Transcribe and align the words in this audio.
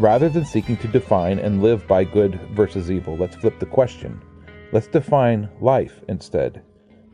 Rather 0.00 0.28
than 0.28 0.44
seeking 0.44 0.76
to 0.78 0.88
define 0.88 1.38
and 1.38 1.62
live 1.62 1.86
by 1.86 2.02
good 2.02 2.40
versus 2.50 2.90
evil, 2.90 3.16
let's 3.16 3.36
flip 3.36 3.60
the 3.60 3.66
question. 3.66 4.20
Let's 4.72 4.88
define 4.88 5.48
life 5.60 6.00
instead. 6.08 6.62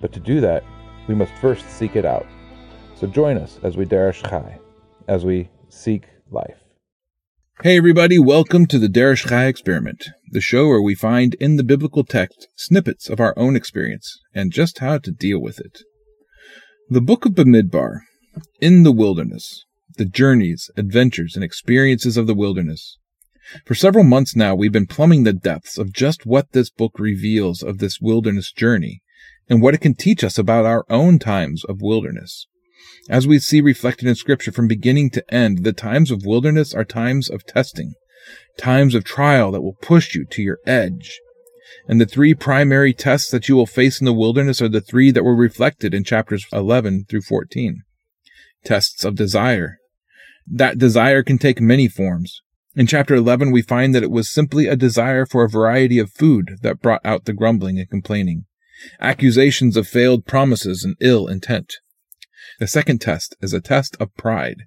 But 0.01 0.15
to 0.15 0.21
do 0.21 0.41
that, 0.41 0.65
we 1.07 1.15
must 1.15 1.33
first 1.43 1.69
seek 1.69 1.95
it 1.95 2.07
out. 2.07 2.27
So 2.95 3.07
join 3.07 3.37
us 3.37 3.61
as 3.63 3.77
we 3.77 3.85
Derish 3.85 4.27
Chai, 4.27 4.59
as 5.09 5.27
we 5.27 5.51
seek 5.69 6.07
life. 6.31 6.57
Hey 7.63 7.77
everybody, 7.77 8.19
welcome 8.19 8.65
to 8.69 8.79
the 8.79 8.89
Derish 8.89 9.29
Chai 9.29 9.45
Experiment, 9.45 10.07
the 10.31 10.41
show 10.41 10.67
where 10.67 10.81
we 10.81 10.95
find 10.95 11.35
in 11.35 11.57
the 11.57 11.65
biblical 11.65 12.03
text 12.03 12.49
snippets 12.57 13.11
of 13.11 13.21
our 13.21 13.35
own 13.37 13.57
experience 13.57 14.19
and 14.35 14.51
just 14.51 14.79
how 14.79 14.97
to 14.97 15.11
deal 15.11 15.39
with 15.39 15.61
it. 15.61 15.81
The 16.89 17.03
Book 17.03 17.27
of 17.27 17.33
Bamidbar, 17.33 17.99
in 18.59 18.85
the 18.85 18.93
wilderness, 18.93 19.67
the 20.01 20.07
journeys, 20.07 20.71
adventures, 20.79 21.35
and 21.35 21.45
experiences 21.45 22.17
of 22.17 22.27
the 22.27 22.35
wilderness. 22.35 22.97
For 23.67 23.75
several 23.75 24.03
months 24.03 24.35
now, 24.35 24.55
we've 24.55 24.73
been 24.73 24.87
plumbing 24.87 25.25
the 25.25 25.35
depths 25.35 25.77
of 25.77 25.93
just 25.93 26.25
what 26.25 26.53
this 26.53 26.71
book 26.71 26.93
reveals 26.99 27.63
of 27.63 27.81
this 27.81 28.01
wilderness 28.01 28.51
journey 28.51 29.03
and 29.47 29.61
what 29.61 29.75
it 29.75 29.83
can 29.83 29.93
teach 29.93 30.25
us 30.25 30.39
about 30.39 30.65
our 30.65 30.87
own 30.89 31.19
times 31.19 31.65
of 31.67 31.83
wilderness. 31.83 32.47
As 33.11 33.27
we 33.27 33.39
see 33.39 33.61
reflected 33.61 34.09
in 34.09 34.15
Scripture 34.15 34.53
from 34.53 34.69
beginning 34.69 35.11
to 35.11 35.35
end, 35.35 35.65
the 35.65 35.75
times 35.75 36.11
of 36.11 36.25
wilderness 36.25 36.73
are 36.73 36.85
times 36.85 37.29
of 37.29 37.45
testing, 37.45 37.93
times 38.57 38.95
of 38.95 39.05
trial 39.05 39.51
that 39.51 39.61
will 39.61 39.77
push 39.83 40.15
you 40.15 40.25
to 40.31 40.41
your 40.41 40.61
edge. 40.65 41.21
And 41.87 42.01
the 42.01 42.07
three 42.07 42.33
primary 42.33 42.95
tests 42.95 43.31
that 43.33 43.51
you 43.51 43.57
will 43.57 43.67
face 43.67 44.01
in 44.01 44.07
the 44.07 44.15
wilderness 44.15 44.63
are 44.63 44.69
the 44.71 44.81
three 44.81 45.11
that 45.11 45.25
were 45.25 45.37
reflected 45.37 45.93
in 45.93 46.05
chapters 46.05 46.47
11 46.55 47.05
through 47.11 47.21
14. 47.21 47.83
Tests 48.65 49.05
of 49.05 49.15
desire, 49.15 49.80
that 50.51 50.79
desire 50.79 51.23
can 51.23 51.39
take 51.39 51.61
many 51.61 51.89
forms. 51.89 52.43
In 52.75 52.87
chapter 52.87 53.15
11, 53.15 53.51
we 53.51 53.63
find 53.63 53.95
that 53.95 54.03
it 54.03 54.11
was 54.11 54.31
simply 54.31 54.67
a 54.67 54.77
desire 54.77 55.27
for 55.27 55.45
a 55.45 55.49
variety 55.49 55.99
of 55.99 56.13
food 56.13 56.59
that 56.63 56.81
brought 56.81 57.05
out 57.05 57.25
the 57.25 57.33
grumbling 57.33 57.79
and 57.79 57.89
complaining, 57.89 58.47
accusations 59.01 59.77
of 59.77 59.89
failed 59.89 60.27
promises 60.27 60.85
and 60.85 60.97
ill 61.01 61.27
intent. 61.27 61.75
The 62.59 62.67
second 62.67 63.01
test 63.01 63.37
is 63.41 63.53
a 63.53 63.61
test 63.61 63.97
of 64.01 64.15
pride. 64.17 64.65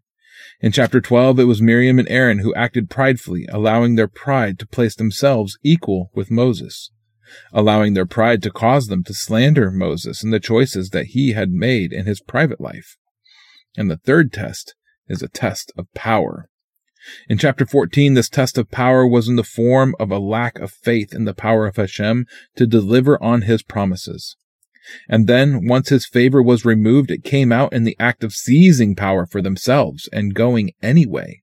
In 0.60 0.72
chapter 0.72 1.02
12, 1.02 1.40
it 1.40 1.44
was 1.44 1.62
Miriam 1.62 2.00
and 2.00 2.08
Aaron 2.10 2.40
who 2.40 2.56
acted 2.56 2.90
pridefully, 2.90 3.46
allowing 3.52 3.96
their 3.96 4.08
pride 4.08 4.60
to 4.60 4.68
place 4.68 4.96
themselves 4.96 5.58
equal 5.64 6.12
with 6.14 6.32
Moses, 6.32 6.92
allowing 7.52 7.94
their 7.94 8.06
pride 8.06 8.42
to 8.44 8.52
cause 8.52 8.88
them 8.88 9.04
to 9.06 9.14
slander 9.14 9.72
Moses 9.72 10.24
and 10.24 10.34
the 10.34 10.40
choices 10.40 10.90
that 10.90 11.08
he 11.08 11.34
had 11.34 11.52
made 11.52 11.92
in 11.92 12.06
his 12.06 12.22
private 12.22 12.62
life. 12.62 12.98
And 13.76 13.90
the 13.90 13.98
third 13.98 14.32
test 14.32 14.76
is 15.08 15.22
a 15.22 15.28
test 15.28 15.72
of 15.78 15.92
power. 15.94 16.50
In 17.28 17.38
chapter 17.38 17.66
14, 17.66 18.14
this 18.14 18.30
test 18.30 18.58
of 18.58 18.72
power 18.72 19.06
was 19.06 19.28
in 19.28 19.36
the 19.36 19.44
form 19.44 19.94
of 20.00 20.12
a 20.12 20.20
lack 20.20 20.58
of 20.60 20.72
faith 20.72 21.14
in 21.14 21.26
the 21.26 21.34
power 21.34 21.68
of 21.68 21.76
Hashem 21.76 22.26
to 22.56 22.66
deliver 22.66 23.22
on 23.22 23.42
his 23.42 23.62
promises. 23.62 24.38
And 25.10 25.28
then, 25.28 25.68
once 25.68 25.90
his 25.90 26.06
favor 26.06 26.42
was 26.42 26.66
removed, 26.66 27.12
it 27.12 27.24
came 27.24 27.52
out 27.52 27.74
in 27.74 27.84
the 27.84 27.96
act 28.00 28.24
of 28.24 28.34
seizing 28.34 28.96
power 28.96 29.26
for 29.26 29.42
themselves 29.42 30.10
and 30.12 30.34
going 30.34 30.72
anyway. 30.82 31.42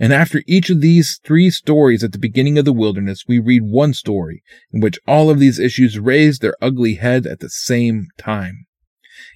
And 0.00 0.12
after 0.12 0.42
each 0.46 0.70
of 0.70 0.80
these 0.80 1.20
three 1.24 1.50
stories 1.50 2.02
at 2.02 2.12
the 2.12 2.18
beginning 2.18 2.58
of 2.58 2.64
the 2.64 2.72
wilderness, 2.72 3.24
we 3.28 3.38
read 3.38 3.62
one 3.62 3.94
story 3.94 4.42
in 4.72 4.80
which 4.80 4.98
all 5.06 5.30
of 5.30 5.38
these 5.38 5.58
issues 5.58 5.98
raised 5.98 6.42
their 6.42 6.56
ugly 6.60 6.94
head 6.94 7.26
at 7.26 7.40
the 7.40 7.50
same 7.50 8.08
time. 8.16 8.66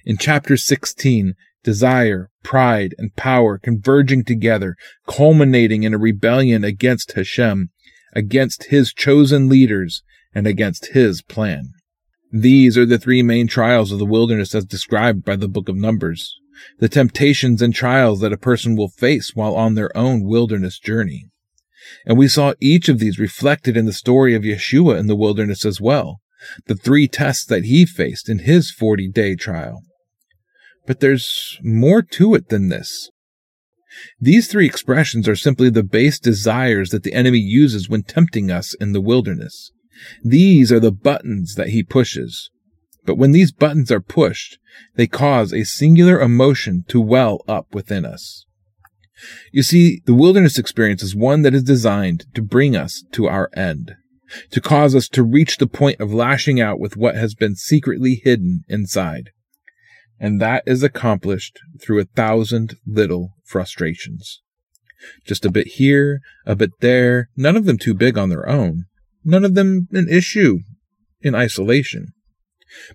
In 0.05 0.17
chapter 0.17 0.57
16, 0.57 1.35
desire, 1.63 2.29
pride, 2.43 2.93
and 2.97 3.15
power 3.15 3.57
converging 3.57 4.23
together, 4.23 4.75
culminating 5.07 5.83
in 5.83 5.93
a 5.93 5.97
rebellion 5.97 6.63
against 6.63 7.13
Hashem, 7.13 7.69
against 8.13 8.65
his 8.65 8.93
chosen 8.93 9.49
leaders, 9.49 10.03
and 10.35 10.47
against 10.47 10.87
his 10.87 11.21
plan. 11.21 11.71
These 12.31 12.77
are 12.77 12.85
the 12.85 12.97
three 12.97 13.21
main 13.21 13.47
trials 13.47 13.91
of 13.91 13.99
the 13.99 14.05
wilderness 14.05 14.55
as 14.55 14.65
described 14.65 15.23
by 15.23 15.35
the 15.35 15.47
book 15.47 15.69
of 15.69 15.75
Numbers, 15.75 16.35
the 16.79 16.89
temptations 16.89 17.61
and 17.61 17.73
trials 17.73 18.21
that 18.21 18.33
a 18.33 18.37
person 18.37 18.75
will 18.75 18.89
face 18.89 19.35
while 19.35 19.55
on 19.55 19.75
their 19.75 19.95
own 19.95 20.23
wilderness 20.23 20.79
journey. 20.79 21.29
And 22.05 22.17
we 22.17 22.27
saw 22.27 22.53
each 22.59 22.89
of 22.89 22.99
these 22.99 23.19
reflected 23.19 23.77
in 23.77 23.85
the 23.85 23.93
story 23.93 24.33
of 24.35 24.43
Yeshua 24.43 24.97
in 24.97 25.07
the 25.07 25.15
wilderness 25.15 25.65
as 25.65 25.79
well, 25.79 26.21
the 26.65 26.75
three 26.75 27.07
tests 27.07 27.45
that 27.45 27.65
he 27.65 27.85
faced 27.85 28.29
in 28.29 28.39
his 28.39 28.71
40 28.71 29.09
day 29.09 29.35
trial. 29.35 29.83
But 30.85 30.99
there's 30.99 31.57
more 31.63 32.01
to 32.01 32.35
it 32.35 32.49
than 32.49 32.69
this. 32.69 33.09
These 34.19 34.47
three 34.47 34.65
expressions 34.65 35.27
are 35.27 35.35
simply 35.35 35.69
the 35.69 35.83
base 35.83 36.19
desires 36.19 36.89
that 36.89 37.03
the 37.03 37.13
enemy 37.13 37.39
uses 37.39 37.89
when 37.89 38.03
tempting 38.03 38.51
us 38.51 38.73
in 38.73 38.91
the 38.91 39.01
wilderness. 39.01 39.71
These 40.23 40.71
are 40.71 40.79
the 40.79 40.91
buttons 40.91 41.55
that 41.55 41.69
he 41.69 41.83
pushes. 41.83 42.49
But 43.05 43.17
when 43.17 43.31
these 43.31 43.51
buttons 43.51 43.91
are 43.91 44.01
pushed, 44.01 44.57
they 44.95 45.07
cause 45.07 45.53
a 45.53 45.63
singular 45.63 46.19
emotion 46.19 46.83
to 46.87 46.99
well 46.99 47.43
up 47.47 47.73
within 47.73 48.05
us. 48.05 48.45
You 49.51 49.61
see, 49.61 50.01
the 50.05 50.15
wilderness 50.15 50.57
experience 50.57 51.03
is 51.03 51.15
one 51.15 51.43
that 51.43 51.53
is 51.53 51.63
designed 51.63 52.25
to 52.33 52.41
bring 52.41 52.75
us 52.75 53.03
to 53.11 53.27
our 53.27 53.49
end, 53.55 53.93
to 54.49 54.59
cause 54.59 54.95
us 54.95 55.07
to 55.09 55.23
reach 55.23 55.57
the 55.57 55.67
point 55.67 55.99
of 55.99 56.13
lashing 56.13 56.59
out 56.59 56.79
with 56.79 56.97
what 56.97 57.15
has 57.15 57.35
been 57.35 57.55
secretly 57.55 58.19
hidden 58.23 58.63
inside 58.67 59.29
and 60.23 60.39
that 60.39 60.63
is 60.65 60.81
accomplished 60.83 61.59
through 61.81 61.99
a 61.99 62.05
thousand 62.05 62.77
little 62.87 63.33
frustrations. 63.43 64.41
Just 65.27 65.43
a 65.43 65.51
bit 65.51 65.67
here, 65.75 66.21
a 66.45 66.55
bit 66.55 66.71
there, 66.79 67.27
none 67.35 67.57
of 67.57 67.65
them 67.65 67.77
too 67.77 67.93
big 67.93 68.17
on 68.17 68.29
their 68.29 68.47
own, 68.47 68.85
none 69.25 69.43
of 69.43 69.53
them 69.53 69.89
an 69.91 70.07
issue 70.09 70.59
in 71.19 71.35
isolation. 71.35 72.13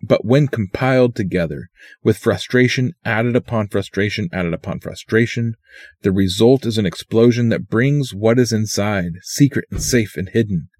But 0.03 0.25
when 0.25 0.49
compiled 0.49 1.15
together, 1.15 1.69
with 2.03 2.16
frustration 2.16 2.94
added 3.05 3.37
upon 3.37 3.69
frustration 3.69 4.31
added 4.33 4.55
upon 4.55 4.81
frustration, 4.81 5.53
the 6.00 6.12
result 6.12 6.65
is 6.65 6.78
an 6.78 6.87
explosion 6.87 7.50
that 7.50 7.69
brings 7.69 8.15
what 8.15 8.39
is 8.39 8.55
inside, 8.55 9.12
secret 9.22 9.66
and 9.71 9.83
safe 9.83 10.16
and 10.16 10.31
hidden, 10.31 10.71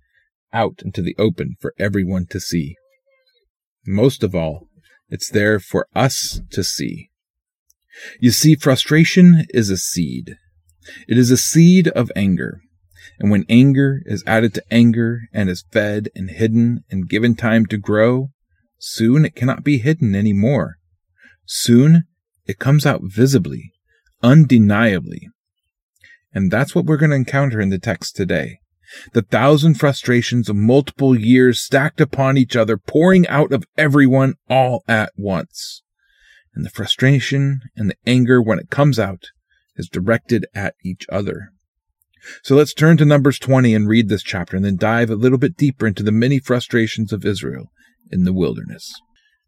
out 0.55 0.81
into 0.83 1.03
the 1.03 1.15
open 1.19 1.57
for 1.61 1.75
everyone 1.79 2.25
to 2.31 2.41
see. 2.41 2.75
Most 3.87 4.23
of 4.23 4.35
all, 4.35 4.68
it's 5.09 5.31
there 5.31 5.59
for 5.59 5.87
us 5.95 6.41
to 6.51 6.63
see. 6.63 7.11
You 8.21 8.31
see, 8.31 8.55
frustration 8.55 9.47
is 9.51 9.71
a 9.71 9.77
seed. 9.77 10.37
It 11.09 11.19
is 11.19 11.31
a 11.31 11.37
seed 11.37 11.89
of 11.89 12.13
anger. 12.15 12.61
And 13.19 13.31
when 13.31 13.45
anger 13.49 14.03
is 14.05 14.23
added 14.27 14.55
to 14.55 14.65
anger 14.71 15.23
and 15.33 15.51
is 15.51 15.65
fed 15.73 16.09
and 16.15 16.31
hidden 16.31 16.85
and 16.91 17.09
given 17.09 17.35
time 17.35 17.67
to 17.67 17.77
grow, 17.77 18.31
soon 18.79 19.25
it 19.25 19.35
cannot 19.35 19.65
be 19.65 19.79
hidden 19.79 20.15
any 20.15 20.33
more. 20.33 20.77
Soon 21.45 22.05
it 22.47 22.59
comes 22.59 22.87
out 22.87 23.01
visibly, 23.03 23.73
undeniably. 24.23 25.29
And 26.33 26.51
that's 26.51 26.75
what 26.75 26.85
we're 26.85 26.97
going 26.97 27.11
to 27.11 27.17
encounter 27.17 27.61
in 27.61 27.71
the 27.71 27.79
text 27.79 28.15
today 28.15 28.61
the 29.12 29.22
thousand 29.22 29.75
frustrations 29.75 30.49
of 30.49 30.56
multiple 30.56 31.19
years 31.19 31.61
stacked 31.61 32.00
upon 32.00 32.37
each 32.37 32.56
other, 32.56 32.76
pouring 32.76 33.26
out 33.29 33.52
of 33.52 33.64
everyone 33.76 34.35
all 34.49 34.82
at 34.88 35.12
once. 35.17 35.82
And 36.55 36.64
the 36.64 36.70
frustration 36.70 37.61
and 37.76 37.90
the 37.90 37.96
anger, 38.06 38.43
when 38.43 38.58
it 38.58 38.70
comes 38.70 38.99
out, 38.99 39.26
is 39.76 39.88
directed 39.88 40.46
at 40.55 40.75
each 40.85 41.06
other. 41.11 41.50
So 42.43 42.56
let's 42.56 42.75
turn 42.75 42.96
to 42.96 43.05
Numbers 43.05 43.38
20 43.38 43.75
and 43.75 43.88
read 43.88 44.08
this 44.08 44.23
chapter 44.23 44.56
and 44.56 44.64
then 44.64 44.76
dive 44.76 45.11
a 45.11 45.14
little 45.17 45.38
bit 45.38 45.56
deeper 45.56 45.87
into 45.87 46.02
the 46.02 46.12
many 46.12 46.41
frustrations 46.41 47.12
of 47.12 47.25
Israel 47.25 47.70
in 48.11 48.25
the 48.25 48.32
wilderness. 48.32 48.93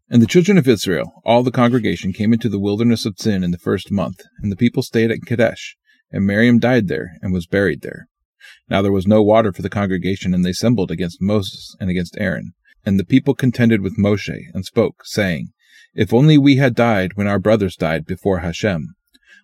And 0.09 0.21
the 0.21 0.27
children 0.27 0.57
of 0.57 0.67
Israel, 0.67 1.21
all 1.25 1.43
the 1.43 1.51
congregation, 1.51 2.13
came 2.13 2.33
into 2.33 2.49
the 2.49 2.59
wilderness 2.59 3.05
of 3.05 3.17
Zin 3.17 3.43
in 3.43 3.51
the 3.51 3.57
first 3.57 3.91
month, 3.91 4.21
and 4.41 4.51
the 4.51 4.57
people 4.57 4.83
stayed 4.83 5.11
at 5.11 5.25
Kadesh, 5.25 5.77
and 6.11 6.25
Miriam 6.25 6.59
died 6.59 6.87
there 6.87 7.11
and 7.21 7.33
was 7.33 7.47
buried 7.47 7.81
there. 7.81 8.07
Now 8.69 8.81
there 8.81 8.91
was 8.91 9.07
no 9.07 9.21
water 9.21 9.51
for 9.53 9.61
the 9.61 9.69
congregation, 9.69 10.33
and 10.33 10.45
they 10.45 10.51
assembled 10.51 10.91
against 10.91 11.21
Moses 11.21 11.75
and 11.79 11.89
against 11.89 12.17
Aaron. 12.19 12.53
And 12.85 12.99
the 12.99 13.05
people 13.05 13.35
contended 13.35 13.81
with 13.81 13.97
Moshe, 13.97 14.45
and 14.53 14.65
spoke, 14.65 15.05
saying, 15.05 15.49
If 15.93 16.13
only 16.13 16.37
we 16.37 16.55
had 16.55 16.73
died 16.73 17.11
when 17.15 17.27
our 17.27 17.39
brothers 17.39 17.75
died 17.75 18.05
before 18.05 18.39
Hashem. 18.39 18.95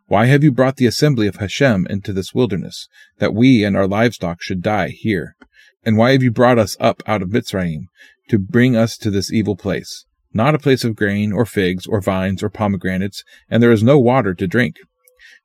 Why 0.08 0.28
have 0.28 0.44
you 0.44 0.52
brought 0.52 0.78
the 0.78 0.86
assembly 0.86 1.28
of 1.28 1.36
Hashem 1.36 1.86
into 1.90 2.14
this 2.14 2.34
wilderness, 2.34 2.88
that 3.20 3.34
we 3.34 3.66
and 3.66 3.76
our 3.76 3.88
livestock 3.88 4.42
should 4.42 4.62
die 4.62 4.90
here? 4.90 5.36
And 5.84 5.98
why 5.98 6.12
have 6.12 6.24
you 6.24 6.32
brought 6.32 6.58
us 6.58 6.78
up 6.80 7.04
out 7.06 7.22
of 7.22 7.30
Mitzrayim, 7.30 7.88
to 8.30 8.40
bring 8.40 8.76
us 8.76 8.98
to 8.98 9.12
this 9.12 9.32
evil 9.32 9.56
place? 9.56 10.06
Not 10.34 10.56
a 10.56 10.60
place 10.60 10.84
of 10.84 10.96
grain, 10.96 11.32
or 11.34 11.46
figs, 11.46 11.86
or 11.86 12.00
vines, 12.00 12.42
or 12.42 12.50
pomegranates, 12.50 13.24
and 13.50 13.62
there 13.62 13.72
is 13.72 13.84
no 13.84 14.00
water 14.00 14.34
to 14.34 14.48
drink. 14.48 14.78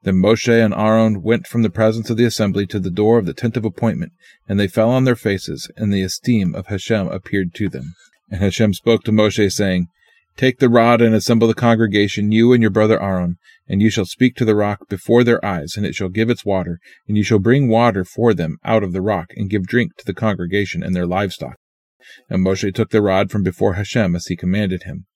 Then 0.04 0.16
Moshe 0.16 0.48
and 0.48 0.74
Aaron 0.74 1.22
went 1.22 1.46
from 1.46 1.62
the 1.62 1.70
presence 1.70 2.10
of 2.10 2.16
the 2.16 2.24
assembly 2.24 2.66
to 2.66 2.80
the 2.80 2.90
door 2.90 3.18
of 3.18 3.26
the 3.26 3.34
tent 3.34 3.56
of 3.56 3.64
appointment, 3.64 4.12
and 4.48 4.58
they 4.58 4.66
fell 4.66 4.90
on 4.90 5.04
their 5.04 5.16
faces, 5.16 5.70
and 5.76 5.92
the 5.92 6.02
esteem 6.02 6.54
of 6.54 6.66
Hashem 6.66 7.06
appeared 7.08 7.54
to 7.54 7.68
them. 7.68 7.94
And 8.30 8.40
Hashem 8.40 8.74
spoke 8.74 9.04
to 9.04 9.12
Moshe, 9.12 9.52
saying, 9.52 9.86
Take 10.36 10.58
the 10.58 10.70
rod 10.70 11.00
and 11.00 11.14
assemble 11.14 11.46
the 11.46 11.54
congregation, 11.54 12.32
you 12.32 12.52
and 12.52 12.62
your 12.62 12.70
brother 12.70 13.00
Aaron, 13.00 13.36
and 13.68 13.80
you 13.80 13.90
shall 13.90 14.06
speak 14.06 14.34
to 14.36 14.44
the 14.44 14.56
rock 14.56 14.88
before 14.88 15.22
their 15.22 15.44
eyes, 15.44 15.76
and 15.76 15.86
it 15.86 15.94
shall 15.94 16.08
give 16.08 16.30
its 16.30 16.44
water, 16.44 16.80
and 17.06 17.16
you 17.16 17.22
shall 17.22 17.38
bring 17.38 17.68
water 17.68 18.04
for 18.04 18.34
them 18.34 18.56
out 18.64 18.82
of 18.82 18.92
the 18.92 19.02
rock, 19.02 19.28
and 19.36 19.50
give 19.50 19.66
drink 19.66 19.96
to 19.98 20.04
the 20.04 20.14
congregation 20.14 20.82
and 20.82 20.96
their 20.96 21.06
livestock. 21.06 21.58
And 22.28 22.44
Moshe 22.44 22.74
took 22.74 22.90
the 22.90 23.02
rod 23.02 23.30
from 23.30 23.42
before 23.42 23.74
Hashem 23.74 24.16
as 24.16 24.26
he 24.26 24.36
commanded 24.36 24.82
him. 24.82 25.06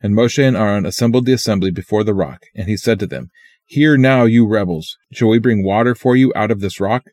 And 0.00 0.14
Moshe 0.14 0.38
and 0.38 0.56
Aaron 0.56 0.86
assembled 0.86 1.26
the 1.26 1.32
assembly 1.32 1.70
before 1.70 2.04
the 2.04 2.14
rock, 2.14 2.42
and 2.54 2.68
he 2.68 2.76
said 2.76 3.00
to 3.00 3.06
them, 3.06 3.30
Hear 3.68 3.96
now, 3.96 4.26
you 4.26 4.46
rebels, 4.46 4.96
shall 5.12 5.26
we 5.26 5.40
bring 5.40 5.64
water 5.64 5.96
for 5.96 6.14
you 6.14 6.32
out 6.36 6.52
of 6.52 6.60
this 6.60 6.78
rock? 6.78 7.06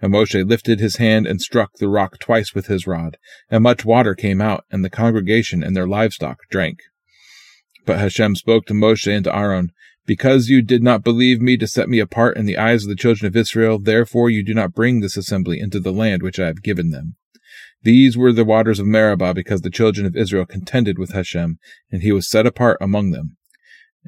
And 0.00 0.12
Moshe 0.12 0.48
lifted 0.48 0.78
his 0.78 0.98
hand 0.98 1.26
and 1.26 1.42
struck 1.42 1.72
the 1.78 1.88
rock 1.88 2.20
twice 2.20 2.54
with 2.54 2.68
his 2.68 2.86
rod, 2.86 3.16
and 3.50 3.64
much 3.64 3.84
water 3.84 4.14
came 4.14 4.40
out, 4.40 4.64
and 4.70 4.84
the 4.84 4.90
congregation 4.90 5.64
and 5.64 5.74
their 5.74 5.88
livestock 5.88 6.38
drank. 6.48 6.78
But 7.84 7.98
Hashem 7.98 8.36
spoke 8.36 8.66
to 8.66 8.72
Moshe 8.72 9.08
and 9.08 9.24
to 9.24 9.36
Aaron, 9.36 9.72
Because 10.06 10.48
you 10.48 10.62
did 10.62 10.80
not 10.80 11.02
believe 11.02 11.40
me 11.40 11.56
to 11.56 11.66
set 11.66 11.88
me 11.88 11.98
apart 11.98 12.36
in 12.36 12.46
the 12.46 12.56
eyes 12.56 12.84
of 12.84 12.88
the 12.88 12.94
children 12.94 13.26
of 13.26 13.34
Israel, 13.34 13.80
therefore 13.80 14.30
you 14.30 14.44
do 14.44 14.54
not 14.54 14.74
bring 14.74 15.00
this 15.00 15.16
assembly 15.16 15.58
into 15.58 15.80
the 15.80 15.92
land 15.92 16.22
which 16.22 16.38
I 16.38 16.46
have 16.46 16.62
given 16.62 16.90
them. 16.90 17.16
These 17.82 18.16
were 18.16 18.32
the 18.32 18.44
waters 18.44 18.78
of 18.78 18.86
Meribah, 18.86 19.34
because 19.34 19.62
the 19.62 19.70
children 19.70 20.06
of 20.06 20.14
Israel 20.14 20.46
contended 20.46 21.00
with 21.00 21.14
Hashem, 21.14 21.58
and 21.90 22.02
he 22.02 22.12
was 22.12 22.30
set 22.30 22.46
apart 22.46 22.78
among 22.80 23.10
them. 23.10 23.38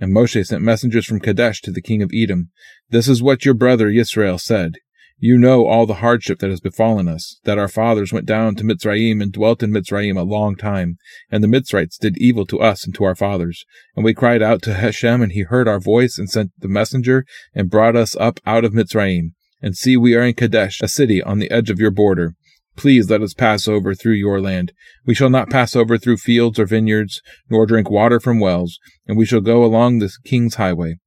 And 0.00 0.12
Moshe 0.12 0.46
sent 0.46 0.62
messengers 0.62 1.06
from 1.06 1.20
Kadesh 1.20 1.60
to 1.62 1.72
the 1.72 1.82
king 1.82 2.02
of 2.02 2.10
Edom. 2.14 2.50
This 2.90 3.08
is 3.08 3.22
what 3.22 3.44
your 3.44 3.54
brother 3.54 3.88
Yisrael 3.88 4.40
said. 4.40 4.76
You 5.20 5.36
know 5.36 5.66
all 5.66 5.84
the 5.84 5.94
hardship 5.94 6.38
that 6.38 6.50
has 6.50 6.60
befallen 6.60 7.08
us, 7.08 7.40
that 7.42 7.58
our 7.58 7.66
fathers 7.66 8.12
went 8.12 8.24
down 8.24 8.54
to 8.54 8.62
Mitzrayim 8.62 9.20
and 9.20 9.32
dwelt 9.32 9.64
in 9.64 9.72
Mitzrayim 9.72 10.16
a 10.16 10.22
long 10.22 10.54
time, 10.54 10.96
and 11.28 11.42
the 11.42 11.48
Mitzrites 11.48 11.98
did 11.98 12.16
evil 12.18 12.46
to 12.46 12.60
us 12.60 12.84
and 12.84 12.94
to 12.94 13.02
our 13.02 13.16
fathers. 13.16 13.64
And 13.96 14.04
we 14.04 14.14
cried 14.14 14.42
out 14.42 14.62
to 14.62 14.74
Hashem, 14.74 15.20
and 15.20 15.32
he 15.32 15.42
heard 15.42 15.66
our 15.66 15.80
voice 15.80 16.18
and 16.18 16.30
sent 16.30 16.52
the 16.56 16.68
messenger 16.68 17.24
and 17.52 17.68
brought 17.68 17.96
us 17.96 18.14
up 18.14 18.38
out 18.46 18.64
of 18.64 18.72
Mitzrayim. 18.72 19.32
And 19.60 19.76
see, 19.76 19.96
we 19.96 20.14
are 20.14 20.22
in 20.22 20.34
Kadesh, 20.34 20.80
a 20.80 20.86
city 20.86 21.20
on 21.20 21.40
the 21.40 21.50
edge 21.50 21.68
of 21.68 21.80
your 21.80 21.90
border. 21.90 22.34
Please 22.78 23.10
let 23.10 23.22
us 23.22 23.34
pass 23.34 23.66
over 23.66 23.92
through 23.92 24.12
your 24.12 24.40
land. 24.40 24.72
We 25.04 25.12
shall 25.12 25.30
not 25.30 25.50
pass 25.50 25.74
over 25.74 25.98
through 25.98 26.18
fields 26.18 26.60
or 26.60 26.64
vineyards, 26.64 27.20
nor 27.50 27.66
drink 27.66 27.90
water 27.90 28.20
from 28.20 28.38
wells, 28.38 28.78
and 29.04 29.18
we 29.18 29.26
shall 29.26 29.40
go 29.40 29.64
along 29.64 29.98
the 29.98 30.16
king's 30.24 30.54
highway. 30.54 30.98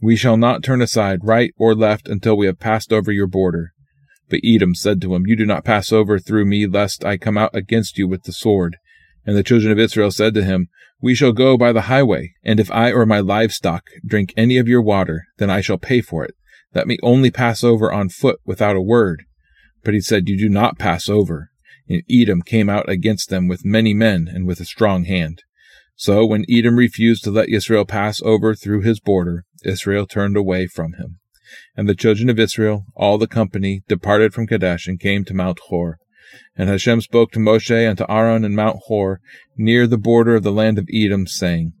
We 0.00 0.16
shall 0.16 0.38
not 0.38 0.64
turn 0.64 0.80
aside 0.80 1.20
right 1.22 1.52
or 1.58 1.74
left 1.74 2.08
until 2.08 2.34
we 2.34 2.46
have 2.46 2.58
passed 2.58 2.94
over 2.94 3.12
your 3.12 3.26
border. 3.26 3.72
But 4.30 4.40
Edom 4.42 4.74
said 4.74 5.02
to 5.02 5.14
him, 5.14 5.26
You 5.26 5.36
do 5.36 5.44
not 5.44 5.66
pass 5.66 5.92
over 5.92 6.18
through 6.18 6.46
me, 6.46 6.66
lest 6.66 7.04
I 7.04 7.18
come 7.18 7.36
out 7.36 7.54
against 7.54 7.98
you 7.98 8.08
with 8.08 8.22
the 8.22 8.32
sword. 8.32 8.78
And 9.26 9.36
the 9.36 9.42
children 9.42 9.70
of 9.70 9.78
Israel 9.78 10.12
said 10.12 10.32
to 10.32 10.44
him, 10.44 10.68
We 11.02 11.14
shall 11.14 11.32
go 11.32 11.58
by 11.58 11.72
the 11.72 11.82
highway, 11.82 12.32
and 12.42 12.58
if 12.58 12.70
I 12.70 12.90
or 12.90 13.04
my 13.04 13.20
livestock 13.20 13.84
drink 14.02 14.32
any 14.34 14.56
of 14.56 14.66
your 14.66 14.80
water, 14.80 15.24
then 15.36 15.50
I 15.50 15.60
shall 15.60 15.76
pay 15.76 16.00
for 16.00 16.24
it. 16.24 16.34
Let 16.74 16.86
me 16.86 16.96
only 17.02 17.30
pass 17.30 17.62
over 17.62 17.92
on 17.92 18.08
foot 18.08 18.40
without 18.46 18.76
a 18.76 18.80
word. 18.80 19.26
But 19.84 19.94
he 19.94 20.00
said, 20.00 20.28
You 20.28 20.38
do 20.38 20.48
not 20.48 20.78
pass 20.78 21.08
over. 21.08 21.50
And 21.88 22.02
Edom 22.10 22.42
came 22.42 22.68
out 22.68 22.88
against 22.88 23.28
them 23.28 23.48
with 23.48 23.64
many 23.64 23.92
men 23.92 24.28
and 24.32 24.46
with 24.46 24.60
a 24.60 24.64
strong 24.64 25.04
hand. 25.04 25.42
So 25.96 26.24
when 26.24 26.44
Edom 26.48 26.76
refused 26.76 27.24
to 27.24 27.30
let 27.30 27.48
Israel 27.48 27.84
pass 27.84 28.20
over 28.22 28.54
through 28.54 28.80
his 28.80 29.00
border, 29.00 29.44
Israel 29.64 30.06
turned 30.06 30.36
away 30.36 30.66
from 30.66 30.94
him. 30.94 31.18
And 31.76 31.88
the 31.88 31.94
children 31.94 32.30
of 32.30 32.38
Israel, 32.38 32.86
all 32.96 33.18
the 33.18 33.26
company, 33.26 33.82
departed 33.88 34.32
from 34.32 34.46
Kadesh 34.46 34.86
and 34.86 34.98
came 34.98 35.24
to 35.24 35.34
Mount 35.34 35.58
Hor. 35.68 35.98
And 36.56 36.70
Hashem 36.70 37.02
spoke 37.02 37.30
to 37.32 37.38
Moshe 37.38 37.70
and 37.70 37.98
to 37.98 38.10
Aaron 38.10 38.44
in 38.44 38.54
Mount 38.54 38.78
Hor, 38.86 39.20
near 39.56 39.86
the 39.86 39.98
border 39.98 40.36
of 40.36 40.42
the 40.42 40.52
land 40.52 40.78
of 40.78 40.88
Edom, 40.92 41.26
saying, 41.26 41.72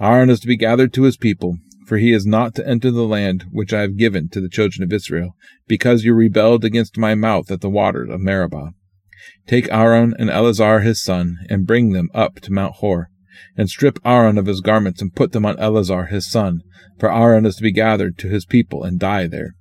Aaron 0.00 0.30
is 0.30 0.38
to 0.40 0.46
be 0.46 0.56
gathered 0.56 0.92
to 0.94 1.02
his 1.02 1.16
people, 1.16 1.58
for 1.88 1.96
he 1.96 2.12
is 2.12 2.26
not 2.26 2.54
to 2.54 2.68
enter 2.68 2.90
the 2.90 3.02
land 3.02 3.46
which 3.50 3.72
I 3.72 3.80
have 3.80 3.96
given 3.96 4.28
to 4.28 4.42
the 4.42 4.50
children 4.50 4.84
of 4.84 4.92
Israel, 4.92 5.34
because 5.66 6.04
you 6.04 6.12
rebelled 6.12 6.62
against 6.62 6.98
my 6.98 7.14
mouth 7.14 7.50
at 7.50 7.62
the 7.62 7.70
waters 7.70 8.10
of 8.10 8.20
Meribah. 8.20 8.74
Take 9.46 9.72
Aaron 9.72 10.14
and 10.18 10.28
Eleazar 10.28 10.80
his 10.80 11.02
son, 11.02 11.38
and 11.48 11.66
bring 11.66 11.92
them 11.92 12.10
up 12.12 12.40
to 12.40 12.52
Mount 12.52 12.74
Hor, 12.76 13.08
and 13.56 13.70
strip 13.70 13.98
Aaron 14.04 14.36
of 14.36 14.44
his 14.44 14.60
garments, 14.60 15.00
and 15.00 15.14
put 15.14 15.32
them 15.32 15.46
on 15.46 15.58
Eleazar 15.58 16.06
his 16.06 16.30
son, 16.30 16.60
for 16.98 17.10
Aaron 17.10 17.46
is 17.46 17.56
to 17.56 17.62
be 17.62 17.72
gathered 17.72 18.18
to 18.18 18.28
his 18.28 18.44
people, 18.44 18.84
and 18.84 19.00
die 19.00 19.26
there. 19.26 19.54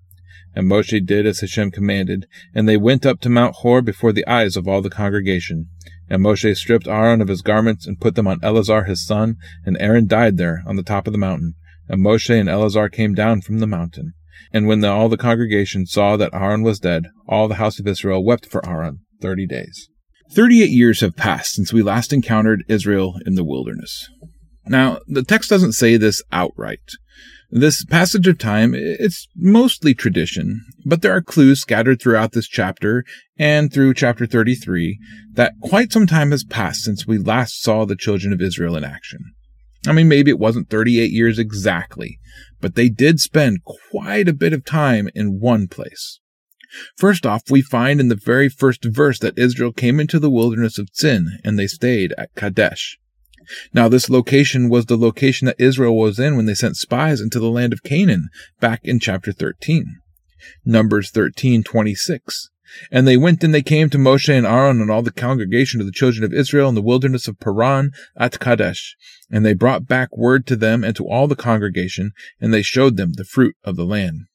And 0.53 0.69
Moshe 0.69 1.06
did 1.06 1.25
as 1.25 1.39
Hashem 1.39 1.71
commanded, 1.71 2.25
and 2.53 2.68
they 2.68 2.75
went 2.75 3.06
up 3.06 3.21
to 3.21 3.30
Mount 3.30 3.56
Hor 3.59 3.81
before 3.81 4.12
the 4.12 4.27
eyes 4.27 4.57
of 4.57 4.68
all 4.68 4.81
the 4.81 4.89
congregation. 4.89 5.69
And 6.09 6.21
Moshe 6.21 6.57
stripped 6.57 6.88
Aaron 6.88 7.21
of 7.21 7.30
his 7.30 7.41
garments, 7.41 7.88
and 7.88 8.01
put 8.01 8.15
them 8.15 8.27
on 8.27 8.39
Eleazar 8.44 8.83
his 8.83 9.06
son, 9.06 9.38
and 9.65 9.77
Aaron 9.80 10.07
died 10.07 10.35
there 10.35 10.63
on 10.65 10.75
the 10.75 10.83
top 10.83 11.07
of 11.07 11.13
the 11.13 11.19
mountain. 11.19 11.53
And 11.89 12.03
Moshe 12.03 12.29
and 12.29 12.49
Eleazar 12.49 12.89
came 12.89 13.13
down 13.13 13.41
from 13.41 13.59
the 13.59 13.67
mountain. 13.67 14.13
And 14.51 14.67
when 14.67 14.81
the, 14.81 14.89
all 14.89 15.09
the 15.09 15.17
congregation 15.17 15.85
saw 15.85 16.17
that 16.17 16.33
Aaron 16.33 16.63
was 16.63 16.79
dead, 16.79 17.07
all 17.27 17.47
the 17.47 17.55
house 17.55 17.79
of 17.79 17.87
Israel 17.87 18.23
wept 18.23 18.45
for 18.45 18.67
Aaron 18.67 18.99
thirty 19.21 19.47
days. 19.47 19.89
Thirty-eight 20.31 20.69
years 20.69 21.01
have 21.01 21.15
passed 21.15 21.53
since 21.53 21.73
we 21.73 21.81
last 21.81 22.13
encountered 22.13 22.63
Israel 22.67 23.15
in 23.25 23.35
the 23.35 23.43
wilderness. 23.43 24.09
Now, 24.65 24.99
the 25.07 25.23
text 25.23 25.49
doesn't 25.49 25.73
say 25.73 25.97
this 25.97 26.21
outright. 26.31 26.81
This 27.49 27.85
passage 27.85 28.27
of 28.27 28.37
time, 28.37 28.73
it's 28.75 29.27
mostly 29.33 29.93
tradition, 29.93 30.65
but 30.85 31.01
there 31.01 31.13
are 31.13 31.21
clues 31.21 31.61
scattered 31.61 32.01
throughout 32.01 32.33
this 32.33 32.47
chapter 32.47 33.05
and 33.39 33.71
through 33.71 33.93
chapter 33.93 34.25
33 34.25 34.99
that 35.33 35.53
quite 35.61 35.93
some 35.93 36.07
time 36.07 36.31
has 36.31 36.43
passed 36.43 36.81
since 36.81 37.07
we 37.07 37.17
last 37.17 37.61
saw 37.61 37.85
the 37.85 37.95
children 37.95 38.33
of 38.33 38.41
Israel 38.41 38.75
in 38.75 38.83
action. 38.83 39.19
I 39.85 39.91
mean, 39.94 40.07
maybe 40.07 40.31
it 40.31 40.39
wasn't 40.39 40.69
38 40.69 41.12
years 41.12 41.38
exactly, 41.38 42.19
but 42.59 42.75
they 42.75 42.89
did 42.89 43.19
spend 43.19 43.63
quite 43.63 44.27
a 44.27 44.33
bit 44.33 44.53
of 44.53 44.65
time 44.65 45.09
in 45.13 45.39
one 45.39 45.68
place. 45.68 46.19
First 46.97 47.25
off, 47.25 47.50
we 47.50 47.62
find 47.62 48.00
in 48.00 48.09
the 48.09 48.15
very 48.15 48.50
first 48.50 48.83
verse 48.83 49.19
that 49.19 49.38
Israel 49.38 49.71
came 49.71 50.00
into 50.00 50.19
the 50.19 50.29
wilderness 50.29 50.78
of 50.78 50.90
Zin 50.95 51.40
and 51.44 51.57
they 51.57 51.68
stayed 51.68 52.13
at 52.18 52.33
Kadesh. 52.35 52.97
Now, 53.73 53.87
this 53.87 54.09
location 54.09 54.69
was 54.69 54.87
the 54.87 54.97
location 54.97 55.45
that 55.45 55.59
Israel 55.59 55.95
was 55.95 56.19
in 56.19 56.35
when 56.35 56.45
they 56.45 56.54
sent 56.54 56.75
spies 56.75 57.21
into 57.21 57.40
the 57.40 57.49
land 57.49 57.71
of 57.71 57.83
Canaan 57.83 58.30
back 58.59 58.81
in 58.83 58.99
chapter 58.99 59.31
13. 59.31 59.99
Numbers 60.66 61.11
13:26. 61.11 62.49
And 62.92 63.07
they 63.07 63.18
went 63.18 63.44
and 63.44 63.54
they 63.54 63.62
came 63.62 63.90
to 63.90 63.97
Moshe 63.97 64.30
and 64.30 64.45
Aaron 64.45 64.81
and 64.81 64.92
all 64.92 65.02
the 65.02 65.12
congregation 65.12 65.80
of 65.80 65.86
the 65.86 65.92
children 65.92 66.24
of 66.24 66.33
Israel 66.33 66.69
in 66.69 66.76
the 66.76 66.81
wilderness 66.81 67.28
of 67.28 67.40
Paran 67.40 67.92
at 68.18 68.40
Kadesh. 68.40 68.95
And 69.30 69.45
they 69.45 69.54
brought 69.54 69.88
back 69.88 70.16
word 70.16 70.45
to 70.47 70.56
them 70.56 70.83
and 70.83 70.95
to 70.95 71.07
all 71.07 71.28
the 71.28 71.36
congregation, 71.36 72.12
and 72.40 72.54
they 72.54 72.62
showed 72.62 72.97
them 72.97 73.14
the 73.14 73.26
fruit 73.26 73.56
of 73.64 73.76
the 73.76 73.86
land. 73.86 74.26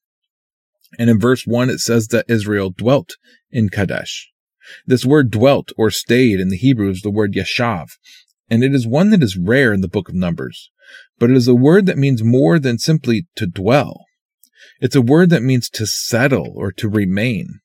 And 0.99 1.09
in 1.09 1.19
verse 1.19 1.47
1 1.47 1.71
it 1.71 1.79
says 1.79 2.09
that 2.09 2.27
Israel 2.29 2.71
dwelt 2.71 3.17
in 3.51 3.69
Kadesh. 3.69 4.31
This 4.87 5.05
word 5.05 5.31
dwelt 5.31 5.73
or 5.77 5.91
stayed 5.91 6.39
in 6.39 6.49
the 6.49 6.57
Hebrew 6.57 6.91
is 6.91 7.03
the 7.03 7.11
word 7.11 7.35
yashav, 7.35 7.91
and 8.49 8.63
it 8.63 8.75
is 8.75 8.87
one 8.87 9.11
that 9.11 9.23
is 9.23 9.37
rare 9.37 9.73
in 9.73 9.81
the 9.81 9.89
book 9.89 10.09
of 10.09 10.15
Numbers, 10.15 10.71
but 11.19 11.31
it 11.31 11.37
is 11.37 11.49
a 11.49 11.55
word 11.55 11.87
that 11.87 11.99
means 11.99 12.23
more 12.23 12.59
than 12.59 12.79
simply 12.79 13.27
to 13.37 13.47
dwell. 13.47 14.05
It's 14.81 14.97
a 14.97 15.03
word 15.03 15.31
that 15.31 15.43
means 15.43 15.69
to 15.71 15.87
settle 15.87 16.53
or 16.55 16.71
to 16.73 16.89
remain. 16.89 17.61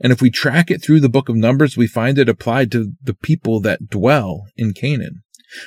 And 0.00 0.12
if 0.12 0.20
we 0.20 0.30
track 0.30 0.70
it 0.70 0.82
through 0.82 1.00
the 1.00 1.08
book 1.08 1.28
of 1.28 1.36
Numbers, 1.36 1.76
we 1.76 1.86
find 1.86 2.18
it 2.18 2.28
applied 2.28 2.72
to 2.72 2.92
the 3.02 3.14
people 3.14 3.60
that 3.60 3.88
dwell 3.88 4.46
in 4.56 4.72
Canaan. 4.72 5.22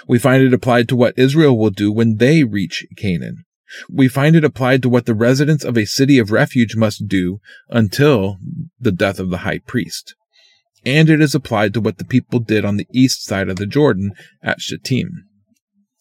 We 0.08 0.20
find 0.20 0.44
it 0.44 0.54
applied 0.54 0.90
to 0.90 0.96
what 0.96 1.18
Israel 1.18 1.58
will 1.58 1.70
do 1.70 1.92
when 1.92 2.18
they 2.18 2.44
reach 2.44 2.86
Canaan. 2.98 3.46
We 3.90 4.08
find 4.08 4.36
it 4.36 4.44
applied 4.44 4.82
to 4.82 4.90
what 4.90 5.06
the 5.06 5.14
residents 5.14 5.64
of 5.64 5.78
a 5.78 5.86
city 5.86 6.18
of 6.18 6.32
refuge 6.32 6.76
must 6.76 7.08
do 7.08 7.40
until 7.70 8.38
the 8.80 8.92
death 8.92 9.20
of 9.20 9.30
the 9.30 9.40
high 9.40 9.60
priest. 9.60 10.16
And 10.86 11.10
it 11.10 11.22
is 11.22 11.36
applied 11.36 11.74
to 11.74 11.82
what 11.82 11.98
the 11.98 12.06
people 12.06 12.40
did 12.40 12.66
on 12.66 12.78
the 12.78 12.88
east 12.94 13.26
side 13.26 13.50
of 13.50 13.58
the 13.58 13.68
Jordan 13.68 14.14
at 14.42 14.62
Shittim. 14.62 15.26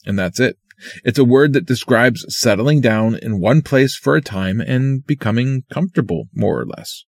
And 0.07 0.19
that's 0.19 0.41
it. 0.41 0.57
It's 1.05 1.19
a 1.19 1.25
word 1.25 1.53
that 1.53 1.67
describes 1.67 2.25
settling 2.29 2.81
down 2.81 3.17
in 3.17 3.41
one 3.41 3.63
place 3.63 3.97
for 3.97 4.15
a 4.15 4.23
time 4.23 4.61
and 4.61 5.05
becoming 5.05 5.65
comfortable, 5.71 6.29
more 6.33 6.61
or 6.61 6.67
less. 6.67 7.05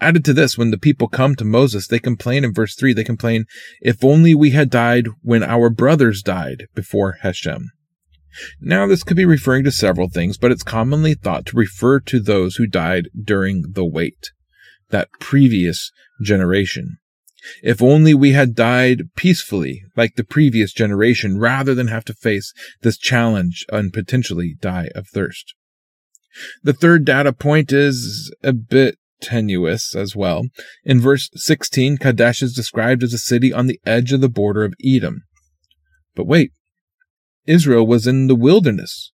Added 0.00 0.24
to 0.26 0.32
this, 0.32 0.56
when 0.56 0.70
the 0.70 0.78
people 0.78 1.08
come 1.08 1.34
to 1.34 1.44
Moses, 1.44 1.88
they 1.88 1.98
complain 1.98 2.44
in 2.44 2.52
verse 2.52 2.76
3, 2.76 2.92
they 2.92 3.04
complain, 3.04 3.46
if 3.80 4.04
only 4.04 4.34
we 4.34 4.50
had 4.50 4.70
died 4.70 5.08
when 5.22 5.42
our 5.42 5.70
brothers 5.70 6.22
died 6.22 6.66
before 6.74 7.18
Hashem. 7.22 7.70
Now, 8.60 8.86
this 8.86 9.02
could 9.02 9.16
be 9.16 9.24
referring 9.24 9.64
to 9.64 9.72
several 9.72 10.08
things, 10.08 10.38
but 10.38 10.52
it's 10.52 10.62
commonly 10.62 11.14
thought 11.14 11.46
to 11.46 11.56
refer 11.56 11.98
to 12.00 12.20
those 12.20 12.56
who 12.56 12.66
died 12.66 13.08
during 13.20 13.72
the 13.72 13.84
wait, 13.84 14.30
that 14.90 15.08
previous 15.18 15.90
generation. 16.22 16.98
If 17.62 17.82
only 17.82 18.14
we 18.14 18.32
had 18.32 18.54
died 18.54 19.14
peacefully, 19.16 19.82
like 19.96 20.14
the 20.14 20.24
previous 20.24 20.72
generation, 20.72 21.38
rather 21.38 21.74
than 21.74 21.88
have 21.88 22.04
to 22.06 22.14
face 22.14 22.52
this 22.82 22.98
challenge 22.98 23.64
and 23.70 23.92
potentially 23.92 24.56
die 24.60 24.90
of 24.94 25.08
thirst. 25.08 25.54
The 26.62 26.72
third 26.72 27.04
data 27.04 27.32
point 27.32 27.72
is 27.72 28.32
a 28.42 28.52
bit 28.52 28.98
tenuous 29.20 29.94
as 29.94 30.14
well. 30.16 30.44
In 30.84 31.00
verse 31.00 31.30
16, 31.34 31.98
Kadesh 31.98 32.42
is 32.42 32.54
described 32.54 33.02
as 33.02 33.12
a 33.12 33.18
city 33.18 33.52
on 33.52 33.66
the 33.66 33.80
edge 33.86 34.12
of 34.12 34.20
the 34.20 34.28
border 34.28 34.64
of 34.64 34.74
Edom. 34.84 35.22
But 36.14 36.26
wait, 36.26 36.52
Israel 37.46 37.86
was 37.86 38.06
in 38.06 38.26
the 38.26 38.34
wilderness. 38.34 39.12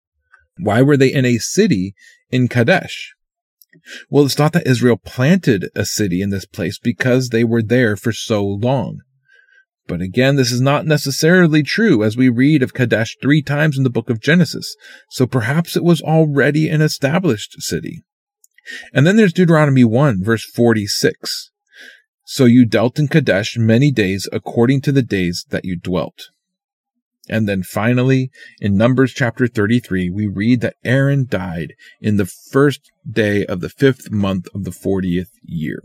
Why 0.58 0.82
were 0.82 0.96
they 0.96 1.12
in 1.12 1.24
a 1.24 1.38
city 1.38 1.94
in 2.30 2.48
Kadesh? 2.48 3.14
Well, 4.10 4.24
it's 4.24 4.34
thought 4.34 4.52
that 4.52 4.66
Israel 4.66 4.96
planted 4.96 5.68
a 5.74 5.84
city 5.84 6.20
in 6.20 6.30
this 6.30 6.44
place 6.44 6.78
because 6.78 7.28
they 7.28 7.44
were 7.44 7.62
there 7.62 7.96
for 7.96 8.12
so 8.12 8.44
long. 8.44 9.00
But 9.86 10.00
again, 10.00 10.36
this 10.36 10.52
is 10.52 10.60
not 10.60 10.86
necessarily 10.86 11.62
true 11.62 12.04
as 12.04 12.16
we 12.16 12.28
read 12.28 12.62
of 12.62 12.74
Kadesh 12.74 13.16
three 13.20 13.42
times 13.42 13.76
in 13.76 13.82
the 13.82 13.90
book 13.90 14.08
of 14.08 14.20
Genesis, 14.20 14.76
so 15.10 15.26
perhaps 15.26 15.76
it 15.76 15.84
was 15.84 16.00
already 16.00 16.68
an 16.68 16.80
established 16.80 17.60
city. 17.60 18.04
And 18.92 19.06
then 19.06 19.16
there's 19.16 19.32
Deuteronomy 19.32 19.84
1 19.84 20.22
verse 20.22 20.44
46. 20.44 21.50
So 22.24 22.44
you 22.44 22.64
dealt 22.64 22.98
in 22.98 23.08
Kadesh 23.08 23.56
many 23.58 23.90
days 23.90 24.28
according 24.32 24.80
to 24.82 24.92
the 24.92 25.02
days 25.02 25.44
that 25.50 25.64
you 25.64 25.76
dwelt. 25.76 26.28
And 27.28 27.48
then 27.48 27.62
finally, 27.62 28.30
in 28.60 28.76
Numbers 28.76 29.12
chapter 29.12 29.46
33, 29.46 30.10
we 30.10 30.26
read 30.26 30.60
that 30.60 30.76
Aaron 30.84 31.26
died 31.28 31.74
in 32.00 32.16
the 32.16 32.26
first 32.26 32.90
day 33.08 33.46
of 33.46 33.60
the 33.60 33.68
fifth 33.68 34.10
month 34.10 34.48
of 34.54 34.64
the 34.64 34.70
40th 34.70 35.30
year. 35.42 35.82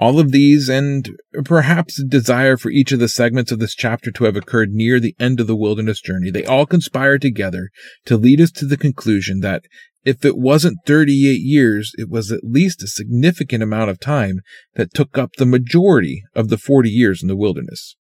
All 0.00 0.18
of 0.18 0.32
these, 0.32 0.68
and 0.68 1.08
perhaps 1.44 2.00
a 2.00 2.04
desire 2.04 2.56
for 2.56 2.70
each 2.70 2.90
of 2.90 2.98
the 2.98 3.08
segments 3.08 3.52
of 3.52 3.60
this 3.60 3.76
chapter 3.76 4.10
to 4.10 4.24
have 4.24 4.34
occurred 4.34 4.72
near 4.72 4.98
the 4.98 5.14
end 5.20 5.38
of 5.38 5.46
the 5.46 5.56
wilderness 5.56 6.00
journey, 6.00 6.30
they 6.30 6.44
all 6.44 6.66
conspire 6.66 7.16
together 7.16 7.70
to 8.06 8.16
lead 8.16 8.40
us 8.40 8.50
to 8.52 8.66
the 8.66 8.76
conclusion 8.76 9.40
that 9.40 9.64
if 10.04 10.24
it 10.24 10.36
wasn't 10.36 10.78
38 10.86 11.40
years, 11.40 11.92
it 11.96 12.08
was 12.08 12.32
at 12.32 12.42
least 12.42 12.82
a 12.82 12.88
significant 12.88 13.62
amount 13.62 13.90
of 13.90 14.00
time 14.00 14.40
that 14.74 14.92
took 14.92 15.16
up 15.16 15.30
the 15.36 15.46
majority 15.46 16.24
of 16.34 16.48
the 16.48 16.58
40 16.58 16.90
years 16.90 17.22
in 17.22 17.28
the 17.28 17.36
wilderness. 17.36 17.96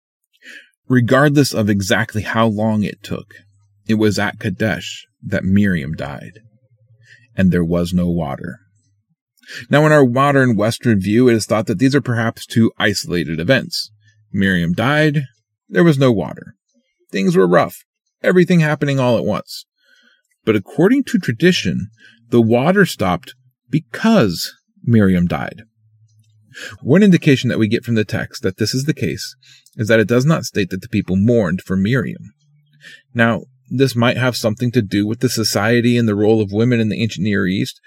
Regardless 0.89 1.55
of 1.55 1.71
exactly 1.71 2.23
how 2.23 2.47
long 2.47 2.83
it 2.83 3.03
took, 3.03 3.35
it 3.89 3.95
was 3.95 4.19
at 4.19 4.39
Kadesh 4.39 5.07
that 5.23 5.45
Miriam 5.45 5.95
died, 5.95 6.41
and 7.35 7.51
there 7.51 7.65
was 7.65 7.93
no 7.93 8.09
water. 8.09 8.61
Now, 9.71 9.87
in 9.87 9.93
our 9.93 10.05
modern 10.05 10.57
Western 10.57 11.01
view, 11.01 11.29
it 11.29 11.35
is 11.35 11.47
thought 11.47 11.67
that 11.67 11.79
these 11.79 11.95
are 11.95 12.01
perhaps 12.01 12.47
two 12.47 12.73
isolated 12.79 13.41
events. 13.41 13.91
Miriam 14.33 14.73
died, 14.73 15.25
there 15.69 15.85
was 15.85 15.99
no 15.99 16.13
water. 16.13 16.55
Things 17.11 17.37
were 17.37 17.47
rough, 17.47 17.85
everything 18.23 18.61
happening 18.61 19.01
all 19.01 19.17
at 19.17 19.25
once. 19.25 19.65
But 20.47 20.57
according 20.57 21.05
to 21.05 21.19
tradition, 21.19 21.89
the 22.31 22.41
water 22.41 22.87
stopped 22.87 23.35
because 23.69 24.55
Miriam 24.83 25.27
died. 25.27 25.65
One 26.81 27.03
indication 27.03 27.51
that 27.51 27.59
we 27.59 27.69
get 27.69 27.85
from 27.85 27.97
the 27.97 28.05
text 28.05 28.43
that 28.43 28.57
this 28.57 28.73
is 28.73 28.85
the 28.85 28.95
case 28.95 29.35
is 29.77 29.89
that 29.89 30.01
it 30.01 30.09
does 30.09 30.25
not 30.25 30.45
state 30.45 30.71
that 30.71 30.81
the 30.81 30.89
people 30.89 31.17
mourned 31.17 31.61
for 31.61 31.77
Miriam. 31.77 32.33
Now, 33.13 33.43
this 33.69 33.97
might 33.97 34.17
have 34.17 34.37
something 34.37 34.71
to 34.73 34.81
do 34.81 35.07
with 35.07 35.21
the 35.21 35.29
society 35.29 35.99
and 35.99 36.09
the 36.09 36.15
role 36.15 36.41
of 36.41 36.53
women 36.53 36.81
in 36.81 36.89
the 36.89 37.03
ancient 37.03 37.25
Near 37.25 37.47
East, 37.47 37.81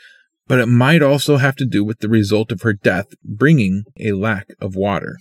but 0.45 0.59
it 0.59 0.67
might 0.67 1.01
also 1.01 1.37
have 1.37 1.55
to 1.55 1.65
do 1.65 1.83
with 1.83 1.99
the 1.99 2.09
result 2.09 2.51
of 2.51 2.61
her 2.61 2.73
death 2.73 3.07
bringing 3.23 3.83
a 3.99 4.11
lack 4.11 4.49
of 4.59 4.75
water. 4.75 5.17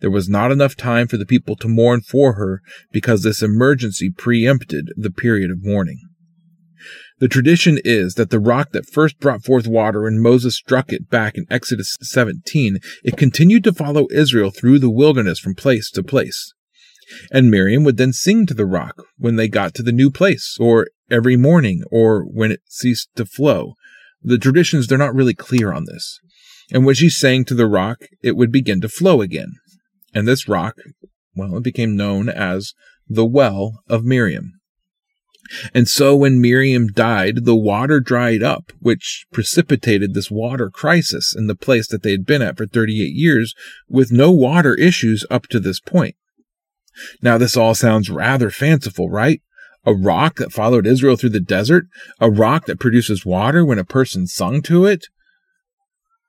There 0.00 0.10
was 0.10 0.28
not 0.28 0.52
enough 0.52 0.76
time 0.76 1.08
for 1.08 1.16
the 1.16 1.24
people 1.24 1.56
to 1.56 1.68
mourn 1.68 2.02
for 2.02 2.34
her 2.34 2.60
because 2.92 3.22
this 3.22 3.42
emergency 3.42 4.10
preempted 4.10 4.92
the 4.96 5.10
period 5.10 5.50
of 5.50 5.64
mourning. 5.64 6.09
The 7.20 7.28
tradition 7.28 7.78
is 7.84 8.14
that 8.14 8.30
the 8.30 8.40
rock 8.40 8.72
that 8.72 8.88
first 8.88 9.20
brought 9.20 9.44
forth 9.44 9.66
water 9.66 10.02
when 10.02 10.22
Moses 10.22 10.56
struck 10.56 10.90
it 10.90 11.10
back 11.10 11.36
in 11.36 11.46
Exodus 11.50 11.96
17, 12.00 12.78
it 13.04 13.18
continued 13.18 13.62
to 13.64 13.74
follow 13.74 14.08
Israel 14.10 14.50
through 14.50 14.78
the 14.78 14.90
wilderness 14.90 15.38
from 15.38 15.54
place 15.54 15.90
to 15.90 16.02
place. 16.02 16.54
And 17.30 17.50
Miriam 17.50 17.84
would 17.84 17.98
then 17.98 18.14
sing 18.14 18.46
to 18.46 18.54
the 18.54 18.64
rock 18.64 19.04
when 19.18 19.36
they 19.36 19.48
got 19.48 19.74
to 19.74 19.82
the 19.82 19.92
new 19.92 20.10
place, 20.10 20.56
or 20.58 20.88
every 21.10 21.36
morning, 21.36 21.82
or 21.90 22.22
when 22.22 22.52
it 22.52 22.60
ceased 22.68 23.10
to 23.16 23.26
flow, 23.26 23.74
the 24.22 24.38
traditions, 24.38 24.86
they're 24.86 24.96
not 24.96 25.14
really 25.14 25.34
clear 25.34 25.72
on 25.72 25.84
this. 25.84 26.20
And 26.72 26.86
when 26.86 26.94
she 26.94 27.10
sang 27.10 27.44
to 27.46 27.54
the 27.54 27.66
rock, 27.66 27.98
it 28.22 28.36
would 28.36 28.52
begin 28.52 28.80
to 28.80 28.88
flow 28.88 29.20
again. 29.20 29.54
And 30.14 30.26
this 30.26 30.48
rock, 30.48 30.76
well, 31.34 31.56
it 31.56 31.64
became 31.64 31.96
known 31.96 32.28
as 32.28 32.72
the 33.08 33.26
Well 33.26 33.82
of 33.88 34.04
Miriam. 34.04 34.59
And 35.74 35.88
so 35.88 36.14
when 36.14 36.40
Miriam 36.40 36.88
died, 36.88 37.44
the 37.44 37.56
water 37.56 38.00
dried 38.00 38.42
up, 38.42 38.72
which 38.80 39.26
precipitated 39.32 40.14
this 40.14 40.30
water 40.30 40.70
crisis 40.70 41.34
in 41.36 41.46
the 41.46 41.56
place 41.56 41.88
that 41.88 42.02
they 42.02 42.12
had 42.12 42.26
been 42.26 42.42
at 42.42 42.56
for 42.56 42.66
38 42.66 43.14
years 43.14 43.54
with 43.88 44.12
no 44.12 44.30
water 44.30 44.74
issues 44.74 45.24
up 45.30 45.46
to 45.48 45.60
this 45.60 45.80
point. 45.80 46.16
Now, 47.22 47.38
this 47.38 47.56
all 47.56 47.74
sounds 47.74 48.10
rather 48.10 48.50
fanciful, 48.50 49.08
right? 49.08 49.40
a 49.84 49.94
rock 49.94 50.36
that 50.36 50.52
followed 50.52 50.86
Israel 50.86 51.16
through 51.16 51.30
the 51.30 51.40
desert, 51.40 51.86
a 52.20 52.30
rock 52.30 52.66
that 52.66 52.80
produces 52.80 53.24
water 53.24 53.64
when 53.64 53.78
a 53.78 53.84
person 53.84 54.26
sung 54.26 54.62
to 54.62 54.84
it? 54.84 55.06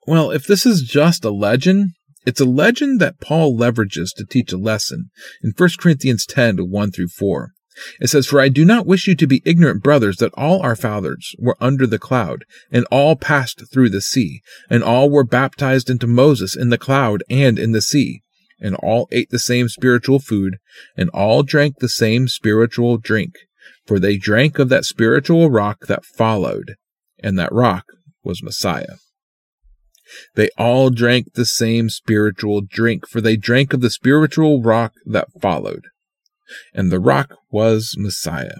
Well, 0.08 0.32
if 0.32 0.46
this 0.46 0.66
is 0.66 0.82
just 0.82 1.25
a 1.25 1.32
legend, 1.32 1.92
it's 2.25 2.42
a 2.42 2.46
legend 2.46 3.00
that 3.00 3.20
Paul 3.20 3.58
leverages 3.58 4.10
to 4.16 4.25
teach 4.25 4.51
a 4.51 4.58
lesson 4.58 5.10
in 5.44 5.54
1 5.56 5.70
Corinthians 5.80 6.25
10 6.25 6.58
1 6.70 6.92
through 6.92 7.10
4. 7.10 7.51
It 8.00 8.08
says, 8.08 8.28
For 8.28 8.40
I 8.42 8.50
do 8.50 8.66
not 8.66 8.86
wish 8.86 9.08
you 9.08 9.16
to 9.16 9.28
be 9.28 9.42
ignorant, 9.46 9.84
brothers, 9.84 10.18
that 10.18 10.34
all 10.34 10.62
our 10.62 10.75
fathers 10.75 11.36
were 11.40 11.58
under 11.60 11.88
the 11.88 12.00
cloud, 12.00 12.44
and 12.72 12.86
all 12.92 13.16
passed 13.16 13.63
through 13.72 13.90
the 13.90 14.01
sea, 14.01 14.42
and 14.70 14.84
all 14.84 15.10
were 15.10 15.24
baptized 15.24 15.90
into 15.90 16.08
Moses 16.08 16.56
in 16.56 16.70
the 16.70 16.78
cloud 16.78 17.24
and 17.30 17.58
in 17.58 17.72
the 17.72 17.82
sea 17.82 18.22
and 18.62 18.75
all 18.75 19.10
ate 19.12 19.32
the 19.32 19.40
same 19.40 19.68
spiritual 19.68 20.20
food, 20.20 20.58
and 20.96 21.10
all 21.10 21.44
drank 21.44 21.80
the 21.80 21.90
same 21.90 22.28
spiritual 22.28 22.98
drink, 22.98 23.36
for 23.86 24.00
they 24.00 24.16
drank 24.16 24.60
of 24.60 24.70
that 24.70 24.86
spiritual 24.86 25.50
rock 25.50 25.88
that 25.88 26.06
followed, 26.06 26.75
and 27.20 27.38
that 27.38 27.51
rock 27.51 27.86
was 28.24 28.44
Messiah. 28.44 28.98
They 30.36 30.50
all 30.58 30.90
drank 30.92 31.34
the 31.34 31.46
same 31.46 31.90
spiritual 31.90 32.62
drink, 32.62 33.08
for 33.08 33.20
they 33.20 33.36
drank 33.36 33.74
of 33.74 33.82
the 33.82 33.90
spiritual 33.90 34.62
rock 34.62 34.94
that 35.06 35.30
followed, 35.42 35.86
and 36.74 36.91
the 36.91 37.00
rock 37.00 37.36
was 37.51 37.96
Messiah. 37.98 38.60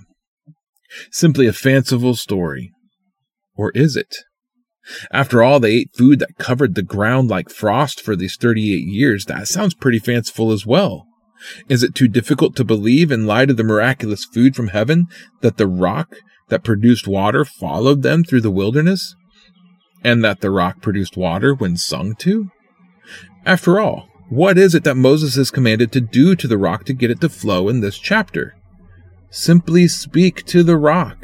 Simply 1.12 1.48
a 1.48 1.54
fanciful 1.54 2.16
story. 2.16 2.72
Or 3.56 3.72
is 3.72 3.96
it? 3.96 4.16
After 5.12 5.44
all, 5.44 5.60
they 5.60 5.74
ate 5.74 5.96
food 5.96 6.20
that 6.20 6.38
covered 6.38 6.76
the 6.76 6.82
ground 6.82 7.30
like 7.30 7.50
frost 7.50 8.02
for 8.02 8.16
these 8.16 8.36
38 8.36 8.84
years. 8.86 9.26
That 9.26 9.48
sounds 9.48 9.74
pretty 9.74 10.00
fanciful 10.00 10.52
as 10.52 10.66
well. 10.66 11.06
Is 11.70 11.84
it 11.84 11.96
too 11.96 12.08
difficult 12.08 12.56
to 12.56 12.64
believe 12.64 13.12
in 13.12 13.26
light 13.26 13.50
of 13.50 13.58
the 13.58 13.64
miraculous 13.64 14.26
food 14.26 14.56
from 14.56 14.70
heaven 14.70 15.08
that 15.42 15.58
the 15.58 15.68
rock 15.68 16.16
that 16.50 16.64
produced 16.64 17.08
water 17.08 17.46
followed 17.46 18.02
them 18.02 18.24
through 18.24 18.42
the 18.42 18.52
wilderness? 18.52 19.16
And 20.04 20.24
that 20.24 20.42
the 20.42 20.52
rock 20.52 20.82
produced 20.82 21.16
water 21.16 21.54
when 21.54 21.78
sung 21.78 22.16
to? 22.20 22.50
After 23.46 23.80
all, 23.80 24.08
what 24.32 24.58
is 24.58 24.74
it 24.74 24.84
that 24.86 24.98
Moses 24.98 25.38
is 25.38 25.52
commanded 25.52 25.92
to 25.92 26.02
do 26.02 26.36
to 26.36 26.48
the 26.48 26.58
rock 26.58 26.86
to 26.86 26.94
get 26.94 27.12
it 27.12 27.22
to 27.22 27.30
flow 27.30 27.70
in 27.70 27.82
this 27.82 28.00
chapter? 28.00 28.56
Simply 29.30 29.88
speak 29.88 30.46
to 30.48 30.64
the 30.64 30.78
rock 30.78 31.18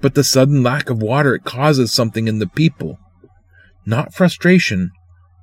but 0.00 0.14
the 0.14 0.24
sudden 0.24 0.62
lack 0.62 0.90
of 0.90 1.02
water 1.02 1.34
it 1.34 1.44
causes 1.44 1.92
something 1.92 2.26
in 2.26 2.38
the 2.38 2.46
people. 2.46 2.98
Not 3.86 4.14
frustration, 4.14 4.90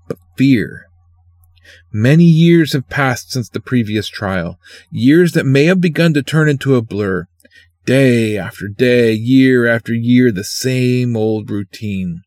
but 0.07 0.17
fear. 0.35 0.85
Many 1.91 2.23
years 2.23 2.73
have 2.73 2.89
passed 2.89 3.31
since 3.31 3.49
the 3.49 3.59
previous 3.59 4.07
trial, 4.07 4.57
years 4.89 5.33
that 5.33 5.45
may 5.45 5.65
have 5.65 5.81
begun 5.81 6.13
to 6.13 6.23
turn 6.23 6.49
into 6.49 6.75
a 6.75 6.81
blur. 6.81 7.27
Day 7.85 8.37
after 8.37 8.67
day, 8.67 9.13
year 9.13 9.67
after 9.67 9.93
year, 9.93 10.31
the 10.31 10.43
same 10.43 11.15
old 11.15 11.49
routine. 11.49 12.21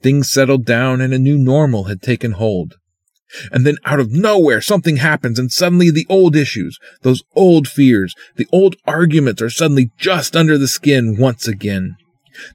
Things 0.00 0.30
settled 0.30 0.64
down 0.64 1.00
and 1.00 1.14
a 1.14 1.18
new 1.18 1.38
normal 1.38 1.84
had 1.84 2.02
taken 2.02 2.32
hold. 2.32 2.76
And 3.50 3.66
then 3.66 3.76
out 3.84 4.00
of 4.00 4.12
nowhere, 4.12 4.60
something 4.60 4.96
happens 4.96 5.38
and 5.38 5.50
suddenly 5.50 5.90
the 5.90 6.06
old 6.08 6.36
issues, 6.36 6.78
those 7.02 7.22
old 7.34 7.68
fears, 7.68 8.14
the 8.36 8.46
old 8.52 8.76
arguments 8.86 9.40
are 9.42 9.50
suddenly 9.50 9.90
just 9.98 10.36
under 10.36 10.58
the 10.58 10.68
skin 10.68 11.16
once 11.18 11.48
again. 11.48 11.96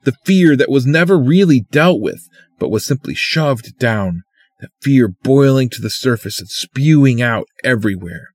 The 0.03 0.15
fear 0.25 0.55
that 0.55 0.69
was 0.71 0.85
never 0.85 1.17
really 1.19 1.65
dealt 1.71 2.01
with, 2.01 2.27
but 2.59 2.69
was 2.69 2.85
simply 2.85 3.13
shoved 3.13 3.77
down, 3.77 4.23
that 4.59 4.71
fear 4.81 5.07
boiling 5.07 5.69
to 5.69 5.81
the 5.81 5.89
surface 5.89 6.39
and 6.39 6.49
spewing 6.49 7.21
out 7.21 7.47
everywhere. 7.63 8.29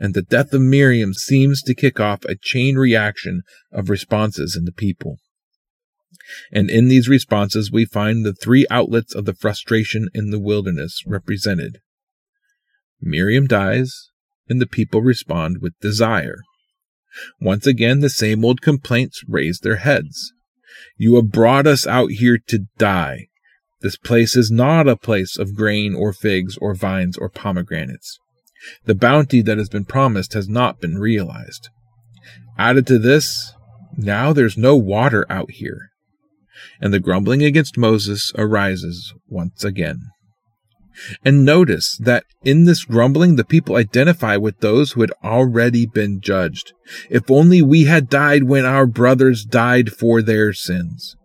and 0.00 0.14
the 0.14 0.22
death 0.22 0.52
of 0.52 0.60
Miriam 0.60 1.12
seems 1.12 1.60
to 1.62 1.74
kick 1.74 1.98
off 1.98 2.24
a 2.24 2.36
chain 2.36 2.76
reaction 2.76 3.42
of 3.72 3.90
responses 3.90 4.54
in 4.56 4.64
the 4.64 4.72
people. 4.72 5.18
And 6.52 6.70
in 6.70 6.88
these 6.88 7.08
responses, 7.08 7.72
we 7.72 7.84
find 7.84 8.24
the 8.24 8.34
three 8.34 8.66
outlets 8.70 9.14
of 9.14 9.24
the 9.24 9.34
frustration 9.34 10.08
in 10.14 10.30
the 10.30 10.38
wilderness 10.38 11.02
represented. 11.06 11.78
Miriam 13.00 13.46
dies, 13.46 14.10
and 14.48 14.60
the 14.60 14.66
people 14.66 15.02
respond 15.02 15.58
with 15.60 15.78
desire. 15.80 16.38
Once 17.40 17.66
again, 17.66 18.00
the 18.00 18.10
same 18.10 18.44
old 18.44 18.60
complaints 18.60 19.22
raise 19.26 19.60
their 19.60 19.76
heads. 19.76 20.32
You 20.96 21.16
have 21.16 21.30
brought 21.30 21.66
us 21.66 21.86
out 21.86 22.10
here 22.12 22.38
to 22.48 22.66
die. 22.76 23.28
This 23.80 23.96
place 23.96 24.36
is 24.36 24.50
not 24.50 24.88
a 24.88 24.96
place 24.96 25.38
of 25.38 25.54
grain 25.54 25.94
or 25.94 26.12
figs 26.12 26.56
or 26.58 26.74
vines 26.74 27.16
or 27.16 27.28
pomegranates. 27.28 28.18
The 28.84 28.94
bounty 28.94 29.40
that 29.42 29.58
has 29.58 29.68
been 29.68 29.84
promised 29.84 30.32
has 30.32 30.48
not 30.48 30.80
been 30.80 30.98
realized. 30.98 31.68
Added 32.58 32.86
to 32.88 32.98
this, 32.98 33.52
now 33.96 34.32
there's 34.32 34.56
no 34.56 34.76
water 34.76 35.24
out 35.30 35.52
here. 35.52 35.87
And 36.80 36.92
the 36.92 37.00
grumbling 37.00 37.42
against 37.42 37.76
Moses 37.76 38.32
arises 38.36 39.12
once 39.28 39.64
again. 39.64 40.00
And 41.24 41.44
notice 41.44 41.96
that 41.98 42.24
in 42.44 42.64
this 42.64 42.84
grumbling, 42.84 43.36
the 43.36 43.44
people 43.44 43.76
identify 43.76 44.36
with 44.36 44.58
those 44.60 44.92
who 44.92 45.00
had 45.00 45.12
already 45.22 45.86
been 45.86 46.20
judged. 46.20 46.72
If 47.08 47.30
only 47.30 47.62
we 47.62 47.84
had 47.84 48.08
died 48.08 48.44
when 48.44 48.64
our 48.64 48.86
brothers 48.86 49.44
died 49.44 49.92
for 49.92 50.22
their 50.22 50.52
sins. 50.52 51.16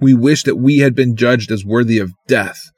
We 0.00 0.14
wish 0.14 0.44
that 0.44 0.56
we 0.56 0.78
had 0.78 0.94
been 0.94 1.16
judged 1.16 1.50
as 1.50 1.64
worthy 1.64 1.98
of 1.98 2.12
death 2.26 2.70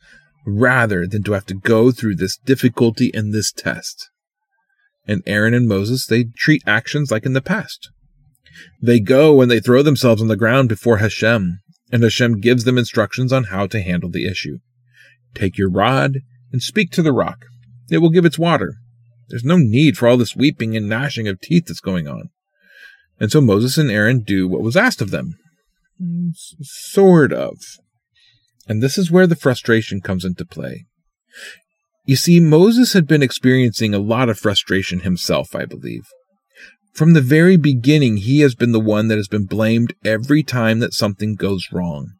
rather 0.44 1.06
than 1.06 1.22
to 1.22 1.32
have 1.32 1.46
to 1.46 1.54
go 1.54 1.92
through 1.92 2.16
this 2.16 2.36
difficulty 2.36 3.12
and 3.14 3.32
this 3.32 3.52
test. 3.52 4.10
And 5.06 5.22
Aaron 5.26 5.54
and 5.54 5.68
Moses, 5.68 6.06
they 6.06 6.24
treat 6.36 6.62
actions 6.66 7.10
like 7.10 7.26
in 7.26 7.32
the 7.32 7.40
past. 7.40 7.90
They 8.80 9.00
go 9.00 9.40
and 9.40 9.50
they 9.50 9.60
throw 9.60 9.82
themselves 9.82 10.20
on 10.20 10.28
the 10.28 10.36
ground 10.36 10.68
before 10.68 10.98
Hashem, 10.98 11.60
and 11.92 12.02
Hashem 12.02 12.40
gives 12.40 12.64
them 12.64 12.78
instructions 12.78 13.32
on 13.32 13.44
how 13.44 13.66
to 13.68 13.82
handle 13.82 14.10
the 14.10 14.26
issue. 14.26 14.58
Take 15.34 15.58
your 15.58 15.70
rod 15.70 16.20
and 16.50 16.62
speak 16.62 16.90
to 16.92 17.02
the 17.02 17.12
rock. 17.12 17.44
It 17.90 17.98
will 17.98 18.10
give 18.10 18.24
its 18.24 18.38
water. 18.38 18.74
There's 19.28 19.44
no 19.44 19.56
need 19.56 19.96
for 19.96 20.08
all 20.08 20.16
this 20.16 20.34
weeping 20.34 20.76
and 20.76 20.88
gnashing 20.88 21.28
of 21.28 21.40
teeth 21.40 21.66
that's 21.66 21.80
going 21.80 22.08
on. 22.08 22.30
And 23.20 23.30
so 23.30 23.40
Moses 23.40 23.78
and 23.78 23.90
Aaron 23.90 24.22
do 24.22 24.48
what 24.48 24.62
was 24.62 24.76
asked 24.76 25.00
of 25.00 25.10
them. 25.10 25.38
Sort 26.62 27.32
of. 27.32 27.58
And 28.68 28.82
this 28.82 28.98
is 28.98 29.10
where 29.10 29.26
the 29.26 29.36
frustration 29.36 30.00
comes 30.00 30.24
into 30.24 30.44
play. 30.44 30.86
You 32.04 32.16
see, 32.16 32.40
Moses 32.40 32.94
had 32.94 33.06
been 33.06 33.22
experiencing 33.22 33.94
a 33.94 33.98
lot 33.98 34.28
of 34.28 34.38
frustration 34.38 35.00
himself, 35.00 35.54
I 35.54 35.66
believe. 35.66 36.04
From 36.92 37.14
the 37.14 37.22
very 37.22 37.56
beginning, 37.56 38.18
he 38.18 38.40
has 38.40 38.54
been 38.54 38.72
the 38.72 38.80
one 38.80 39.08
that 39.08 39.16
has 39.16 39.28
been 39.28 39.46
blamed 39.46 39.94
every 40.04 40.42
time 40.42 40.80
that 40.80 40.92
something 40.92 41.34
goes 41.34 41.68
wrong. 41.72 42.12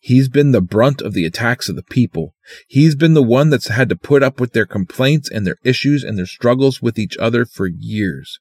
He's 0.00 0.28
been 0.28 0.52
the 0.52 0.60
brunt 0.60 1.00
of 1.00 1.12
the 1.12 1.24
attacks 1.24 1.68
of 1.68 1.76
the 1.76 1.82
people. 1.82 2.34
He's 2.68 2.94
been 2.94 3.14
the 3.14 3.22
one 3.22 3.50
that's 3.50 3.68
had 3.68 3.88
to 3.88 3.96
put 3.96 4.22
up 4.22 4.38
with 4.38 4.52
their 4.52 4.66
complaints 4.66 5.30
and 5.30 5.46
their 5.46 5.56
issues 5.64 6.04
and 6.04 6.16
their 6.16 6.26
struggles 6.26 6.80
with 6.80 6.98
each 6.98 7.16
other 7.16 7.44
for 7.44 7.66
years. 7.66 8.38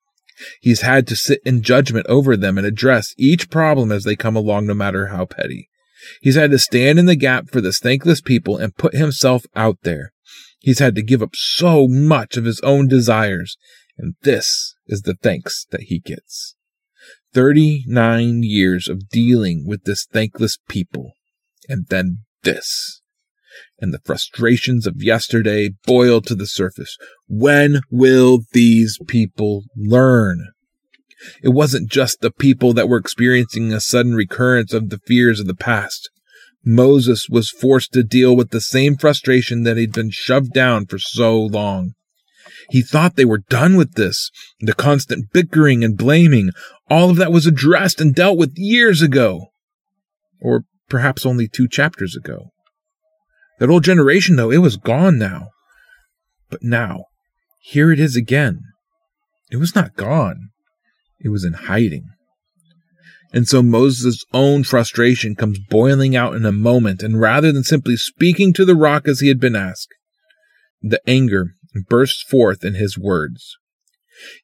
He's 0.59 0.81
had 0.81 1.07
to 1.07 1.15
sit 1.15 1.39
in 1.45 1.61
judgment 1.61 2.05
over 2.07 2.35
them 2.35 2.57
and 2.57 2.67
address 2.67 3.13
each 3.17 3.49
problem 3.49 3.91
as 3.91 4.03
they 4.03 4.15
come 4.15 4.35
along, 4.35 4.67
no 4.67 4.73
matter 4.73 5.07
how 5.07 5.25
petty. 5.25 5.69
He's 6.21 6.35
had 6.35 6.51
to 6.51 6.59
stand 6.59 6.99
in 6.99 7.05
the 7.05 7.15
gap 7.15 7.49
for 7.49 7.61
this 7.61 7.79
thankless 7.79 8.21
people 8.21 8.57
and 8.57 8.75
put 8.75 8.95
himself 8.95 9.45
out 9.55 9.77
there. 9.83 10.13
He's 10.59 10.79
had 10.79 10.95
to 10.95 11.01
give 11.01 11.21
up 11.21 11.35
so 11.35 11.87
much 11.87 12.37
of 12.37 12.45
his 12.45 12.59
own 12.61 12.87
desires, 12.87 13.57
and 13.97 14.15
this 14.23 14.75
is 14.91 15.03
the 15.03 15.15
thanks 15.15 15.65
that 15.71 15.83
he 15.83 15.99
gets. 15.99 16.55
39 17.33 18.43
years 18.43 18.87
of 18.87 19.09
dealing 19.09 19.65
with 19.65 19.83
this 19.85 20.05
thankless 20.11 20.57
people, 20.67 21.13
and 21.67 21.87
then 21.87 22.19
this. 22.43 23.01
And 23.79 23.93
the 23.93 24.01
frustrations 24.05 24.85
of 24.85 25.01
yesterday 25.01 25.71
boil 25.85 26.21
to 26.21 26.35
the 26.35 26.47
surface. 26.47 26.97
When 27.27 27.81
will 27.89 28.41
these 28.53 28.99
people 29.07 29.63
learn? 29.75 30.49
It 31.43 31.49
wasn't 31.49 31.89
just 31.89 32.21
the 32.21 32.31
people 32.31 32.73
that 32.73 32.89
were 32.89 32.97
experiencing 32.97 33.71
a 33.71 33.79
sudden 33.79 34.15
recurrence 34.15 34.73
of 34.73 34.89
the 34.89 34.99
fears 35.05 35.39
of 35.39 35.47
the 35.47 35.55
past. 35.55 36.09
Moses 36.63 37.27
was 37.29 37.49
forced 37.49 37.91
to 37.93 38.03
deal 38.03 38.35
with 38.35 38.51
the 38.51 38.61
same 38.61 38.95
frustration 38.95 39.63
that 39.63 39.77
he'd 39.77 39.93
been 39.93 40.11
shoved 40.11 40.53
down 40.53 40.85
for 40.85 40.99
so 40.99 41.39
long. 41.39 41.93
He 42.71 42.81
thought 42.81 43.17
they 43.17 43.25
were 43.25 43.43
done 43.49 43.75
with 43.75 43.95
this. 43.95 44.31
The 44.61 44.73
constant 44.73 45.33
bickering 45.33 45.83
and 45.83 45.97
blaming, 45.97 46.51
all 46.89 47.09
of 47.09 47.17
that 47.17 47.31
was 47.31 47.45
addressed 47.45 47.99
and 47.99 48.15
dealt 48.15 48.37
with 48.37 48.53
years 48.55 49.01
ago. 49.01 49.47
Or 50.39 50.63
perhaps 50.87 51.25
only 51.25 51.49
two 51.49 51.67
chapters 51.67 52.15
ago. 52.15 52.51
That 53.59 53.69
old 53.69 53.83
generation, 53.83 54.37
though, 54.37 54.51
it 54.51 54.59
was 54.59 54.77
gone 54.77 55.17
now. 55.17 55.49
But 56.49 56.63
now, 56.63 57.07
here 57.59 57.91
it 57.91 57.99
is 57.99 58.15
again. 58.15 58.61
It 59.51 59.57
was 59.57 59.75
not 59.75 59.97
gone. 59.97 60.51
It 61.19 61.27
was 61.27 61.43
in 61.43 61.53
hiding. 61.53 62.05
And 63.33 63.49
so 63.49 63.61
Moses' 63.61 64.23
own 64.31 64.63
frustration 64.63 65.35
comes 65.35 65.59
boiling 65.59 66.15
out 66.15 66.35
in 66.35 66.45
a 66.45 66.53
moment, 66.53 67.03
and 67.03 67.19
rather 67.19 67.51
than 67.51 67.65
simply 67.65 67.97
speaking 67.97 68.53
to 68.53 68.63
the 68.63 68.75
rock 68.75 69.09
as 69.09 69.19
he 69.19 69.27
had 69.27 69.41
been 69.41 69.57
asked, 69.57 69.89
the 70.81 71.01
anger 71.05 71.55
bursts 71.87 72.23
forth 72.23 72.63
in 72.63 72.75
his 72.75 72.97
words. 72.97 73.57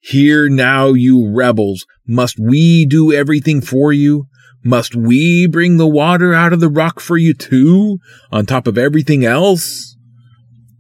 Hear 0.02 0.50
now, 0.50 0.94
you 0.94 1.30
rebels, 1.30 1.86
must 2.08 2.40
we 2.40 2.86
do 2.86 3.14
everything 3.14 3.62
for 3.62 3.94
you? 3.94 4.26
Must 4.64 4.96
we 4.96 5.48
bring 5.48 5.78
the 5.78 5.88
water 5.88 6.34
out 6.34 6.52
of 6.52 6.60
the 6.60 6.70
rock 6.70 7.00
for 7.00 7.18
you 7.18 7.34
too, 7.34 8.00
on 8.32 8.46
top 8.46 8.68
of 8.68 8.78
everything 8.78 9.24
else? 9.24 9.96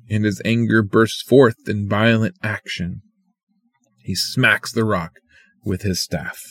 And 0.10 0.26
his 0.26 0.42
anger 0.44 0.82
bursts 0.82 1.22
forth 1.22 1.68
in 1.68 1.88
violent 1.88 2.36
action. 2.42 3.02
He 4.02 4.16
smacks 4.16 4.72
the 4.72 4.86
rock 4.86 5.12
with 5.64 5.82
his 5.82 6.02
staff. 6.02 6.42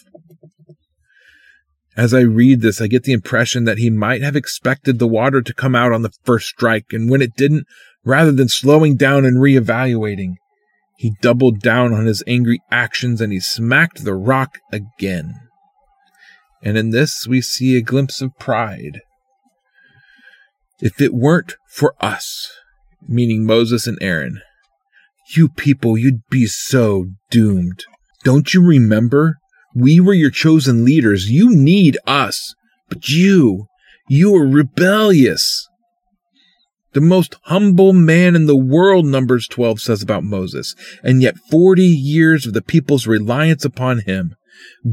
As 1.97 2.13
I 2.13 2.21
read 2.21 2.61
this, 2.61 2.83
I 2.83 2.89
get 2.89 3.05
the 3.05 3.15
impression 3.15 3.65
that 3.65 3.79
he 3.79 3.89
might 3.89 4.23
have 4.23 4.37
expected 4.37 4.99
the 4.99 5.09
water 5.09 5.41
to 5.41 5.55
come 5.55 5.75
out 5.75 5.93
on 5.93 6.03
the 6.03 6.13
first 6.25 6.47
strike, 6.49 6.87
and 6.93 7.11
when 7.11 7.23
it 7.23 7.35
didn't, 7.35 7.67
rather 8.07 8.33
than 8.33 8.49
slowing 8.49 8.97
down 8.97 9.27
and 9.27 9.37
reevaluating, 9.37 10.37
he 10.97 11.13
doubled 11.21 11.61
down 11.61 11.93
on 11.93 12.07
his 12.07 12.23
angry 12.27 12.63
actions 12.71 13.21
and 13.21 13.33
he 13.33 13.41
smacked 13.41 14.05
the 14.05 14.15
rock 14.15 14.61
again. 14.73 15.35
And 16.63 16.79
in 16.79 16.91
this, 16.91 17.27
we 17.27 17.43
see 17.43 17.77
a 17.77 17.83
glimpse 17.83 18.23
of 18.23 18.39
pride. 18.39 19.01
If 20.81 21.01
it 21.01 21.13
weren't 21.13 21.57
for 21.69 21.95
us, 22.01 22.51
meaning 23.07 23.45
Moses 23.45 23.87
and 23.87 23.99
Aaron, 24.01 24.41
you 25.35 25.49
people, 25.49 25.99
you'd 25.99 26.27
be 26.31 26.47
so 26.47 27.07
doomed. 27.31 27.85
Don't 28.23 28.55
you 28.55 28.65
remember? 28.65 29.37
We 29.75 30.01
were 30.01 30.15
your 30.15 30.31
chosen 30.31 30.85
leaders. 30.85 31.31
You 31.31 31.51
need 31.55 31.99
us. 32.07 32.55
But 32.89 33.09
you, 33.09 33.67
you 34.09 34.35
are 34.37 34.47
rebellious. 34.47 35.69
The 36.97 37.03
most 37.03 37.37
humble 37.43 37.93
man 37.93 38.35
in 38.35 38.47
the 38.47 38.57
world, 38.57 39.05
Numbers 39.05 39.47
12 39.49 39.83
says 39.83 40.03
about 40.03 40.25
Moses, 40.25 40.75
and 41.03 41.21
yet 41.21 41.37
40 41.51 41.83
years 41.83 42.47
of 42.47 42.55
the 42.55 42.63
people's 42.63 43.07
reliance 43.07 43.67
upon 43.67 43.99
him, 43.99 44.35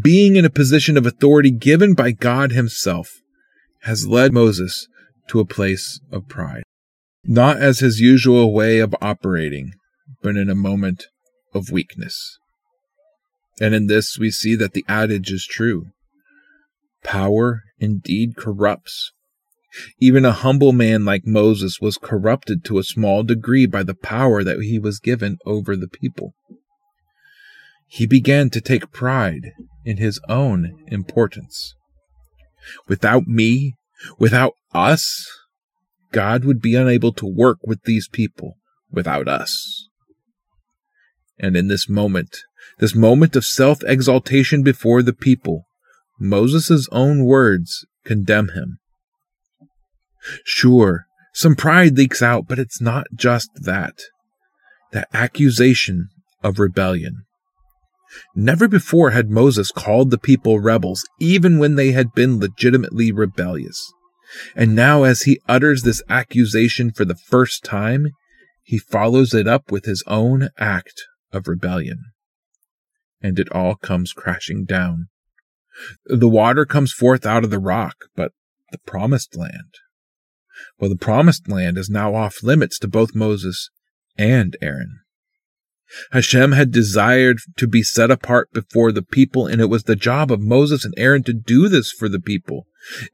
being 0.02 0.36
in 0.36 0.44
a 0.44 0.50
position 0.50 0.98
of 0.98 1.06
authority 1.06 1.50
given 1.50 1.94
by 1.94 2.12
God 2.12 2.52
himself, 2.52 3.22
has 3.84 4.06
led 4.06 4.34
Moses 4.34 4.90
to 5.30 5.40
a 5.40 5.46
place 5.46 6.02
of 6.12 6.28
pride. 6.28 6.64
Not 7.24 7.60
as 7.60 7.80
his 7.80 8.02
usual 8.02 8.54
way 8.54 8.80
of 8.80 8.94
operating, 9.02 9.72
but 10.22 10.36
in 10.36 10.50
a 10.50 10.56
moment 10.56 11.06
of 11.54 11.72
weakness. 11.72 12.38
And 13.62 13.74
in 13.74 13.88
this 13.88 14.20
we 14.20 14.30
see 14.30 14.56
that 14.56 14.74
the 14.74 14.84
adage 14.90 15.32
is 15.32 15.46
true. 15.46 15.86
Power 17.02 17.62
indeed 17.80 18.36
corrupts. 18.36 19.14
Even 20.00 20.26
a 20.26 20.32
humble 20.32 20.72
man 20.72 21.04
like 21.06 21.26
Moses 21.26 21.80
was 21.82 21.98
corrupted 21.98 22.64
to 22.66 22.78
a 22.78 22.84
small 22.84 23.24
degree 23.24 23.66
by 23.66 23.84
the 23.84 23.96
power 23.96 24.44
that 24.44 24.60
he 24.62 24.78
was 24.78 25.00
given 25.00 25.38
over 25.46 25.76
the 25.76 25.88
people. 25.88 26.36
He 27.88 28.06
began 28.08 28.50
to 28.52 28.62
take 28.62 28.92
pride 28.92 29.52
in 29.86 29.98
his 29.98 30.20
own 30.28 30.84
importance. 30.88 31.76
Without 32.88 33.28
me, 33.28 33.76
without 34.18 34.54
us, 34.74 35.28
God 36.12 36.46
would 36.46 36.62
be 36.62 36.76
unable 36.76 37.14
to 37.14 37.26
work 37.26 37.58
with 37.64 37.84
these 37.84 38.08
people 38.08 38.58
without 38.92 39.28
us. 39.28 39.90
And 41.40 41.58
in 41.58 41.68
this 41.68 41.90
moment, 41.90 42.38
this 42.80 42.96
moment 42.96 43.36
of 43.36 43.44
self 43.44 43.84
exaltation 43.84 44.64
before 44.64 45.02
the 45.02 45.14
people, 45.14 45.66
Moses' 46.20 46.88
own 46.92 47.26
words 47.26 47.86
condemn 48.06 48.50
him. 48.50 48.80
Sure, 50.46 51.06
some 51.34 51.56
pride 51.56 51.98
leaks 51.98 52.22
out, 52.22 52.48
but 52.48 52.60
it's 52.60 52.80
not 52.82 53.08
just 53.16 53.50
that. 53.56 54.00
That 54.92 55.08
accusation 55.14 56.10
of 56.44 56.60
rebellion. 56.60 57.26
Never 58.36 58.68
before 58.68 59.10
had 59.12 59.32
Moses 59.32 59.72
called 59.72 60.12
the 60.12 60.20
people 60.20 60.60
rebels, 60.60 61.08
even 61.20 61.58
when 61.58 61.76
they 61.76 61.92
had 61.92 62.14
been 62.14 62.40
legitimately 62.40 63.12
rebellious. 63.12 63.92
And 64.56 64.76
now, 64.76 65.04
as 65.04 65.24
he 65.24 65.42
utters 65.48 65.82
this 65.82 66.02
accusation 66.10 66.92
for 66.92 67.06
the 67.06 67.16
first 67.16 67.64
time, 67.64 68.10
he 68.64 68.78
follows 68.78 69.34
it 69.34 69.48
up 69.48 69.72
with 69.72 69.86
his 69.86 70.04
own 70.08 70.50
act 70.58 71.06
of 71.32 71.48
rebellion. 71.48 72.00
And 73.22 73.40
it 73.40 73.52
all 73.52 73.76
comes 73.76 74.14
crashing 74.14 74.66
down. 74.66 75.08
The 76.06 76.30
water 76.30 76.66
comes 76.66 76.94
forth 76.94 77.26
out 77.26 77.44
of 77.44 77.50
the 77.50 77.60
rock, 77.60 77.96
but 78.16 78.32
the 78.72 78.78
promised 78.80 79.36
land. 79.36 79.74
Well, 80.80 80.90
the 80.90 80.96
promised 80.96 81.50
land 81.50 81.78
is 81.78 81.90
now 81.90 82.16
off 82.16 82.44
limits 82.44 82.78
to 82.80 82.88
both 82.88 83.16
Moses 83.16 83.70
and 84.18 84.56
Aaron. 84.62 85.00
Hashem 86.12 86.54
had 86.54 86.72
desired 86.72 87.40
to 87.58 87.68
be 87.68 87.84
set 87.84 88.10
apart 88.10 88.52
before 88.52 88.92
the 88.92 89.04
people, 89.04 89.46
and 89.46 89.62
it 89.62 89.70
was 89.70 89.84
the 89.84 89.96
job 89.96 90.32
of 90.32 90.42
Moses 90.42 90.86
and 90.86 90.94
Aaron 90.98 91.24
to 91.24 91.34
do 91.34 91.68
this 91.68 91.92
for 91.92 92.10
the 92.10 92.20
people. 92.20 92.66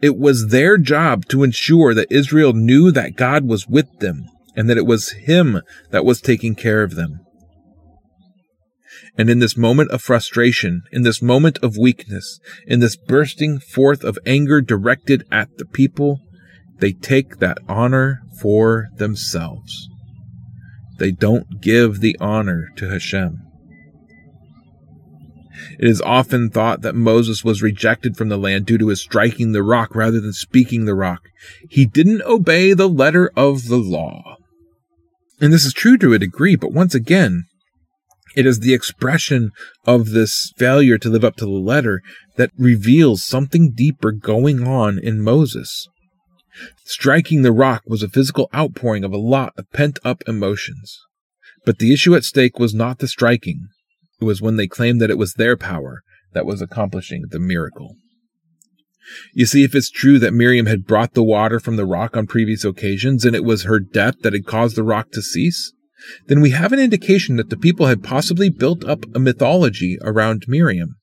It 0.01 0.17
was 0.17 0.47
their 0.47 0.77
job 0.77 1.25
to 1.27 1.43
ensure 1.43 1.93
that 1.93 2.11
Israel 2.11 2.53
knew 2.53 2.91
that 2.91 3.15
God 3.15 3.45
was 3.45 3.67
with 3.67 3.99
them 3.99 4.25
and 4.55 4.69
that 4.69 4.77
it 4.77 4.85
was 4.85 5.11
Him 5.11 5.61
that 5.91 6.05
was 6.05 6.21
taking 6.21 6.55
care 6.55 6.83
of 6.83 6.95
them. 6.95 7.19
And 9.17 9.29
in 9.29 9.39
this 9.39 9.57
moment 9.57 9.91
of 9.91 10.01
frustration, 10.01 10.83
in 10.91 11.03
this 11.03 11.21
moment 11.21 11.57
of 11.61 11.77
weakness, 11.77 12.39
in 12.65 12.79
this 12.79 12.95
bursting 12.95 13.59
forth 13.59 14.03
of 14.03 14.17
anger 14.25 14.61
directed 14.61 15.25
at 15.31 15.49
the 15.57 15.65
people, 15.65 16.21
they 16.79 16.93
take 16.93 17.37
that 17.37 17.57
honor 17.67 18.21
for 18.41 18.87
themselves. 18.95 19.89
They 20.97 21.11
don't 21.11 21.61
give 21.61 22.01
the 22.01 22.17
honor 22.19 22.69
to 22.77 22.89
Hashem. 22.89 23.39
It 25.79 25.87
is 25.87 26.01
often 26.01 26.49
thought 26.49 26.81
that 26.81 26.95
Moses 26.95 27.43
was 27.43 27.61
rejected 27.61 28.17
from 28.17 28.29
the 28.29 28.37
land 28.37 28.65
due 28.65 28.77
to 28.77 28.87
his 28.89 29.01
striking 29.01 29.51
the 29.51 29.63
rock 29.63 29.95
rather 29.95 30.19
than 30.19 30.33
speaking 30.33 30.85
the 30.85 30.95
rock. 30.95 31.21
He 31.69 31.85
didn't 31.85 32.21
obey 32.23 32.73
the 32.73 32.89
letter 32.89 33.31
of 33.35 33.67
the 33.67 33.77
law. 33.77 34.35
And 35.41 35.53
this 35.53 35.65
is 35.65 35.73
true 35.73 35.97
to 35.97 36.13
a 36.13 36.19
degree, 36.19 36.55
but 36.55 36.73
once 36.73 36.93
again, 36.93 37.45
it 38.35 38.45
is 38.45 38.59
the 38.59 38.73
expression 38.73 39.51
of 39.85 40.09
this 40.09 40.51
failure 40.57 40.97
to 40.97 41.09
live 41.09 41.23
up 41.23 41.35
to 41.37 41.45
the 41.45 41.51
letter 41.51 42.01
that 42.35 42.51
reveals 42.57 43.23
something 43.23 43.71
deeper 43.71 44.11
going 44.11 44.67
on 44.67 44.99
in 44.99 45.21
Moses. 45.21 45.87
Striking 46.83 47.41
the 47.41 47.51
rock 47.51 47.83
was 47.85 48.03
a 48.03 48.09
physical 48.09 48.49
outpouring 48.53 49.03
of 49.03 49.13
a 49.13 49.17
lot 49.17 49.53
of 49.57 49.71
pent 49.71 49.99
up 50.03 50.23
emotions. 50.27 50.99
But 51.65 51.79
the 51.79 51.93
issue 51.93 52.15
at 52.15 52.23
stake 52.23 52.57
was 52.59 52.73
not 52.73 52.99
the 52.99 53.07
striking, 53.07 53.67
it 54.19 54.25
was 54.25 54.41
when 54.41 54.57
they 54.57 54.67
claimed 54.67 55.01
that 55.01 55.09
it 55.09 55.17
was 55.17 55.33
their 55.33 55.55
power 55.55 56.01
that 56.33 56.45
was 56.45 56.61
accomplishing 56.61 57.23
the 57.29 57.39
miracle. 57.39 57.95
You 59.33 59.45
see, 59.45 59.63
if 59.63 59.73
it's 59.73 59.89
true 59.89 60.19
that 60.19 60.33
Miriam 60.33 60.67
had 60.67 60.85
brought 60.85 61.13
the 61.13 61.23
water 61.23 61.59
from 61.59 61.77
the 61.77 61.85
rock 61.85 62.15
on 62.15 62.27
previous 62.27 62.63
occasions 62.63 63.25
and 63.25 63.35
it 63.35 63.43
was 63.43 63.63
her 63.63 63.79
death 63.79 64.15
that 64.21 64.33
had 64.33 64.45
caused 64.45 64.75
the 64.75 64.83
rock 64.83 65.11
to 65.11 65.21
cease, 65.21 65.73
then 66.27 66.41
we 66.41 66.51
have 66.51 66.71
an 66.71 66.79
indication 66.79 67.35
that 67.37 67.49
the 67.49 67.57
people 67.57 67.87
had 67.87 68.03
possibly 68.03 68.49
built 68.49 68.85
up 68.85 69.05
a 69.15 69.19
mythology 69.19 69.97
around 70.01 70.45
Miriam, 70.47 70.95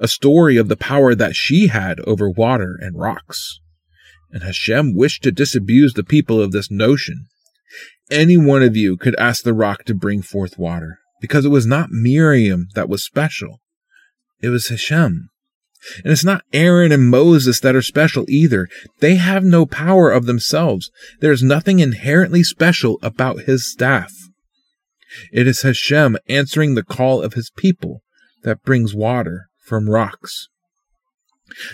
a 0.00 0.08
story 0.08 0.56
of 0.56 0.68
the 0.68 0.76
power 0.76 1.14
that 1.14 1.34
she 1.34 1.68
had 1.68 1.98
over 2.00 2.28
water 2.28 2.78
and 2.80 2.98
rocks 2.98 3.58
and 4.32 4.42
Hashem 4.42 4.94
wished 4.94 5.22
to 5.22 5.32
disabuse 5.32 5.94
the 5.94 6.04
people 6.04 6.40
of 6.40 6.52
this 6.52 6.70
notion. 6.70 7.26
Any 8.10 8.36
one 8.36 8.62
of 8.62 8.76
you 8.76 8.96
could 8.96 9.14
ask 9.16 9.44
the 9.44 9.54
rock 9.54 9.84
to 9.84 9.94
bring 9.94 10.22
forth 10.22 10.58
water, 10.58 10.98
because 11.20 11.44
it 11.44 11.50
was 11.50 11.66
not 11.66 11.90
Miriam 11.90 12.68
that 12.74 12.88
was 12.88 13.04
special. 13.04 13.60
It 14.40 14.48
was 14.48 14.68
Hashem. 14.68 15.28
And 16.04 16.12
it's 16.12 16.24
not 16.24 16.42
Aaron 16.52 16.92
and 16.92 17.08
Moses 17.08 17.60
that 17.60 17.74
are 17.74 17.82
special 17.82 18.24
either. 18.28 18.68
They 18.98 19.14
have 19.14 19.44
no 19.44 19.64
power 19.64 20.10
of 20.10 20.26
themselves. 20.26 20.90
There's 21.20 21.42
nothing 21.42 21.78
inherently 21.78 22.42
special 22.42 22.98
about 23.02 23.42
his 23.42 23.70
staff. 23.70 24.12
It 25.32 25.46
is 25.46 25.62
Hashem 25.62 26.18
answering 26.28 26.74
the 26.74 26.82
call 26.82 27.22
of 27.22 27.34
his 27.34 27.50
people 27.56 28.02
that 28.42 28.62
brings 28.62 28.94
water 28.94 29.48
from 29.64 29.88
rocks. 29.88 30.48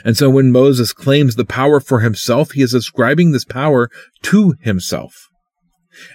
And 0.04 0.16
so 0.16 0.30
when 0.30 0.52
Moses 0.52 0.92
claims 0.92 1.34
the 1.34 1.44
power 1.44 1.80
for 1.80 2.00
himself, 2.00 2.52
he 2.52 2.62
is 2.62 2.74
ascribing 2.74 3.32
this 3.32 3.44
power 3.44 3.90
to 4.22 4.54
himself. 4.60 5.28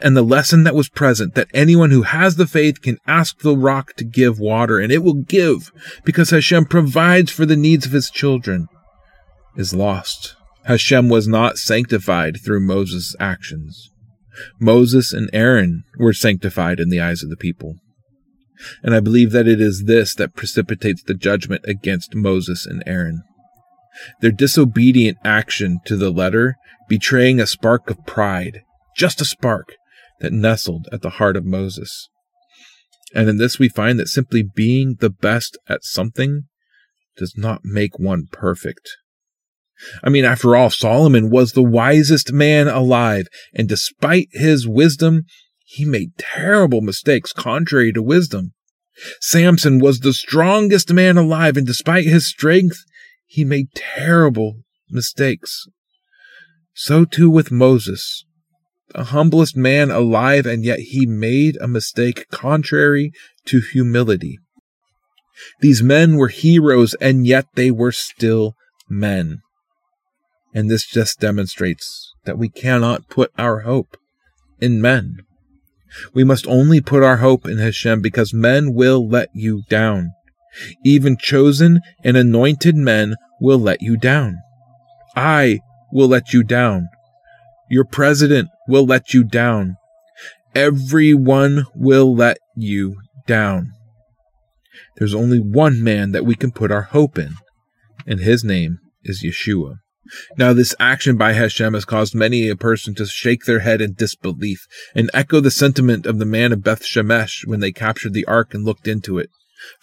And 0.01 0.15
the 0.15 0.21
lesson 0.21 0.63
that 0.63 0.75
was 0.75 0.89
present 0.89 1.33
that 1.35 1.47
anyone 1.53 1.91
who 1.91 2.03
has 2.03 2.35
the 2.35 2.47
faith 2.47 2.81
can 2.81 2.97
ask 3.07 3.39
the 3.39 3.57
rock 3.57 3.93
to 3.95 4.03
give 4.03 4.39
water 4.39 4.79
and 4.79 4.91
it 4.91 5.03
will 5.03 5.23
give 5.23 5.71
because 6.03 6.29
Hashem 6.29 6.65
provides 6.65 7.31
for 7.31 7.45
the 7.45 7.55
needs 7.55 7.85
of 7.85 7.91
his 7.91 8.09
children 8.09 8.67
is 9.55 9.73
lost. 9.73 10.35
Hashem 10.65 11.09
was 11.09 11.27
not 11.27 11.57
sanctified 11.57 12.37
through 12.43 12.59
Moses' 12.61 13.15
actions. 13.19 13.89
Moses 14.59 15.13
and 15.13 15.29
Aaron 15.33 15.83
were 15.97 16.13
sanctified 16.13 16.79
in 16.79 16.89
the 16.89 17.01
eyes 17.01 17.23
of 17.23 17.29
the 17.29 17.37
people. 17.37 17.75
And 18.83 18.93
I 18.93 18.99
believe 18.99 19.31
that 19.31 19.47
it 19.47 19.59
is 19.59 19.85
this 19.85 20.13
that 20.15 20.35
precipitates 20.35 21.01
the 21.01 21.15
judgment 21.15 21.63
against 21.65 22.13
Moses 22.13 22.67
and 22.67 22.83
Aaron 22.85 23.23
their 24.21 24.31
disobedient 24.31 25.17
action 25.23 25.79
to 25.85 25.95
the 25.95 26.11
letter 26.11 26.55
betraying 26.87 27.39
a 27.39 27.47
spark 27.47 27.89
of 27.89 28.05
pride, 28.05 28.61
just 28.97 29.21
a 29.21 29.25
spark, 29.25 29.75
that 30.19 30.33
nestled 30.33 30.87
at 30.91 31.01
the 31.01 31.11
heart 31.11 31.35
of 31.35 31.45
Moses. 31.45 32.09
And 33.13 33.29
in 33.29 33.37
this 33.37 33.59
we 33.59 33.69
find 33.69 33.99
that 33.99 34.07
simply 34.07 34.43
being 34.43 34.95
the 34.99 35.09
best 35.09 35.57
at 35.67 35.83
something 35.83 36.43
does 37.17 37.35
not 37.37 37.61
make 37.63 37.99
one 37.99 38.27
perfect. 38.31 38.89
I 40.03 40.09
mean, 40.09 40.25
after 40.25 40.55
all, 40.55 40.69
Solomon 40.69 41.29
was 41.29 41.53
the 41.53 41.63
wisest 41.63 42.31
man 42.31 42.67
alive, 42.67 43.27
and 43.53 43.67
despite 43.67 44.27
his 44.31 44.67
wisdom, 44.67 45.23
he 45.63 45.85
made 45.85 46.17
terrible 46.17 46.81
mistakes 46.81 47.33
contrary 47.33 47.91
to 47.93 48.01
wisdom. 48.01 48.53
Samson 49.19 49.79
was 49.79 49.99
the 49.99 50.13
strongest 50.13 50.93
man 50.93 51.17
alive, 51.17 51.57
and 51.57 51.65
despite 51.65 52.05
his 52.05 52.27
strength, 52.27 52.83
he 53.31 53.45
made 53.45 53.73
terrible 53.73 54.57
mistakes. 54.89 55.65
So 56.73 57.05
too 57.05 57.29
with 57.29 57.49
Moses, 57.49 58.25
the 58.93 59.05
humblest 59.05 59.55
man 59.55 59.89
alive, 59.89 60.45
and 60.45 60.65
yet 60.65 60.79
he 60.79 61.05
made 61.05 61.55
a 61.61 61.67
mistake 61.67 62.25
contrary 62.29 63.13
to 63.45 63.61
humility. 63.61 64.37
These 65.61 65.81
men 65.81 66.17
were 66.17 66.27
heroes, 66.27 66.93
and 66.95 67.25
yet 67.25 67.45
they 67.55 67.71
were 67.71 67.93
still 67.93 68.55
men. 68.89 69.39
And 70.53 70.69
this 70.69 70.85
just 70.85 71.21
demonstrates 71.21 72.13
that 72.25 72.37
we 72.37 72.49
cannot 72.49 73.07
put 73.07 73.31
our 73.37 73.61
hope 73.61 73.95
in 74.59 74.81
men. 74.81 75.19
We 76.13 76.25
must 76.25 76.45
only 76.47 76.81
put 76.81 77.01
our 77.01 77.17
hope 77.17 77.47
in 77.47 77.59
Hashem 77.59 78.01
because 78.01 78.33
men 78.33 78.73
will 78.73 79.07
let 79.07 79.29
you 79.33 79.63
down. 79.69 80.11
Even 80.83 81.17
chosen 81.17 81.81
and 82.03 82.17
anointed 82.17 82.75
men 82.75 83.15
will 83.39 83.59
let 83.59 83.81
you 83.81 83.97
down. 83.97 84.37
I 85.15 85.59
will 85.91 86.07
let 86.07 86.33
you 86.33 86.43
down. 86.43 86.89
Your 87.69 87.85
president 87.85 88.49
will 88.67 88.85
let 88.85 89.13
you 89.13 89.23
down. 89.23 89.77
Everyone 90.53 91.65
will 91.73 92.13
let 92.13 92.37
you 92.55 92.97
down. 93.25 93.71
There's 94.97 95.15
only 95.15 95.39
one 95.39 95.83
man 95.83 96.11
that 96.11 96.25
we 96.25 96.35
can 96.35 96.51
put 96.51 96.71
our 96.71 96.83
hope 96.83 97.17
in, 97.17 97.35
and 98.05 98.19
his 98.19 98.43
name 98.43 98.79
is 99.03 99.23
Yeshua. 99.23 99.77
Now, 100.37 100.51
this 100.51 100.75
action 100.79 101.15
by 101.15 101.33
Hashem 101.33 101.73
has 101.73 101.85
caused 101.85 102.13
many 102.13 102.49
a 102.49 102.55
person 102.55 102.93
to 102.95 103.05
shake 103.05 103.45
their 103.45 103.59
head 103.59 103.81
in 103.81 103.93
disbelief 103.93 104.67
and 104.93 105.09
echo 105.13 105.39
the 105.39 105.51
sentiment 105.51 106.05
of 106.05 106.19
the 106.19 106.25
man 106.25 106.51
of 106.51 106.63
Beth 106.63 106.83
Shemesh 106.83 107.45
when 107.45 107.61
they 107.61 107.71
captured 107.71 108.13
the 108.13 108.25
ark 108.25 108.53
and 108.53 108.65
looked 108.65 108.87
into 108.87 109.17
it. 109.17 109.29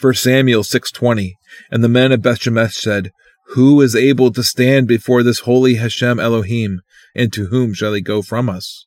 1 0.00 0.14
Samuel 0.14 0.62
6:20 0.62 1.32
And 1.70 1.84
the 1.84 1.88
men 1.88 2.12
of 2.12 2.22
Beth 2.22 2.40
Shemesh 2.40 2.74
said, 2.74 3.10
Who 3.54 3.80
is 3.80 3.94
able 3.94 4.32
to 4.32 4.42
stand 4.42 4.88
before 4.88 5.22
this 5.22 5.40
holy 5.40 5.74
Hashem 5.74 6.18
Elohim, 6.18 6.80
and 7.14 7.32
to 7.32 7.46
whom 7.46 7.74
shall 7.74 7.94
he 7.94 8.00
go 8.00 8.22
from 8.22 8.48
us? 8.48 8.86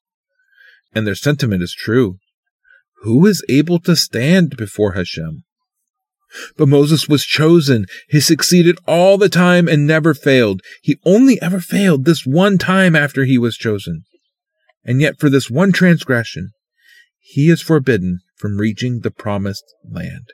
And 0.93 1.08
their 1.08 1.15
sentiment 1.15 1.63
is 1.63 1.73
true. 1.73 2.17
Who 3.04 3.25
is 3.25 3.43
able 3.49 3.80
to 3.80 3.95
stand 3.95 4.58
before 4.58 4.93
Hashem? 4.93 5.43
But 6.58 6.67
Moses 6.67 7.10
was 7.10 7.25
chosen. 7.25 7.86
He 8.08 8.19
succeeded 8.19 8.77
all 8.88 9.17
the 9.17 9.30
time 9.30 9.67
and 9.67 9.86
never 9.86 10.13
failed. 10.13 10.62
He 10.82 10.99
only 11.06 11.41
ever 11.41 11.60
failed 11.60 12.06
this 12.06 12.25
one 12.25 12.58
time 12.58 12.95
after 12.95 13.25
he 13.25 13.38
was 13.38 13.58
chosen. 13.58 14.04
And 14.84 15.01
yet, 15.01 15.19
for 15.19 15.30
this 15.30 15.49
one 15.49 15.71
transgression, 15.71 16.51
he 17.19 17.49
is 17.49 17.62
forbidden 17.62 18.19
from 18.38 18.58
reaching 18.58 18.99
the 18.99 19.12
promised 19.12 19.65
land. 19.89 20.32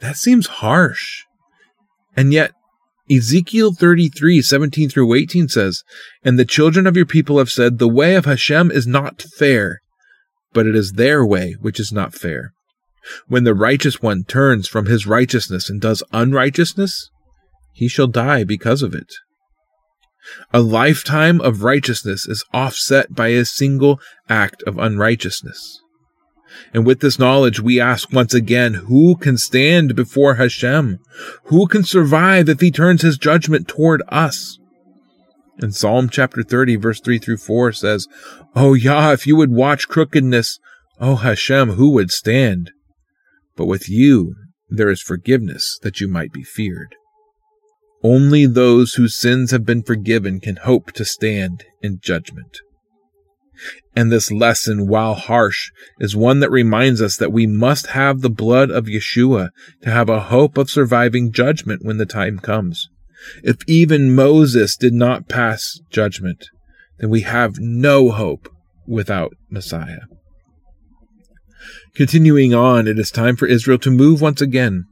That 0.00 0.16
seems 0.16 0.46
harsh. 0.46 1.24
And 2.16 2.32
yet, 2.32 2.52
Ezekiel 3.10 3.74
33, 3.74 4.40
17 4.40 4.88
through 4.88 5.14
18 5.14 5.48
says, 5.48 5.82
And 6.24 6.38
the 6.38 6.44
children 6.44 6.86
of 6.86 6.96
your 6.96 7.06
people 7.06 7.38
have 7.38 7.50
said, 7.50 7.78
The 7.78 7.88
way 7.88 8.14
of 8.14 8.24
Hashem 8.24 8.70
is 8.70 8.86
not 8.86 9.22
fair, 9.22 9.80
but 10.52 10.66
it 10.66 10.76
is 10.76 10.92
their 10.92 11.26
way 11.26 11.56
which 11.60 11.80
is 11.80 11.92
not 11.92 12.14
fair. 12.14 12.52
When 13.26 13.44
the 13.44 13.54
righteous 13.54 14.00
one 14.00 14.24
turns 14.24 14.68
from 14.68 14.86
his 14.86 15.06
righteousness 15.06 15.68
and 15.68 15.80
does 15.80 16.02
unrighteousness, 16.12 17.10
he 17.72 17.88
shall 17.88 18.06
die 18.06 18.44
because 18.44 18.82
of 18.82 18.94
it. 18.94 19.12
A 20.52 20.60
lifetime 20.60 21.40
of 21.40 21.64
righteousness 21.64 22.28
is 22.28 22.44
offset 22.52 23.14
by 23.14 23.28
a 23.28 23.44
single 23.44 24.00
act 24.28 24.62
of 24.64 24.78
unrighteousness. 24.78 25.80
And 26.72 26.86
with 26.86 27.00
this 27.00 27.18
knowledge, 27.18 27.60
we 27.60 27.80
ask 27.80 28.12
once 28.12 28.34
again, 28.34 28.74
who 28.74 29.16
can 29.16 29.36
stand 29.36 29.94
before 29.94 30.34
Hashem? 30.34 30.98
Who 31.44 31.66
can 31.66 31.84
survive 31.84 32.48
if 32.48 32.60
he 32.60 32.70
turns 32.70 33.02
his 33.02 33.18
judgment 33.18 33.68
toward 33.68 34.02
us? 34.08 34.58
And 35.58 35.74
Psalm 35.74 36.08
chapter 36.08 36.42
30, 36.42 36.76
verse 36.76 37.00
3 37.00 37.18
through 37.18 37.36
4 37.36 37.72
says, 37.72 38.08
Oh 38.54 38.74
Yah, 38.74 39.12
if 39.12 39.26
you 39.26 39.36
would 39.36 39.52
watch 39.52 39.88
crookedness, 39.88 40.58
O 40.98 41.16
Hashem, 41.16 41.70
who 41.72 41.90
would 41.90 42.10
stand? 42.10 42.72
But 43.56 43.66
with 43.66 43.88
you 43.88 44.34
there 44.70 44.88
is 44.88 45.02
forgiveness 45.02 45.78
that 45.82 46.00
you 46.00 46.08
might 46.08 46.32
be 46.32 46.44
feared. 46.44 46.94
Only 48.02 48.46
those 48.46 48.94
whose 48.94 49.16
sins 49.16 49.50
have 49.50 49.66
been 49.66 49.82
forgiven 49.82 50.40
can 50.40 50.56
hope 50.56 50.92
to 50.92 51.04
stand 51.04 51.64
in 51.82 51.98
judgment. 52.00 52.60
And 53.94 54.10
this 54.10 54.30
lesson, 54.30 54.86
while 54.86 55.14
harsh, 55.14 55.70
is 55.98 56.14
one 56.14 56.40
that 56.40 56.50
reminds 56.50 57.02
us 57.02 57.16
that 57.16 57.32
we 57.32 57.46
must 57.46 57.88
have 57.88 58.20
the 58.20 58.30
blood 58.30 58.70
of 58.70 58.84
Yeshua 58.84 59.50
to 59.82 59.90
have 59.90 60.08
a 60.08 60.20
hope 60.20 60.56
of 60.56 60.70
surviving 60.70 61.32
judgment 61.32 61.84
when 61.84 61.98
the 61.98 62.06
time 62.06 62.38
comes. 62.38 62.88
If 63.42 63.58
even 63.66 64.14
Moses 64.14 64.76
did 64.76 64.94
not 64.94 65.28
pass 65.28 65.78
judgment, 65.90 66.46
then 66.98 67.10
we 67.10 67.22
have 67.22 67.58
no 67.58 68.10
hope 68.10 68.48
without 68.86 69.32
Messiah. 69.50 70.00
Continuing 71.94 72.54
on, 72.54 72.86
it 72.86 72.98
is 72.98 73.10
time 73.10 73.36
for 73.36 73.46
Israel 73.46 73.78
to 73.78 73.90
move 73.90 74.20
once 74.20 74.40
again. 74.40 74.84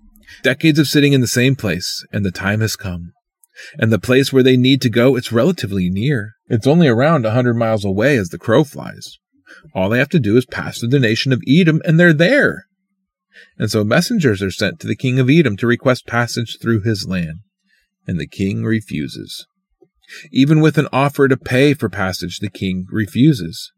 Decades 0.43 0.79
of 0.79 0.89
sitting 0.89 1.13
in 1.13 1.21
the 1.21 1.27
same 1.27 1.57
place, 1.57 2.05
and 2.13 2.25
the 2.25 2.31
time 2.31 2.61
has 2.61 2.77
come. 2.77 3.13
And 3.79 3.93
the 3.93 3.99
place 3.99 4.33
where 4.33 4.43
they 4.43 4.57
need 4.57 4.83
to 4.83 4.91
go, 4.91 5.17
it's 5.17 5.33
relatively 5.33 5.89
near. 5.91 6.33
It's 6.49 6.67
only 6.67 6.89
around 6.89 7.27
a 7.27 7.33
hundred 7.33 7.55
miles 7.55 7.85
away 7.85 8.17
as 8.17 8.29
the 8.29 8.39
crow 8.39 8.65
flies. 8.65 9.19
All 9.75 9.89
they 9.89 9.99
have 9.99 10.09
to 10.11 10.21
do 10.21 10.37
is 10.37 10.47
pass 10.47 10.79
through 10.79 10.91
the 10.91 10.99
nation 10.99 11.33
of 11.33 11.43
Edom, 11.47 11.81
and 11.85 11.99
they're 11.99 12.13
there. 12.13 12.67
And 13.59 13.71
so 13.71 13.85
messengers 13.85 14.43
are 14.43 14.51
sent 14.51 14.81
to 14.81 14.87
the 14.87 14.97
king 14.97 15.19
of 15.19 15.31
Edom 15.31 15.57
to 15.59 15.67
request 15.67 16.07
passage 16.07 16.59
through 16.61 16.83
his 16.83 17.07
land, 17.09 17.41
and 18.07 18.19
the 18.19 18.27
king 18.27 18.65
refuses. 18.65 19.47
Even 20.33 20.61
with 20.61 20.79
an 20.79 20.89
offer 20.93 21.29
to 21.29 21.37
pay 21.37 21.75
for 21.75 21.89
passage, 21.89 22.39
the 22.39 22.51
king 22.51 22.87
refuses. 22.91 23.73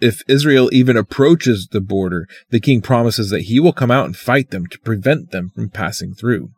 If 0.00 0.22
Israel 0.28 0.70
even 0.72 0.96
approaches 0.96 1.68
the 1.70 1.80
border, 1.80 2.28
the 2.50 2.60
king 2.60 2.80
promises 2.80 3.30
that 3.30 3.42
he 3.42 3.58
will 3.58 3.72
come 3.72 3.90
out 3.90 4.06
and 4.06 4.16
fight 4.16 4.50
them 4.50 4.66
to 4.68 4.78
prevent 4.78 5.32
them 5.32 5.50
from 5.52 5.70
passing 5.70 6.14
through. 6.14 6.50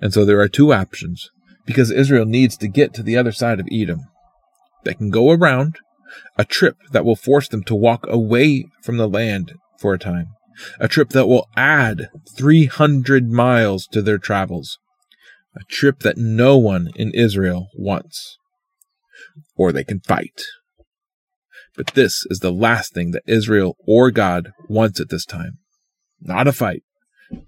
And 0.00 0.12
so 0.12 0.24
there 0.24 0.40
are 0.40 0.48
two 0.48 0.72
options, 0.72 1.30
because 1.64 1.92
Israel 1.92 2.26
needs 2.26 2.56
to 2.56 2.68
get 2.68 2.92
to 2.94 3.02
the 3.02 3.16
other 3.16 3.32
side 3.32 3.60
of 3.60 3.68
Edom. 3.70 4.00
They 4.84 4.94
can 4.94 5.10
go 5.10 5.30
around, 5.30 5.78
a 6.36 6.44
trip 6.44 6.76
that 6.90 7.04
will 7.04 7.16
force 7.16 7.48
them 7.48 7.62
to 7.64 7.74
walk 7.74 8.06
away 8.08 8.66
from 8.82 8.96
the 8.96 9.08
land 9.08 9.54
for 9.78 9.94
a 9.94 9.98
time, 9.98 10.28
a 10.80 10.88
trip 10.88 11.10
that 11.10 11.26
will 11.26 11.48
add 11.56 12.08
300 12.36 13.30
miles 13.30 13.86
to 13.88 14.02
their 14.02 14.18
travels, 14.18 14.78
a 15.54 15.64
trip 15.64 16.00
that 16.00 16.16
no 16.16 16.56
one 16.56 16.90
in 16.96 17.12
Israel 17.12 17.68
wants. 17.76 18.38
Or 19.56 19.72
they 19.72 19.84
can 19.84 20.00
fight. 20.00 20.42
But 21.76 21.94
this 21.94 22.26
is 22.28 22.40
the 22.40 22.52
last 22.52 22.92
thing 22.92 23.12
that 23.12 23.22
Israel 23.26 23.76
or 23.86 24.10
God 24.10 24.52
wants 24.68 25.00
at 25.00 25.08
this 25.08 25.24
time. 25.24 25.58
Not 26.20 26.46
a 26.46 26.52
fight. 26.52 26.82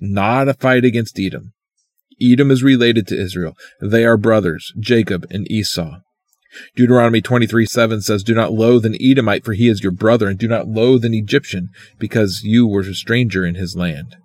Not 0.01 0.49
a 0.49 0.55
fight 0.55 0.85
against 0.85 1.18
Edom. 1.18 1.53
Edom 2.20 2.51
is 2.51 2.62
related 2.62 3.07
to 3.09 3.20
Israel. 3.20 3.57
They 3.81 4.05
are 4.05 4.16
brothers, 4.16 4.73
Jacob 4.79 5.27
and 5.31 5.51
Esau. 5.51 5.99
Deuteronomy 6.76 7.20
23 7.20 7.66
7 7.66 8.00
says, 8.00 8.22
Do 8.22 8.34
not 8.34 8.52
loathe 8.52 8.86
an 8.86 8.96
Edomite, 9.00 9.44
for 9.44 9.52
he 9.52 9.68
is 9.68 9.82
your 9.82 9.92
brother, 9.92 10.28
and 10.28 10.38
do 10.38 10.48
not 10.48 10.68
loathe 10.68 11.04
an 11.04 11.14
Egyptian, 11.14 11.68
because 11.98 12.42
you 12.44 12.66
were 12.66 12.80
a 12.80 12.94
stranger 12.94 13.44
in 13.44 13.54
his 13.54 13.76
land. 13.76 14.16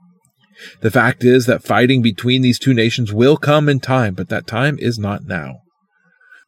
The 0.81 0.91
fact 0.91 1.23
is 1.23 1.45
that 1.45 1.63
fighting 1.63 2.01
between 2.01 2.41
these 2.41 2.59
two 2.59 2.73
nations 2.73 3.13
will 3.13 3.37
come 3.37 3.69
in 3.69 3.79
time, 3.79 4.13
but 4.13 4.29
that 4.29 4.47
time 4.47 4.77
is 4.79 4.99
not 4.99 5.25
now. 5.25 5.59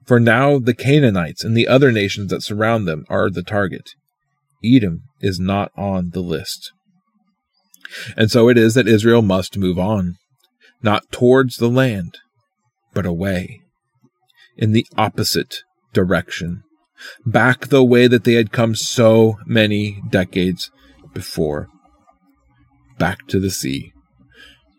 For 0.05 0.19
now 0.19 0.59
the 0.59 0.73
Canaanites 0.73 1.43
and 1.43 1.55
the 1.55 1.67
other 1.67 1.91
nations 1.91 2.29
that 2.31 2.43
surround 2.43 2.87
them 2.87 3.05
are 3.09 3.29
the 3.29 3.43
target. 3.43 3.91
Edom 4.63 5.03
is 5.21 5.39
not 5.39 5.71
on 5.77 6.09
the 6.11 6.21
list. 6.21 6.71
And 8.17 8.29
so 8.29 8.49
it 8.49 8.57
is 8.57 8.73
that 8.73 8.87
Israel 8.87 9.21
must 9.21 9.57
move 9.57 9.79
on, 9.79 10.15
not 10.81 11.11
towards 11.11 11.57
the 11.57 11.69
land, 11.69 12.17
but 12.93 13.05
away, 13.05 13.61
in 14.57 14.71
the 14.71 14.85
opposite 14.97 15.63
direction, 15.93 16.63
back 17.25 17.67
the 17.67 17.84
way 17.84 18.08
that 18.08 18.23
they 18.23 18.34
had 18.34 18.51
come 18.51 18.75
so 18.75 19.38
many 19.45 20.01
decades 20.10 20.71
before, 21.13 21.67
back 22.97 23.27
to 23.27 23.39
the 23.39 23.51
sea. 23.51 23.91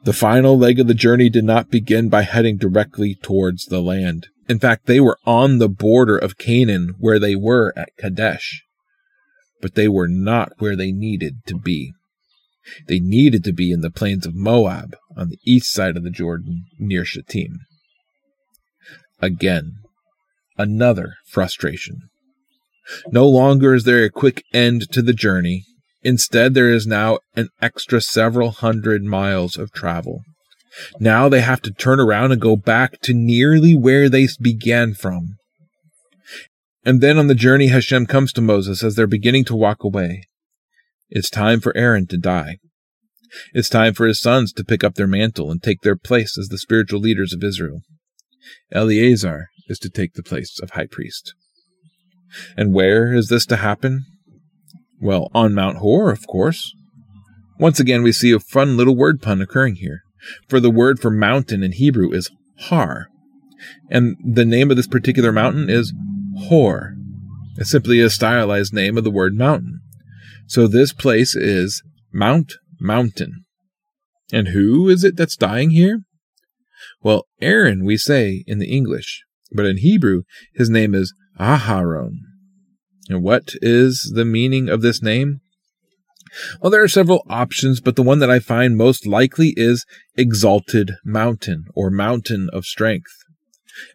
The 0.05 0.13
final 0.13 0.59
leg 0.59 0.81
of 0.81 0.89
the 0.89 0.95
journey 0.95 1.29
did 1.29 1.45
not 1.45 1.71
begin 1.71 2.09
by 2.09 2.23
heading 2.23 2.57
directly 2.57 3.15
towards 3.15 3.67
the 3.67 3.81
land. 3.81 4.29
In 4.49 4.59
fact, 4.59 4.87
they 4.87 5.01
were 5.01 5.19
on 5.25 5.59
the 5.59 5.69
border 5.69 6.19
of 6.19 6.39
Canaan 6.39 6.95
where 6.99 7.21
they 7.21 7.37
were 7.37 7.73
at 7.77 7.97
Kadesh, 7.97 8.65
but 9.61 9.77
they 9.77 9.87
were 9.87 10.09
not 10.09 10.53
where 10.59 10.75
they 10.75 10.91
needed 10.91 11.37
to 11.47 11.57
be. 11.57 11.93
They 12.89 12.99
needed 12.99 13.45
to 13.45 13.53
be 13.53 13.71
in 13.71 13.81
the 13.81 13.91
plains 13.91 14.27
of 14.27 14.35
Moab 14.35 14.97
on 15.17 15.29
the 15.29 15.39
east 15.45 15.73
side 15.73 15.97
of 15.97 16.03
the 16.03 16.11
Jordan 16.11 16.65
near 16.79 17.05
Shittim. 17.05 17.61
Again, 19.21 19.75
another 20.59 21.15
frustration. 21.27 22.03
No 23.11 23.29
longer 23.29 23.75
is 23.75 23.85
there 23.85 24.05
a 24.05 24.11
quick 24.11 24.43
end 24.53 24.91
to 24.93 25.03
the 25.03 25.13
journey. 25.13 25.65
Instead, 26.03 26.55
there 26.55 26.71
is 26.71 26.87
now 26.87 27.19
an 27.37 27.49
extra 27.61 28.01
several 28.01 28.51
hundred 28.51 29.05
miles 29.05 29.57
of 29.57 29.73
travel. 29.73 30.23
Now 30.99 31.29
they 31.29 31.43
have 31.43 31.61
to 31.63 31.71
turn 31.71 32.01
around 32.01 32.33
and 32.33 32.41
go 32.41 32.57
back 32.57 33.01
to 33.03 33.15
nearly 33.15 33.77
where 33.77 34.09
they 34.09 34.27
began 34.41 34.95
from. 34.95 35.37
And 36.85 37.01
then 37.01 37.19
on 37.19 37.29
the 37.29 37.35
journey, 37.35 37.69
Hashem 37.69 38.07
comes 38.07 38.33
to 38.33 38.41
Moses 38.41 38.83
as 38.83 38.97
they're 38.97 39.07
beginning 39.07 39.45
to 39.45 39.57
walk 39.57 39.85
away. 39.85 40.25
It's 41.11 41.31
time 41.31 41.61
for 41.61 41.77
Aaron 41.77 42.07
to 42.09 42.17
die. 42.17 42.57
It's 43.53 43.69
time 43.69 43.95
for 43.95 44.07
his 44.07 44.21
sons 44.21 44.53
to 44.55 44.65
pick 44.65 44.83
up 44.83 44.95
their 44.95 45.07
mantle 45.07 45.51
and 45.51 45.63
take 45.63 45.83
their 45.83 45.97
place 45.97 46.37
as 46.37 46.49
the 46.49 46.59
spiritual 46.59 47.01
leaders 47.01 47.33
of 47.33 47.45
Israel. 47.45 47.83
Eleazar 48.73 49.49
is 49.69 49.79
to 49.81 49.91
take 49.91 50.15
the 50.15 50.23
place 50.23 50.59
of 50.61 50.71
high 50.71 50.87
priest. 50.87 51.35
And 52.57 52.73
where 52.73 53.13
is 53.13 53.29
this 53.29 53.47
to 53.47 53.57
happen? 53.57 54.05
Well, 55.01 55.31
on 55.35 55.55
Mount 55.55 55.79
Hor, 55.79 56.11
of 56.11 56.27
course. 56.27 56.75
Once 57.59 57.79
again, 57.79 58.03
we 58.03 58.13
see 58.13 58.33
a 58.33 58.41
fun 58.41 58.77
little 58.77 58.97
word 58.97 59.21
pun 59.21 59.41
occurring 59.43 59.77
here 59.77 60.03
for 60.49 60.61
the 60.61 60.71
word 60.71 61.01
for 61.01 61.11
mountain 61.11 61.63
in 61.63 61.73
Hebrew 61.73 62.11
is 62.13 62.31
har. 62.59 63.09
And 63.91 64.17
the 64.25 64.45
name 64.45 64.71
of 64.71 64.77
this 64.77 64.87
particular 64.87 65.33
mountain 65.33 65.69
is 65.71 65.93
Hor. 66.37 66.95
It's 67.57 67.71
simply 67.71 68.01
a 68.01 68.11
stylized 68.11 68.73
name 68.73 68.97
of 68.97 69.05
the 69.05 69.11
word 69.11 69.35
mountain. 69.35 69.81
So 70.47 70.67
this 70.67 70.93
place 70.93 71.35
is 71.35 71.83
Mount 72.13 72.55
Mountain. 72.81 73.45
And 74.33 74.49
who 74.49 74.89
is 74.89 75.05
it 75.05 75.17
that's 75.17 75.37
dying 75.37 75.71
here? 75.71 76.01
Well, 77.03 77.27
Aaron, 77.41 77.85
we 77.85 77.97
say 77.97 78.45
in 78.47 78.59
the 78.59 78.75
English, 78.75 79.23
but 79.55 79.67
in 79.67 79.79
Hebrew, 79.79 80.23
his 80.55 80.71
name 80.71 80.95
is 80.95 81.15
Aharon. 81.39 82.19
And 83.09 83.23
what 83.23 83.55
is 83.61 84.13
the 84.15 84.25
meaning 84.25 84.69
of 84.69 84.83
this 84.83 85.03
name? 85.03 85.41
Well, 86.61 86.71
there 86.71 86.83
are 86.83 86.89
several 86.89 87.25
options, 87.29 87.81
but 87.81 87.97
the 87.97 88.03
one 88.03 88.19
that 88.21 88.31
I 88.31 88.39
find 88.39 88.77
most 88.77 89.07
likely 89.07 89.53
is 89.57 89.85
Exalted 90.17 90.93
Mountain 91.05 91.67
or 91.75 91.91
Mountain 91.91 92.49
of 92.53 92.65
Strength. 92.65 93.13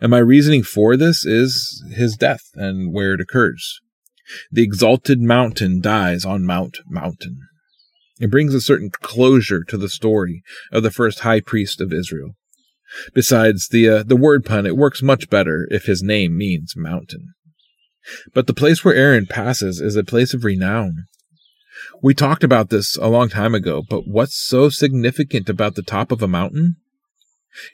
And 0.01 0.11
my 0.11 0.19
reasoning 0.19 0.63
for 0.63 0.97
this 0.97 1.25
is 1.25 1.83
his 1.95 2.15
death 2.15 2.49
and 2.55 2.93
where 2.93 3.13
it 3.13 3.21
occurs. 3.21 3.79
The 4.51 4.63
exalted 4.63 5.21
mountain 5.21 5.81
dies 5.81 6.25
on 6.25 6.45
Mount 6.45 6.79
Mountain. 6.87 7.39
It 8.19 8.31
brings 8.31 8.53
a 8.53 8.61
certain 8.61 8.89
closure 8.91 9.63
to 9.63 9.77
the 9.77 9.89
story 9.89 10.43
of 10.71 10.83
the 10.83 10.91
first 10.91 11.19
high 11.19 11.39
priest 11.39 11.79
of 11.79 11.93
Israel. 11.93 12.35
Besides 13.13 13.67
the 13.69 13.89
uh, 13.89 14.04
the 14.04 14.15
word 14.15 14.45
pun, 14.45 14.65
it 14.65 14.78
works 14.78 15.02
much 15.02 15.30
better 15.30 15.67
if 15.71 15.86
his 15.86 16.02
name 16.02 16.38
means 16.38 16.73
mountain. 16.76 17.34
But 18.34 18.47
the 18.47 18.54
place 18.54 18.84
where 18.86 18.95
Aaron 18.95 19.26
passes 19.26 19.82
is 19.82 19.95
a 19.95 20.04
place 20.04 20.34
of 20.34 20.45
renown. 20.45 21.06
We 22.02 22.13
talked 22.13 22.43
about 22.43 22.69
this 22.69 22.95
a 22.97 23.08
long 23.08 23.30
time 23.30 23.54
ago, 23.54 23.84
but 23.88 24.08
what's 24.08 24.38
so 24.38 24.69
significant 24.69 25.50
about 25.50 25.76
the 25.76 25.84
top 25.84 26.12
of 26.12 26.21
a 26.21 26.28
mountain? 26.28 26.78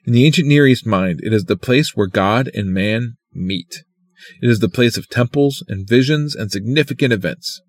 In 0.05 0.13
the 0.13 0.25
ancient 0.25 0.47
Near 0.47 0.65
East 0.65 0.85
mind, 0.85 1.19
it 1.23 1.33
is 1.33 1.45
the 1.45 1.57
place 1.57 1.91
where 1.93 2.07
God 2.07 2.49
and 2.53 2.73
man 2.73 3.17
meet. 3.33 3.83
It 4.41 4.49
is 4.49 4.59
the 4.59 4.69
place 4.69 4.97
of 4.97 5.09
temples 5.09 5.63
and 5.67 5.87
visions 5.87 6.35
and 6.35 6.51
significant 6.51 7.13
events. 7.13 7.61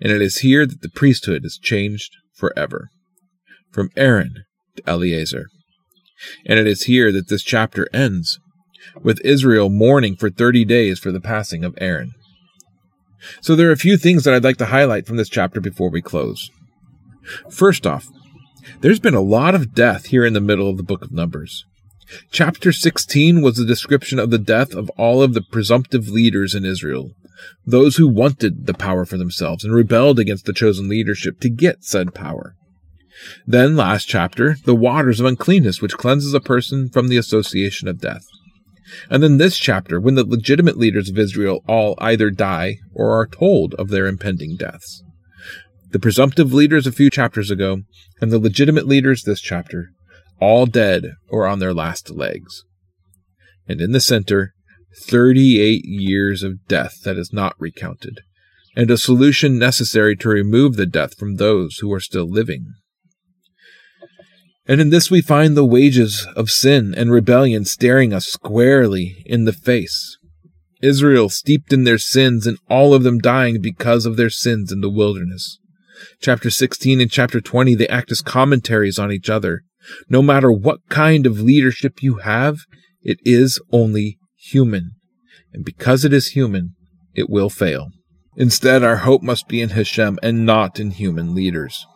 And 0.00 0.12
it 0.12 0.22
is 0.22 0.38
here 0.38 0.66
that 0.66 0.82
the 0.82 0.90
priesthood 0.90 1.44
is 1.44 1.58
changed 1.58 2.12
forever. 2.34 2.90
from 3.74 3.90
Aaron 3.96 4.44
to 4.76 4.88
Eleazar. 4.88 5.46
And 6.46 6.58
it 6.58 6.66
is 6.66 6.84
here 6.84 7.12
that 7.12 7.28
this 7.28 7.42
chapter 7.42 7.88
ends, 7.92 8.38
with 9.02 9.20
Israel 9.24 9.68
mourning 9.68 10.16
for 10.16 10.30
30 10.30 10.64
days 10.64 10.98
for 10.98 11.12
the 11.12 11.20
passing 11.20 11.64
of 11.64 11.76
Aaron. 11.80 12.14
So 13.40 13.56
there 13.56 13.68
are 13.68 13.72
a 13.72 13.76
few 13.76 13.96
things 13.96 14.24
that 14.24 14.34
I'd 14.34 14.44
like 14.44 14.58
to 14.58 14.66
highlight 14.66 15.06
from 15.06 15.16
this 15.16 15.28
chapter 15.28 15.60
before 15.60 15.90
we 15.90 16.02
close. 16.02 16.50
First 17.50 17.86
off, 17.86 18.08
there's 18.80 19.00
been 19.00 19.14
a 19.14 19.20
lot 19.20 19.54
of 19.54 19.74
death 19.74 20.06
here 20.06 20.24
in 20.24 20.32
the 20.32 20.40
middle 20.40 20.68
of 20.68 20.76
the 20.76 20.82
book 20.82 21.02
of 21.02 21.12
Numbers. 21.12 21.64
Chapter 22.30 22.70
16 22.70 23.40
was 23.40 23.56
the 23.56 23.64
description 23.64 24.18
of 24.18 24.30
the 24.30 24.38
death 24.38 24.74
of 24.74 24.90
all 24.90 25.22
of 25.22 25.32
the 25.32 25.42
presumptive 25.42 26.08
leaders 26.08 26.54
in 26.54 26.64
Israel, 26.64 27.12
those 27.66 27.96
who 27.96 28.06
wanted 28.06 28.66
the 28.66 28.74
power 28.74 29.04
for 29.04 29.16
themselves 29.16 29.64
and 29.64 29.74
rebelled 29.74 30.18
against 30.18 30.44
the 30.44 30.52
chosen 30.52 30.88
leadership 30.88 31.40
to 31.40 31.48
get 31.48 31.82
said 31.82 32.14
power. 32.14 32.56
Then, 33.46 33.76
last 33.76 34.06
chapter, 34.06 34.56
the 34.64 34.74
waters 34.74 35.20
of 35.20 35.26
uncleanness, 35.26 35.80
which 35.80 35.96
cleanses 35.96 36.34
a 36.34 36.40
person 36.40 36.88
from 36.88 37.08
the 37.08 37.16
association 37.16 37.88
of 37.88 38.00
death. 38.00 38.24
And 39.10 39.22
then 39.22 39.38
this 39.38 39.58
chapter, 39.58 40.00
when 40.00 40.14
the 40.14 40.24
legitimate 40.24 40.76
leaders 40.76 41.08
of 41.08 41.18
Israel 41.18 41.62
all 41.66 41.94
either 41.98 42.30
die 42.30 42.76
or 42.94 43.18
are 43.18 43.26
told 43.26 43.74
of 43.74 43.88
their 43.88 44.06
impending 44.06 44.56
deaths. 44.56 45.02
The 45.90 45.98
presumptive 45.98 46.52
leaders 46.52 46.86
a 46.86 46.92
few 46.92 47.08
chapters 47.10 47.50
ago, 47.50 47.82
and 48.20 48.30
the 48.30 48.38
legitimate 48.38 48.86
leaders 48.86 49.22
this 49.22 49.40
chapter, 49.40 49.90
all 50.40 50.66
dead 50.66 51.12
or 51.28 51.46
on 51.46 51.60
their 51.60 51.72
last 51.72 52.10
legs. 52.10 52.64
And 53.68 53.80
in 53.80 53.92
the 53.92 54.00
center, 54.00 54.54
38 55.06 55.84
years 55.84 56.42
of 56.42 56.66
death 56.66 57.00
that 57.04 57.16
is 57.16 57.32
not 57.32 57.54
recounted, 57.58 58.20
and 58.76 58.90
a 58.90 58.98
solution 58.98 59.58
necessary 59.58 60.16
to 60.16 60.28
remove 60.28 60.76
the 60.76 60.86
death 60.86 61.16
from 61.16 61.36
those 61.36 61.78
who 61.78 61.92
are 61.92 62.00
still 62.00 62.28
living. 62.28 62.66
And 64.66 64.80
in 64.80 64.90
this 64.90 65.10
we 65.10 65.20
find 65.20 65.56
the 65.56 65.64
wages 65.64 66.26
of 66.36 66.50
sin 66.50 66.94
and 66.96 67.10
rebellion 67.10 67.64
staring 67.64 68.12
us 68.12 68.26
squarely 68.26 69.22
in 69.26 69.44
the 69.44 69.52
face. 69.52 70.16
Israel 70.82 71.28
steeped 71.28 71.72
in 71.72 71.84
their 71.84 71.98
sins 71.98 72.46
and 72.46 72.58
all 72.68 72.94
of 72.94 73.02
them 73.02 73.18
dying 73.18 73.60
because 73.60 74.06
of 74.06 74.16
their 74.16 74.30
sins 74.30 74.72
in 74.72 74.80
the 74.80 74.90
wilderness. 74.90 75.58
Chapter 76.20 76.50
16 76.50 77.00
and 77.00 77.10
chapter 77.10 77.40
20, 77.40 77.74
they 77.74 77.88
act 77.88 78.10
as 78.10 78.20
commentaries 78.20 78.98
on 78.98 79.12
each 79.12 79.30
other. 79.30 79.62
No 80.08 80.22
matter 80.22 80.50
what 80.50 80.80
kind 80.88 81.26
of 81.26 81.40
leadership 81.40 82.02
you 82.02 82.16
have, 82.16 82.58
it 83.02 83.18
is 83.24 83.60
only 83.70 84.18
human. 84.36 84.92
And 85.52 85.64
because 85.64 86.04
it 86.04 86.12
is 86.12 86.28
human, 86.28 86.74
it 87.14 87.30
will 87.30 87.50
fail. 87.50 87.88
Instead, 88.36 88.82
our 88.82 88.96
hope 88.96 89.22
must 89.22 89.46
be 89.46 89.60
in 89.60 89.70
Hashem 89.70 90.18
and 90.22 90.44
not 90.44 90.80
in 90.80 90.90
human 90.90 91.34
leaders. 91.34 91.86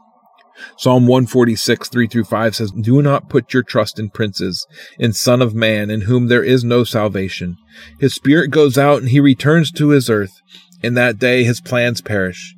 Psalm 0.76 1.06
146, 1.06 1.88
3 1.88 2.06
through 2.06 2.24
5 2.24 2.56
says, 2.56 2.72
Do 2.72 3.02
not 3.02 3.28
put 3.28 3.52
your 3.52 3.62
trust 3.62 3.98
in 3.98 4.10
princes, 4.10 4.66
in 4.98 5.12
Son 5.12 5.40
of 5.42 5.54
Man, 5.54 5.90
in 5.90 6.02
whom 6.02 6.28
there 6.28 6.42
is 6.42 6.64
no 6.64 6.84
salvation. 6.84 7.56
His 8.00 8.14
spirit 8.14 8.50
goes 8.50 8.76
out 8.76 9.00
and 9.00 9.10
he 9.10 9.20
returns 9.20 9.70
to 9.72 9.90
his 9.90 10.10
earth. 10.10 10.40
In 10.82 10.94
that 10.94 11.18
day 11.18 11.44
his 11.44 11.60
plans 11.60 12.00
perish. 12.00 12.54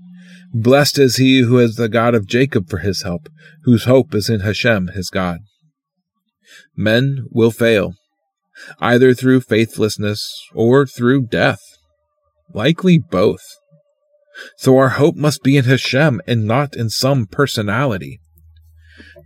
Blessed 0.53 0.99
is 0.99 1.17
he 1.17 1.41
who 1.41 1.57
has 1.57 1.77
the 1.77 1.89
God 1.89 2.15
of 2.15 2.27
Jacob 2.27 2.69
for 2.69 2.79
his 2.79 3.03
help, 3.03 3.29
whose 3.65 3.85
hope 3.85 4.15
is 4.15 4.29
in 4.29 4.41
Hashem 4.41 4.89
his 4.89 5.09
God. 5.09 5.39
Men 6.77 7.27
will 7.31 7.51
fail, 7.51 7.95
either 8.81 9.15
through 9.15 9.43
faithlessness 9.43 10.43
or 10.55 10.87
through 10.87 11.27
death. 11.27 11.61
Likely 12.53 12.99
both. 12.99 13.60
So 14.57 14.77
our 14.77 14.91
hope 14.91 15.17
must 15.17 15.43
be 15.43 15.57
in 15.57 15.65
Hashem 15.65 16.21
and 16.27 16.47
not 16.47 16.77
in 16.77 16.91
some 16.91 17.27
personality. 17.27 18.21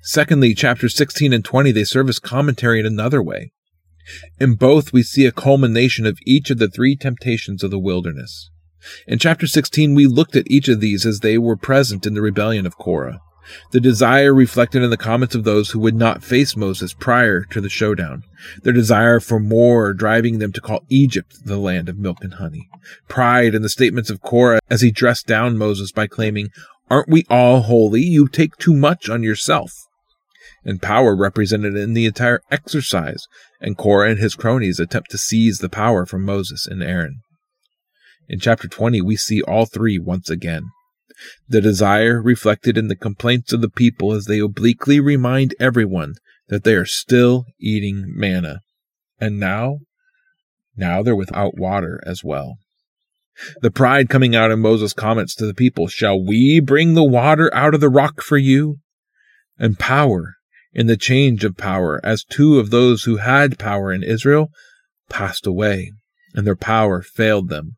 Secondly, 0.03 0.55
chapters 0.55 0.94
16 0.96 1.33
and 1.33 1.44
20, 1.44 1.72
they 1.72 1.85
serve 1.85 2.09
as 2.09 2.18
commentary 2.18 2.81
in 2.81 2.87
another 2.87 3.22
way. 3.22 3.53
In 4.38 4.55
both, 4.55 4.92
we 4.92 5.03
see 5.03 5.24
a 5.24 5.33
culmination 5.33 6.05
of 6.05 6.18
each 6.27 6.50
of 6.50 6.59
the 6.59 6.68
three 6.68 6.94
temptations 6.94 7.62
of 7.62 7.70
the 7.70 7.79
wilderness. 7.79 8.50
In 9.07 9.18
chapter 9.18 9.46
16, 9.46 9.94
we 9.94 10.07
looked 10.07 10.37
at 10.37 10.50
each 10.50 10.68
of 10.68 10.81
these 10.81 11.07
as 11.07 11.20
they 11.20 11.38
were 11.38 11.57
present 11.57 12.07
in 12.07 12.14
the 12.14 12.20
rebellion 12.20 12.66
of 12.66 12.77
Korah. 12.77 13.20
The 13.72 13.80
desire 13.80 14.35
reflected 14.35 14.83
in 14.83 14.90
the 14.90 14.96
comments 14.96 15.35
of 15.35 15.44
those 15.44 15.70
who 15.70 15.78
would 15.80 15.94
not 15.94 16.24
face 16.24 16.57
Moses 16.57 16.92
prior 16.92 17.44
to 17.50 17.61
the 17.61 17.68
showdown. 17.68 18.22
Their 18.62 18.72
desire 18.72 19.20
for 19.20 19.38
more 19.40 19.92
driving 19.92 20.38
them 20.38 20.52
to 20.52 20.61
call 20.61 20.85
Egypt 20.88 21.35
the 21.44 21.59
land 21.59 21.88
of 21.88 21.98
milk 21.98 22.18
and 22.22 22.35
honey. 22.35 22.68
Pride 23.09 23.54
in 23.54 23.62
the 23.62 23.68
statements 23.68 24.11
of 24.11 24.22
Korah 24.22 24.61
as 24.70 24.80
he 24.80 24.90
dressed 24.90 25.26
down 25.26 25.59
Moses 25.59 25.92
by 25.92 26.07
claiming, 26.07 26.48
Aren't 26.90 27.09
we 27.09 27.24
all 27.30 27.62
holy? 27.62 28.02
You 28.02 28.28
take 28.28 28.57
too 28.57 28.74
much 28.74 29.09
on 29.09 29.22
yourself. 29.22 29.72
And 30.64 30.80
power 30.80 31.14
represented 31.14 31.76
in 31.76 31.94
the 31.94 32.07
entire 32.07 32.40
exercise, 32.50 33.26
and 33.61 33.76
Korah 33.76 34.11
and 34.11 34.18
his 34.18 34.35
cronies 34.35 34.80
attempt 34.80 35.11
to 35.11 35.18
seize 35.18 35.59
the 35.59 35.68
power 35.68 36.07
from 36.07 36.24
Moses 36.24 36.66
and 36.66 36.83
Aaron. 36.83 37.20
In 38.28 38.40
chapter 38.40 38.68
20, 38.68 39.02
we 39.02 39.16
see 39.16 39.42
all 39.42 39.66
three 39.66 39.98
once 39.98 40.30
again. 40.30 40.70
The 41.48 41.60
desire 41.60 42.20
reflected 42.20 42.76
in 42.76 42.88
the 42.88 42.96
complaints 42.96 43.52
of 43.52 43.60
the 43.60 43.68
people 43.68 44.12
as 44.12 44.24
they 44.24 44.38
obliquely 44.38 45.00
remind 45.00 45.54
everyone 45.60 46.14
that 46.48 46.64
they 46.64 46.74
are 46.74 46.86
still 46.86 47.46
eating 47.58 48.04
manna. 48.06 48.60
And 49.20 49.38
now, 49.38 49.80
now 50.76 51.02
they're 51.02 51.16
without 51.16 51.56
water 51.56 52.02
as 52.06 52.24
well. 52.24 52.58
The 53.60 53.70
pride 53.70 54.08
coming 54.08 54.36
out 54.36 54.50
in 54.50 54.60
Moses' 54.60 54.92
comments 54.92 55.34
to 55.36 55.46
the 55.46 55.54
people, 55.54 55.88
Shall 55.88 56.22
we 56.22 56.60
bring 56.60 56.94
the 56.94 57.04
water 57.04 57.52
out 57.54 57.74
of 57.74 57.80
the 57.80 57.88
rock 57.88 58.20
for 58.20 58.38
you? 58.38 58.78
And 59.58 59.78
power 59.78 60.36
in 60.72 60.86
the 60.86 60.96
change 60.96 61.44
of 61.44 61.56
power, 61.56 62.00
as 62.04 62.24
two 62.24 62.58
of 62.58 62.70
those 62.70 63.04
who 63.04 63.16
had 63.16 63.58
power 63.58 63.92
in 63.92 64.02
Israel 64.02 64.50
passed 65.08 65.46
away, 65.46 65.92
and 66.34 66.46
their 66.46 66.56
power 66.56 67.02
failed 67.02 67.48
them 67.48 67.76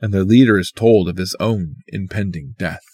and 0.00 0.12
the 0.12 0.24
leader 0.24 0.58
is 0.58 0.70
told 0.70 1.08
of 1.08 1.16
his 1.16 1.34
own 1.40 1.76
impending 1.88 2.54
death. 2.58 2.84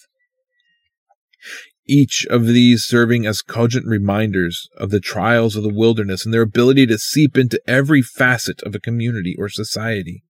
Each 1.87 2.25
of 2.31 2.47
these 2.47 2.85
serving 2.85 3.27
as 3.27 3.43
cogent 3.43 3.87
reminders 3.87 4.69
of 4.77 4.91
the 4.91 5.01
trials 5.01 5.57
of 5.57 5.65
the 5.65 5.75
wilderness 5.75 6.25
and 6.25 6.33
their 6.33 6.43
ability 6.43 6.87
to 6.87 6.99
seep 6.99 7.37
into 7.37 7.61
every 7.67 8.03
facet 8.03 8.63
of 8.63 8.75
a 8.75 8.81
community 8.81 9.35
or 9.37 9.49
society. 9.49 10.23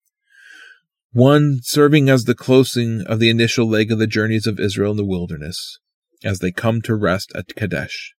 One 1.12 1.60
serving 1.62 2.08
as 2.08 2.24
the 2.24 2.34
closing 2.34 3.02
of 3.02 3.18
the 3.18 3.28
initial 3.28 3.68
leg 3.68 3.92
of 3.92 3.98
the 3.98 4.06
journeys 4.06 4.46
of 4.46 4.58
Israel 4.58 4.92
in 4.92 4.96
the 4.96 5.04
wilderness, 5.04 5.78
as 6.24 6.38
they 6.38 6.52
come 6.52 6.80
to 6.82 6.94
rest 6.94 7.30
at 7.34 7.54
Kadesh. 7.54 8.14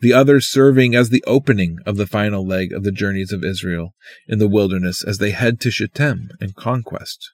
The 0.00 0.12
other 0.12 0.40
serving 0.40 0.96
as 0.96 1.10
the 1.10 1.22
opening 1.26 1.76
of 1.86 1.96
the 1.96 2.06
final 2.06 2.44
leg 2.44 2.72
of 2.72 2.82
the 2.82 2.90
journeys 2.90 3.32
of 3.32 3.44
Israel 3.44 3.94
in 4.26 4.40
the 4.40 4.48
wilderness 4.48 5.04
as 5.04 5.18
they 5.18 5.30
head 5.30 5.60
to 5.60 5.70
Shittim 5.70 6.30
and 6.40 6.56
conquest. 6.56 7.30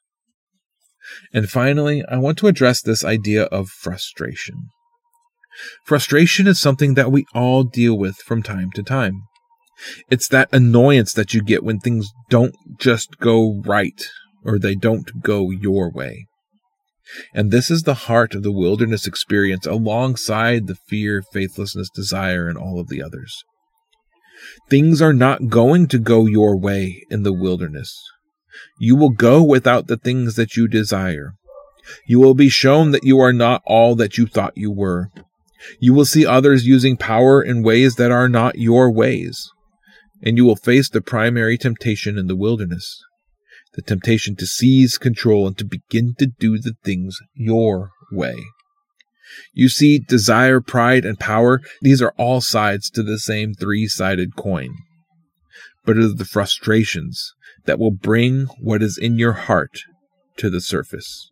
And 1.32 1.48
finally, 1.48 2.02
I 2.08 2.16
want 2.16 2.38
to 2.38 2.46
address 2.46 2.80
this 2.82 3.04
idea 3.04 3.44
of 3.44 3.68
frustration. 3.68 4.68
Frustration 5.84 6.46
is 6.46 6.60
something 6.60 6.94
that 6.94 7.12
we 7.12 7.26
all 7.34 7.62
deal 7.62 7.96
with 7.96 8.16
from 8.16 8.42
time 8.42 8.70
to 8.72 8.82
time. 8.82 9.22
It's 10.10 10.28
that 10.28 10.48
annoyance 10.52 11.12
that 11.12 11.34
you 11.34 11.42
get 11.42 11.64
when 11.64 11.78
things 11.78 12.10
don't 12.30 12.54
just 12.78 13.18
go 13.18 13.60
right 13.64 14.00
or 14.44 14.58
they 14.58 14.74
don't 14.74 15.22
go 15.22 15.50
your 15.50 15.90
way. 15.90 16.26
And 17.34 17.50
this 17.50 17.70
is 17.70 17.82
the 17.82 17.94
heart 17.94 18.34
of 18.34 18.42
the 18.42 18.52
wilderness 18.52 19.06
experience 19.06 19.66
alongside 19.66 20.66
the 20.66 20.76
fear, 20.88 21.22
faithlessness, 21.32 21.88
desire, 21.94 22.48
and 22.48 22.56
all 22.56 22.80
of 22.80 22.88
the 22.88 23.02
others. 23.02 23.44
Things 24.70 25.00
are 25.02 25.12
not 25.12 25.48
going 25.48 25.86
to 25.88 25.98
go 25.98 26.26
your 26.26 26.58
way 26.58 27.04
in 27.10 27.22
the 27.22 27.32
wilderness. 27.32 28.00
You 28.78 28.96
will 28.96 29.10
go 29.10 29.42
without 29.42 29.86
the 29.86 29.96
things 29.96 30.36
that 30.36 30.56
you 30.56 30.68
desire. 30.68 31.34
You 32.06 32.20
will 32.20 32.34
be 32.34 32.48
shown 32.48 32.92
that 32.92 33.04
you 33.04 33.18
are 33.20 33.32
not 33.32 33.62
all 33.66 33.94
that 33.96 34.16
you 34.16 34.26
thought 34.26 34.56
you 34.56 34.70
were. 34.70 35.10
You 35.80 35.94
will 35.94 36.04
see 36.04 36.26
others 36.26 36.66
using 36.66 36.96
power 36.96 37.42
in 37.42 37.62
ways 37.62 37.96
that 37.96 38.10
are 38.10 38.28
not 38.28 38.58
your 38.58 38.90
ways. 38.90 39.50
And 40.22 40.36
you 40.36 40.44
will 40.44 40.56
face 40.56 40.88
the 40.88 41.00
primary 41.00 41.58
temptation 41.58 42.18
in 42.18 42.26
the 42.26 42.36
wilderness 42.36 43.02
the 43.74 43.82
temptation 43.82 44.36
to 44.36 44.46
seize 44.46 44.98
control 44.98 45.46
and 45.46 45.58
to 45.58 45.64
begin 45.64 46.14
to 46.18 46.26
do 46.26 46.58
the 46.58 46.74
things 46.84 47.18
your 47.34 47.90
way. 48.12 48.36
You 49.52 49.68
see, 49.68 49.98
desire, 49.98 50.60
pride, 50.60 51.04
and 51.04 51.18
power, 51.18 51.60
these 51.80 52.00
are 52.00 52.14
all 52.16 52.40
sides 52.40 52.88
to 52.90 53.02
the 53.02 53.18
same 53.18 53.54
three 53.54 53.88
sided 53.88 54.36
coin. 54.36 54.74
But 55.84 55.96
it 55.96 56.04
is 56.04 56.14
the 56.14 56.24
frustrations, 56.24 57.34
that 57.66 57.78
will 57.78 57.90
bring 57.90 58.46
what 58.60 58.82
is 58.82 58.98
in 58.98 59.18
your 59.18 59.32
heart 59.32 59.80
to 60.36 60.50
the 60.50 60.60
surface. 60.60 61.30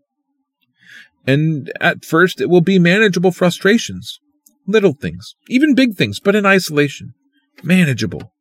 And 1.27 1.73
at 1.81 2.05
first, 2.05 2.41
it 2.41 2.51
will 2.51 2.61
be 2.61 2.79
manageable 2.79 3.33
frustrations, 3.33 4.19
little 4.67 4.93
things, 4.93 5.35
even 5.49 5.75
big 5.75 5.95
things, 5.95 6.19
but 6.19 6.35
in 6.35 6.45
isolation, 6.45 7.15
manageable. 7.63 8.33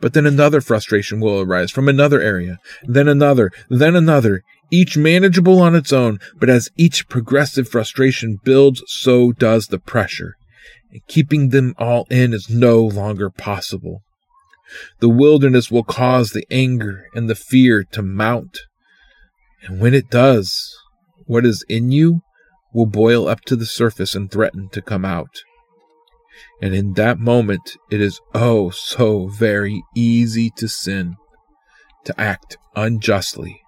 But 0.00 0.12
then 0.12 0.26
another 0.26 0.60
frustration 0.60 1.20
will 1.20 1.40
arise 1.40 1.70
from 1.70 1.88
another 1.88 2.20
area, 2.20 2.58
then 2.84 3.08
another, 3.08 3.50
then 3.68 3.96
another, 3.96 4.42
each 4.70 4.96
manageable 4.96 5.60
on 5.60 5.74
its 5.74 5.92
own, 5.92 6.18
but 6.38 6.48
as 6.48 6.70
each 6.76 7.08
progressive 7.08 7.68
frustration 7.68 8.38
builds, 8.44 8.82
so 8.86 9.32
does 9.32 9.66
the 9.66 9.78
pressure. 9.78 10.34
and 10.90 11.06
keeping 11.06 11.50
them 11.50 11.74
all 11.78 12.06
in 12.10 12.32
is 12.32 12.48
no 12.48 12.80
longer 12.82 13.30
possible. 13.30 14.02
The 15.00 15.08
wilderness 15.08 15.70
will 15.70 15.84
cause 15.84 16.30
the 16.30 16.46
anger 16.50 17.06
and 17.14 17.28
the 17.28 17.34
fear 17.34 17.84
to 17.92 18.02
mount. 18.02 18.58
And 19.62 19.80
when 19.80 19.94
it 19.94 20.10
does, 20.10 20.76
what 21.26 21.44
is 21.44 21.64
in 21.68 21.90
you 21.90 22.22
will 22.72 22.86
boil 22.86 23.28
up 23.28 23.42
to 23.42 23.56
the 23.56 23.66
surface 23.66 24.14
and 24.14 24.30
threaten 24.30 24.68
to 24.70 24.82
come 24.82 25.04
out. 25.04 25.42
And 26.60 26.74
in 26.74 26.94
that 26.94 27.18
moment, 27.18 27.76
it 27.90 28.00
is 28.00 28.20
oh 28.34 28.70
so 28.70 29.26
very 29.26 29.82
easy 29.96 30.50
to 30.56 30.68
sin, 30.68 31.16
to 32.04 32.20
act 32.20 32.56
unjustly, 32.76 33.60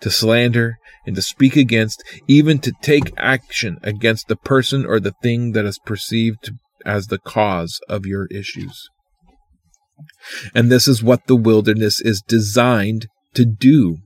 to 0.00 0.10
slander 0.10 0.78
and 1.06 1.14
to 1.16 1.22
speak 1.22 1.56
against, 1.56 2.02
even 2.26 2.58
to 2.60 2.72
take 2.82 3.12
action 3.16 3.78
against 3.82 4.28
the 4.28 4.36
person 4.36 4.84
or 4.84 4.98
the 4.98 5.14
thing 5.22 5.52
that 5.52 5.64
is 5.64 5.78
perceived 5.78 6.52
as 6.84 7.06
the 7.06 7.18
cause 7.18 7.80
of 7.88 8.06
your 8.06 8.26
issues. 8.26 8.88
And 10.54 10.70
this 10.70 10.88
is 10.88 11.02
what 11.02 11.26
the 11.26 11.36
wilderness 11.36 12.00
is 12.00 12.22
designed 12.26 13.06
to 13.34 13.44
do. 13.44 13.98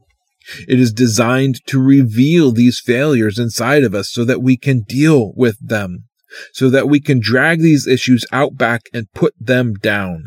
It 0.69 0.79
is 0.79 0.93
designed 0.93 1.65
to 1.67 1.83
reveal 1.83 2.53
these 2.53 2.81
failures 2.81 3.39
inside 3.39 3.83
of 3.83 3.95
us 3.95 4.11
so 4.13 4.25
that 4.25 4.43
we 4.43 4.57
can 4.57 4.83
deal 4.83 5.33
with 5.35 5.57
them, 5.61 6.05
so 6.53 6.71
that 6.71 6.89
we 6.89 7.01
can 7.01 7.19
drag 7.19 7.61
these 7.61 7.87
issues 7.87 8.25
out 8.33 8.57
back 8.57 8.83
and 8.93 9.13
put 9.13 9.35
them 9.41 9.75
down. 9.75 10.25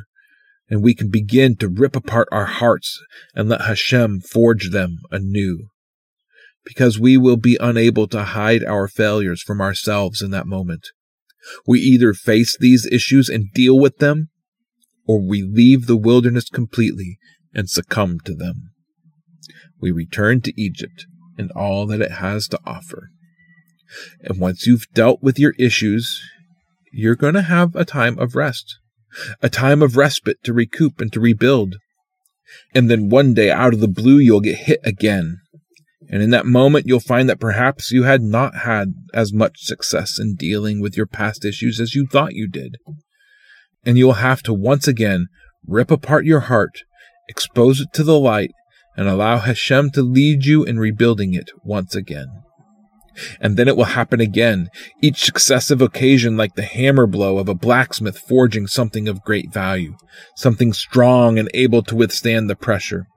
And 0.69 0.83
we 0.83 0.93
can 0.93 1.09
begin 1.09 1.55
to 1.57 1.69
rip 1.69 1.95
apart 1.95 2.27
our 2.31 2.45
hearts 2.45 3.01
and 3.33 3.49
let 3.49 3.61
Hashem 3.61 4.21
forge 4.21 4.71
them 4.71 4.97
anew. 5.09 5.69
Because 6.65 6.99
we 6.99 7.17
will 7.17 7.37
be 7.37 7.57
unable 7.59 8.07
to 8.09 8.23
hide 8.23 8.63
our 8.63 8.87
failures 8.87 9.41
from 9.41 9.61
ourselves 9.61 10.21
in 10.21 10.31
that 10.31 10.45
moment. 10.45 10.89
We 11.65 11.79
either 11.79 12.13
face 12.13 12.57
these 12.59 12.85
issues 12.91 13.29
and 13.29 13.51
deal 13.53 13.79
with 13.79 13.97
them, 13.97 14.29
or 15.09 15.19
we 15.19 15.41
leave 15.41 15.87
the 15.87 15.97
wilderness 15.97 16.49
completely 16.49 17.17
and 17.51 17.67
succumb 17.67 18.19
to 18.19 18.35
them. 18.35 18.69
We 19.81 19.89
return 19.89 20.41
to 20.41 20.61
Egypt 20.61 21.07
and 21.35 21.49
all 21.53 21.87
that 21.87 21.99
it 21.99 22.11
has 22.11 22.47
to 22.49 22.59
offer. 22.63 23.09
And 24.21 24.39
once 24.39 24.67
you've 24.67 24.85
dealt 24.93 25.23
with 25.23 25.39
your 25.39 25.55
issues, 25.57 26.21
you're 26.93 27.15
going 27.15 27.33
to 27.33 27.41
have 27.41 27.75
a 27.75 27.85
time 27.85 28.19
of 28.19 28.35
rest, 28.35 28.77
a 29.41 29.49
time 29.49 29.81
of 29.81 29.97
respite 29.97 30.43
to 30.43 30.53
recoup 30.53 31.01
and 31.01 31.11
to 31.13 31.19
rebuild. 31.19 31.77
And 32.75 32.87
then 32.87 33.09
one 33.09 33.33
day 33.33 33.49
out 33.49 33.73
of 33.73 33.79
the 33.79 33.87
blue, 33.87 34.19
you'll 34.19 34.41
get 34.41 34.57
hit 34.57 34.79
again. 34.83 35.39
And 36.07 36.21
in 36.21 36.29
that 36.29 36.45
moment, 36.45 36.85
you'll 36.85 36.99
find 36.99 37.27
that 37.29 37.39
perhaps 37.39 37.91
you 37.91 38.03
had 38.03 38.21
not 38.21 38.57
had 38.57 38.93
as 39.11 39.33
much 39.33 39.61
success 39.61 40.19
in 40.19 40.35
dealing 40.35 40.79
with 40.79 40.95
your 40.95 41.07
past 41.07 41.45
issues 41.45 41.79
as 41.79 41.95
you 41.95 42.05
thought 42.05 42.35
you 42.35 42.47
did 42.47 42.77
and 43.85 43.97
you 43.97 44.05
will 44.05 44.13
have 44.13 44.41
to 44.43 44.53
once 44.53 44.87
again 44.87 45.27
rip 45.65 45.91
apart 45.91 46.25
your 46.25 46.41
heart, 46.41 46.83
expose 47.27 47.79
it 47.79 47.93
to 47.93 48.03
the 48.03 48.19
light, 48.19 48.51
and 48.95 49.07
allow 49.07 49.37
Hashem 49.37 49.91
to 49.91 50.01
lead 50.01 50.45
you 50.45 50.63
in 50.63 50.79
rebuilding 50.79 51.33
it 51.33 51.51
once 51.63 51.95
again. 51.95 52.27
And 53.39 53.57
then 53.57 53.67
it 53.67 53.75
will 53.75 53.85
happen 53.85 54.21
again, 54.21 54.69
each 55.01 55.23
successive 55.23 55.81
occasion 55.81 56.37
like 56.37 56.55
the 56.55 56.63
hammer 56.63 57.07
blow 57.07 57.37
of 57.37 57.49
a 57.49 57.55
blacksmith 57.55 58.17
forging 58.17 58.67
something 58.67 59.07
of 59.07 59.23
great 59.23 59.53
value, 59.53 59.95
something 60.35 60.73
strong 60.73 61.37
and 61.37 61.49
able 61.53 61.83
to 61.83 61.95
withstand 61.95 62.49
the 62.49 62.55
pressure. 62.55 63.07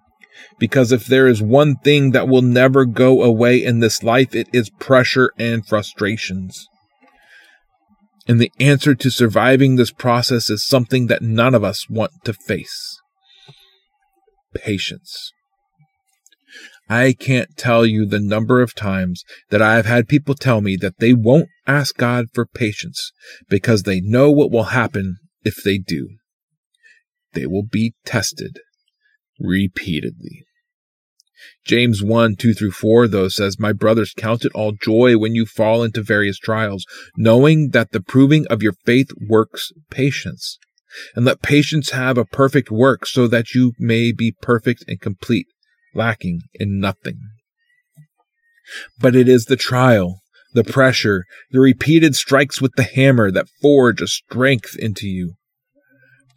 Because 0.59 0.93
if 0.93 1.07
there 1.07 1.29
is 1.29 1.43
one 1.43 1.77
thing 1.77 2.11
that 2.13 2.29
will 2.29 2.43
never 2.43 2.85
go 2.85 3.23
away 3.23 3.63
in 3.63 3.81
this 3.81 4.03
life, 4.03 4.35
it 4.35 4.49
is 4.53 4.71
pressure 4.71 5.33
and 5.39 5.67
frustrations. 5.67 6.69
And 8.29 8.41
the 8.41 8.53
answer 8.61 8.95
to 8.95 9.11
surviving 9.11 9.77
this 9.77 9.91
process 9.91 10.49
is 10.49 10.67
something 10.67 11.09
that 11.09 11.23
none 11.23 11.55
of 11.55 11.65
us 11.65 11.89
want 11.89 12.13
to 12.25 12.33
face 12.33 13.01
patience. 14.55 15.33
I 16.89 17.15
can't 17.19 17.57
tell 17.57 17.87
you 17.87 18.05
the 18.05 18.21
number 18.21 18.61
of 18.61 18.75
times 18.75 19.25
that 19.51 19.63
I've 19.63 19.87
had 19.87 20.09
people 20.09 20.35
tell 20.35 20.61
me 20.61 20.77
that 20.77 20.99
they 20.99 21.15
won't 21.15 21.49
ask 21.67 21.97
God 21.97 22.27
for 22.35 22.45
patience 22.45 23.13
because 23.49 23.85
they 23.85 24.01
know 24.01 24.31
what 24.31 24.51
will 24.51 24.65
happen 24.65 25.17
if 25.45 25.63
they 25.65 25.79
do. 25.79 26.09
They 27.33 27.47
will 27.47 27.65
be 27.65 27.95
tested 28.05 28.61
repeatedly. 29.41 30.45
James 31.65 32.03
1, 32.03 32.37
2 32.37 32.55
through 32.55 32.73
4, 32.73 33.09
though, 33.09 33.29
says, 33.29 33.59
My 33.59 33.73
brothers, 33.73 34.13
count 34.17 34.45
it 34.45 34.53
all 34.55 34.73
joy 34.73 35.17
when 35.17 35.35
you 35.35 35.47
fall 35.47 35.83
into 35.83 36.03
various 36.03 36.39
trials, 36.39 36.85
knowing 37.17 37.71
that 37.71 37.93
the 37.93 38.01
proving 38.01 38.47
of 38.49 38.63
your 38.63 38.75
faith 38.85 39.11
works 39.29 39.71
patience. 39.91 40.59
And 41.15 41.25
let 41.25 41.41
patience 41.41 41.91
have 41.91 42.19
a 42.19 42.25
perfect 42.25 42.71
work, 42.71 43.07
so 43.07 43.27
that 43.29 43.55
you 43.55 43.73
may 43.79 44.13
be 44.13 44.35
perfect 44.43 44.85
and 44.87 45.01
complete, 45.01 45.47
lacking 45.95 46.43
in 46.55 46.81
nothing. 46.81 47.19
But 48.99 49.17
it 49.17 49.29
is 49.29 49.47
the 49.47 49.57
trial, 49.57 50.21
the 50.53 50.65
pressure, 50.65 51.25
the 51.51 51.61
repeated 51.61 52.15
strikes 52.15 52.61
with 52.61 52.73
the 52.77 52.83
hammer 52.83 53.31
that 53.31 53.49
forge 53.61 54.03
a 54.03 54.07
strength 54.07 54.77
into 54.79 55.07
you. 55.07 55.35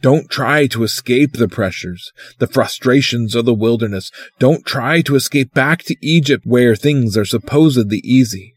Don't 0.01 0.29
try 0.29 0.67
to 0.67 0.83
escape 0.83 1.33
the 1.33 1.47
pressures, 1.47 2.11
the 2.39 2.47
frustrations 2.47 3.33
of 3.33 3.45
the 3.45 3.53
wilderness. 3.53 4.11
Don't 4.39 4.65
try 4.65 5.01
to 5.01 5.15
escape 5.15 5.53
back 5.53 5.83
to 5.83 5.95
Egypt 6.01 6.43
where 6.45 6.75
things 6.75 7.17
are 7.17 7.25
supposedly 7.25 8.01
easy. 8.03 8.53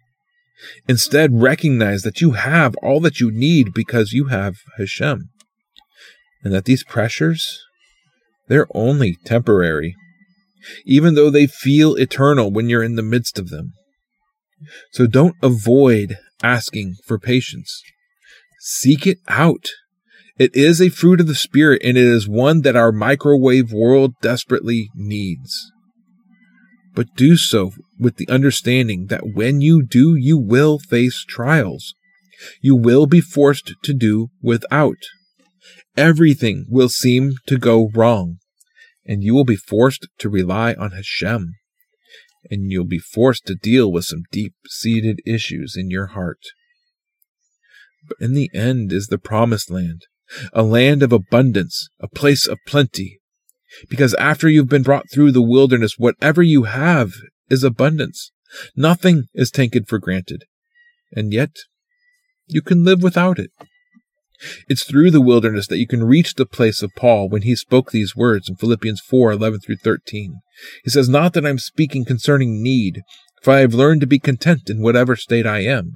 Instead, 0.88 1.40
recognize 1.40 2.02
that 2.02 2.20
you 2.20 2.32
have 2.32 2.74
all 2.82 3.00
that 3.00 3.20
you 3.20 3.30
need 3.30 3.72
because 3.72 4.12
you 4.12 4.26
have 4.26 4.56
Hashem. 4.76 5.30
And 6.42 6.52
that 6.52 6.64
these 6.64 6.84
pressures, 6.84 7.64
they're 8.48 8.66
only 8.74 9.16
temporary, 9.24 9.94
even 10.84 11.14
though 11.14 11.30
they 11.30 11.46
feel 11.46 11.94
eternal 11.94 12.50
when 12.50 12.68
you're 12.68 12.82
in 12.82 12.96
the 12.96 13.02
midst 13.02 13.38
of 13.38 13.48
them. 13.48 13.72
So 14.92 15.06
don't 15.06 15.36
avoid 15.42 16.18
asking 16.42 16.96
for 17.04 17.18
patience. 17.18 17.82
Seek 18.60 19.06
it 19.06 19.18
out. 19.28 19.66
It 20.38 20.54
is 20.54 20.80
a 20.80 20.88
fruit 20.88 21.20
of 21.20 21.26
the 21.26 21.34
Spirit, 21.34 21.82
and 21.82 21.98
it 21.98 22.04
is 22.04 22.28
one 22.28 22.60
that 22.60 22.76
our 22.76 22.92
microwave 22.92 23.72
world 23.72 24.14
desperately 24.22 24.88
needs. 24.94 25.72
But 26.94 27.16
do 27.16 27.36
so 27.36 27.72
with 27.98 28.18
the 28.18 28.28
understanding 28.28 29.06
that 29.06 29.34
when 29.34 29.60
you 29.60 29.82
do, 29.82 30.14
you 30.14 30.38
will 30.38 30.78
face 30.78 31.24
trials. 31.28 31.94
You 32.60 32.76
will 32.76 33.06
be 33.06 33.20
forced 33.20 33.74
to 33.82 33.92
do 33.92 34.28
without. 34.40 34.98
Everything 35.96 36.66
will 36.68 36.88
seem 36.88 37.32
to 37.48 37.58
go 37.58 37.90
wrong, 37.92 38.38
and 39.04 39.24
you 39.24 39.34
will 39.34 39.44
be 39.44 39.56
forced 39.56 40.06
to 40.18 40.28
rely 40.28 40.74
on 40.74 40.92
Hashem, 40.92 41.54
and 42.48 42.70
you'll 42.70 42.84
be 42.84 43.00
forced 43.00 43.44
to 43.46 43.56
deal 43.56 43.90
with 43.90 44.04
some 44.04 44.22
deep 44.30 44.54
seated 44.68 45.18
issues 45.26 45.74
in 45.76 45.90
your 45.90 46.06
heart. 46.08 46.42
But 48.06 48.18
in 48.20 48.34
the 48.34 48.50
end 48.54 48.92
is 48.92 49.08
the 49.08 49.18
promised 49.18 49.68
land 49.68 50.02
a 50.52 50.62
land 50.62 51.02
of 51.02 51.12
abundance, 51.12 51.88
a 52.00 52.08
place 52.08 52.46
of 52.46 52.58
plenty. 52.66 53.20
Because 53.88 54.14
after 54.14 54.48
you've 54.48 54.68
been 54.68 54.82
brought 54.82 55.10
through 55.12 55.32
the 55.32 55.42
wilderness, 55.42 55.94
whatever 55.98 56.42
you 56.42 56.64
have 56.64 57.12
is 57.48 57.64
abundance. 57.64 58.32
Nothing 58.76 59.24
is 59.34 59.50
taken 59.50 59.84
for 59.84 59.98
granted. 59.98 60.44
And 61.12 61.32
yet, 61.32 61.50
you 62.46 62.62
can 62.62 62.84
live 62.84 63.02
without 63.02 63.38
it. 63.38 63.50
It's 64.68 64.84
through 64.84 65.10
the 65.10 65.20
wilderness 65.20 65.66
that 65.66 65.78
you 65.78 65.86
can 65.86 66.04
reach 66.04 66.34
the 66.34 66.46
place 66.46 66.82
of 66.82 66.94
Paul 66.96 67.28
when 67.28 67.42
he 67.42 67.56
spoke 67.56 67.90
these 67.90 68.14
words 68.14 68.48
in 68.48 68.56
Philippians 68.56 69.00
4 69.00 69.32
11 69.32 69.60
through 69.60 69.76
13. 69.76 70.40
He 70.84 70.90
says, 70.90 71.08
Not 71.08 71.32
that 71.32 71.44
I'm 71.44 71.58
speaking 71.58 72.04
concerning 72.04 72.62
need, 72.62 73.02
for 73.42 73.52
I 73.52 73.60
have 73.60 73.74
learned 73.74 74.00
to 74.02 74.06
be 74.06 74.18
content 74.18 74.70
in 74.70 74.80
whatever 74.80 75.16
state 75.16 75.46
I 75.46 75.60
am. 75.60 75.94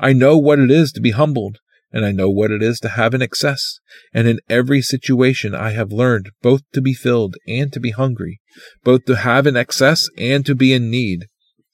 I 0.00 0.12
know 0.12 0.36
what 0.36 0.58
it 0.58 0.70
is 0.70 0.90
to 0.92 1.00
be 1.00 1.12
humbled, 1.12 1.58
and 1.92 2.04
I 2.04 2.12
know 2.12 2.28
what 2.28 2.50
it 2.50 2.62
is 2.62 2.80
to 2.80 2.90
have 2.90 3.14
an 3.14 3.22
excess. 3.22 3.78
And 4.12 4.26
in 4.26 4.40
every 4.48 4.82
situation 4.82 5.54
I 5.54 5.70
have 5.70 5.92
learned 5.92 6.30
both 6.42 6.62
to 6.72 6.80
be 6.80 6.94
filled 6.94 7.36
and 7.46 7.72
to 7.72 7.80
be 7.80 7.90
hungry, 7.90 8.40
both 8.84 9.04
to 9.06 9.16
have 9.16 9.46
an 9.46 9.56
excess 9.56 10.08
and 10.18 10.44
to 10.46 10.54
be 10.54 10.72
in 10.72 10.90
need. 10.90 11.26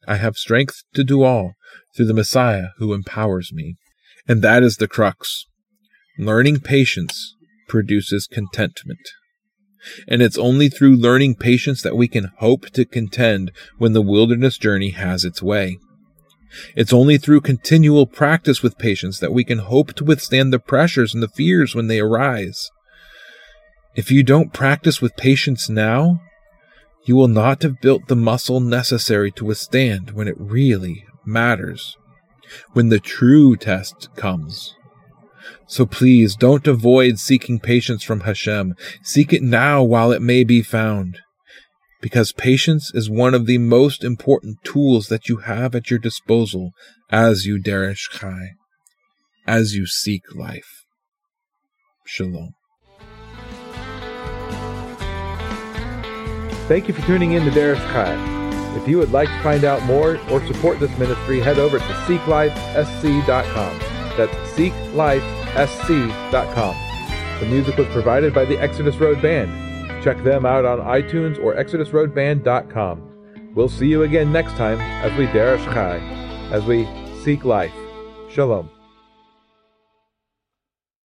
I 0.07 0.17
have 0.17 0.37
strength 0.37 0.83
to 0.95 1.05
do 1.05 1.23
all 1.23 1.53
through 1.97 2.07
the 2.07 2.15
Messiah 2.15 2.69
who 2.79 2.93
empowers 2.93 3.53
me. 3.53 3.77
And 4.29 4.43
that 4.43 4.63
is 4.63 4.77
the 4.77 4.89
crux. 4.89 5.47
Learning 6.19 6.61
patience 6.61 7.35
produces 7.69 8.29
contentment. 8.31 9.01
And 10.07 10.23
it's 10.23 10.39
only 10.39 10.69
through 10.69 10.97
learning 10.97 11.37
patience 11.37 11.83
that 11.83 11.97
we 11.97 12.07
can 12.07 12.31
hope 12.39 12.71
to 12.71 12.85
contend 12.85 13.51
when 13.79 13.93
the 13.93 14.03
wilderness 14.03 14.57
journey 14.59 14.91
has 14.91 15.25
its 15.25 15.43
way. 15.43 15.79
It's 16.77 16.93
only 16.93 17.19
through 17.19 17.43
continual 17.43 18.07
practice 18.07 18.63
with 18.63 18.79
patience 18.79 19.19
that 19.19 19.33
we 19.33 19.45
can 19.45 19.59
hope 19.59 19.95
to 19.95 20.05
withstand 20.05 20.53
the 20.53 20.59
pressures 20.59 21.15
and 21.15 21.23
the 21.23 21.29
fears 21.29 21.75
when 21.75 21.87
they 21.87 22.01
arise. 22.01 22.71
If 23.95 24.11
you 24.11 24.23
don't 24.23 24.53
practice 24.53 25.01
with 25.01 25.17
patience 25.17 25.69
now, 25.69 26.21
you 27.05 27.17
will 27.17 27.29
not 27.29 27.63
have 27.63 27.81
built 27.81 28.07
the 28.07 28.17
muscle 28.17 28.61
necessary 28.61 29.31
to 29.33 29.45
withstand 29.45 30.13
when 30.13 30.29
it 30.29 30.37
really 30.39 31.05
matters, 31.25 31.97
when 32.73 32.89
the 32.89 33.01
true 33.01 33.57
test 33.57 34.09
comes. 34.17 34.75
So 35.67 35.87
please 35.87 36.37
don't 36.37 36.67
avoid 36.67 37.19
seeking 37.19 37.59
patience 37.59 38.05
from 38.05 38.21
Hashem. 38.21 38.75
Seek 39.03 39.33
it 39.33 39.43
now 39.43 39.83
while 39.83 40.13
it 40.13 40.23
may 40.23 40.45
be 40.45 40.63
found. 40.63 41.22
Because 42.03 42.33
patience 42.33 42.91
is 42.93 43.09
one 43.09 43.33
of 43.33 43.47
the 43.47 43.57
most 43.59 44.05
important 44.05 44.59
tools 44.65 45.07
that 45.07 45.29
you 45.29 45.37
have 45.39 45.75
at 45.75 45.89
your 45.89 46.01
disposal 46.01 46.73
as 47.11 47.47
you 47.47 47.63
Derish 47.63 48.11
Chai, 48.11 48.51
as 49.47 49.75
you 49.75 49.87
seek 49.87 50.23
life. 50.35 50.85
Shalom. 52.05 52.51
Thank 56.67 56.89
you 56.89 56.95
for 56.95 57.07
tuning 57.07 57.33
in 57.33 57.45
to 57.45 57.51
Derish 57.51 57.81
Chai. 57.93 58.17
If 58.77 58.89
you 58.89 58.99
would 58.99 59.13
like 59.13 59.29
to 59.29 59.43
find 59.43 59.65
out 59.65 59.85
more 59.85 60.19
or 60.29 60.45
support 60.47 60.81
this 60.81 60.97
ministry, 60.99 61.39
head 61.39 61.61
over 61.61 61.79
to 61.79 61.85
seeklifesc.com. 61.85 63.79
That's 64.17 64.35
seeklifesc.com. 64.55 66.77
The 67.41 67.47
music 67.47 67.77
was 67.77 67.87
provided 67.89 68.33
by 68.35 68.45
the 68.45 68.59
Exodus 68.59 68.97
Road 68.97 69.23
Band. 69.23 69.72
Check 70.03 70.23
them 70.25 70.45
out 70.45 70.65
on 70.65 70.81
iTunes 70.81 71.39
or 71.39 71.55
exodusroadband.com. 71.55 73.53
We'll 73.55 73.69
see 73.69 73.87
you 73.87 74.03
again 74.03 74.33
next 74.33 74.53
time 74.57 74.81
as 74.81 75.17
we 75.17 75.27
Derish 75.27 75.65
Chai, 75.73 75.99
as 76.51 76.65
we 76.65 76.89
seek 77.23 77.45
life. 77.45 77.73
Shalom. 78.31 78.82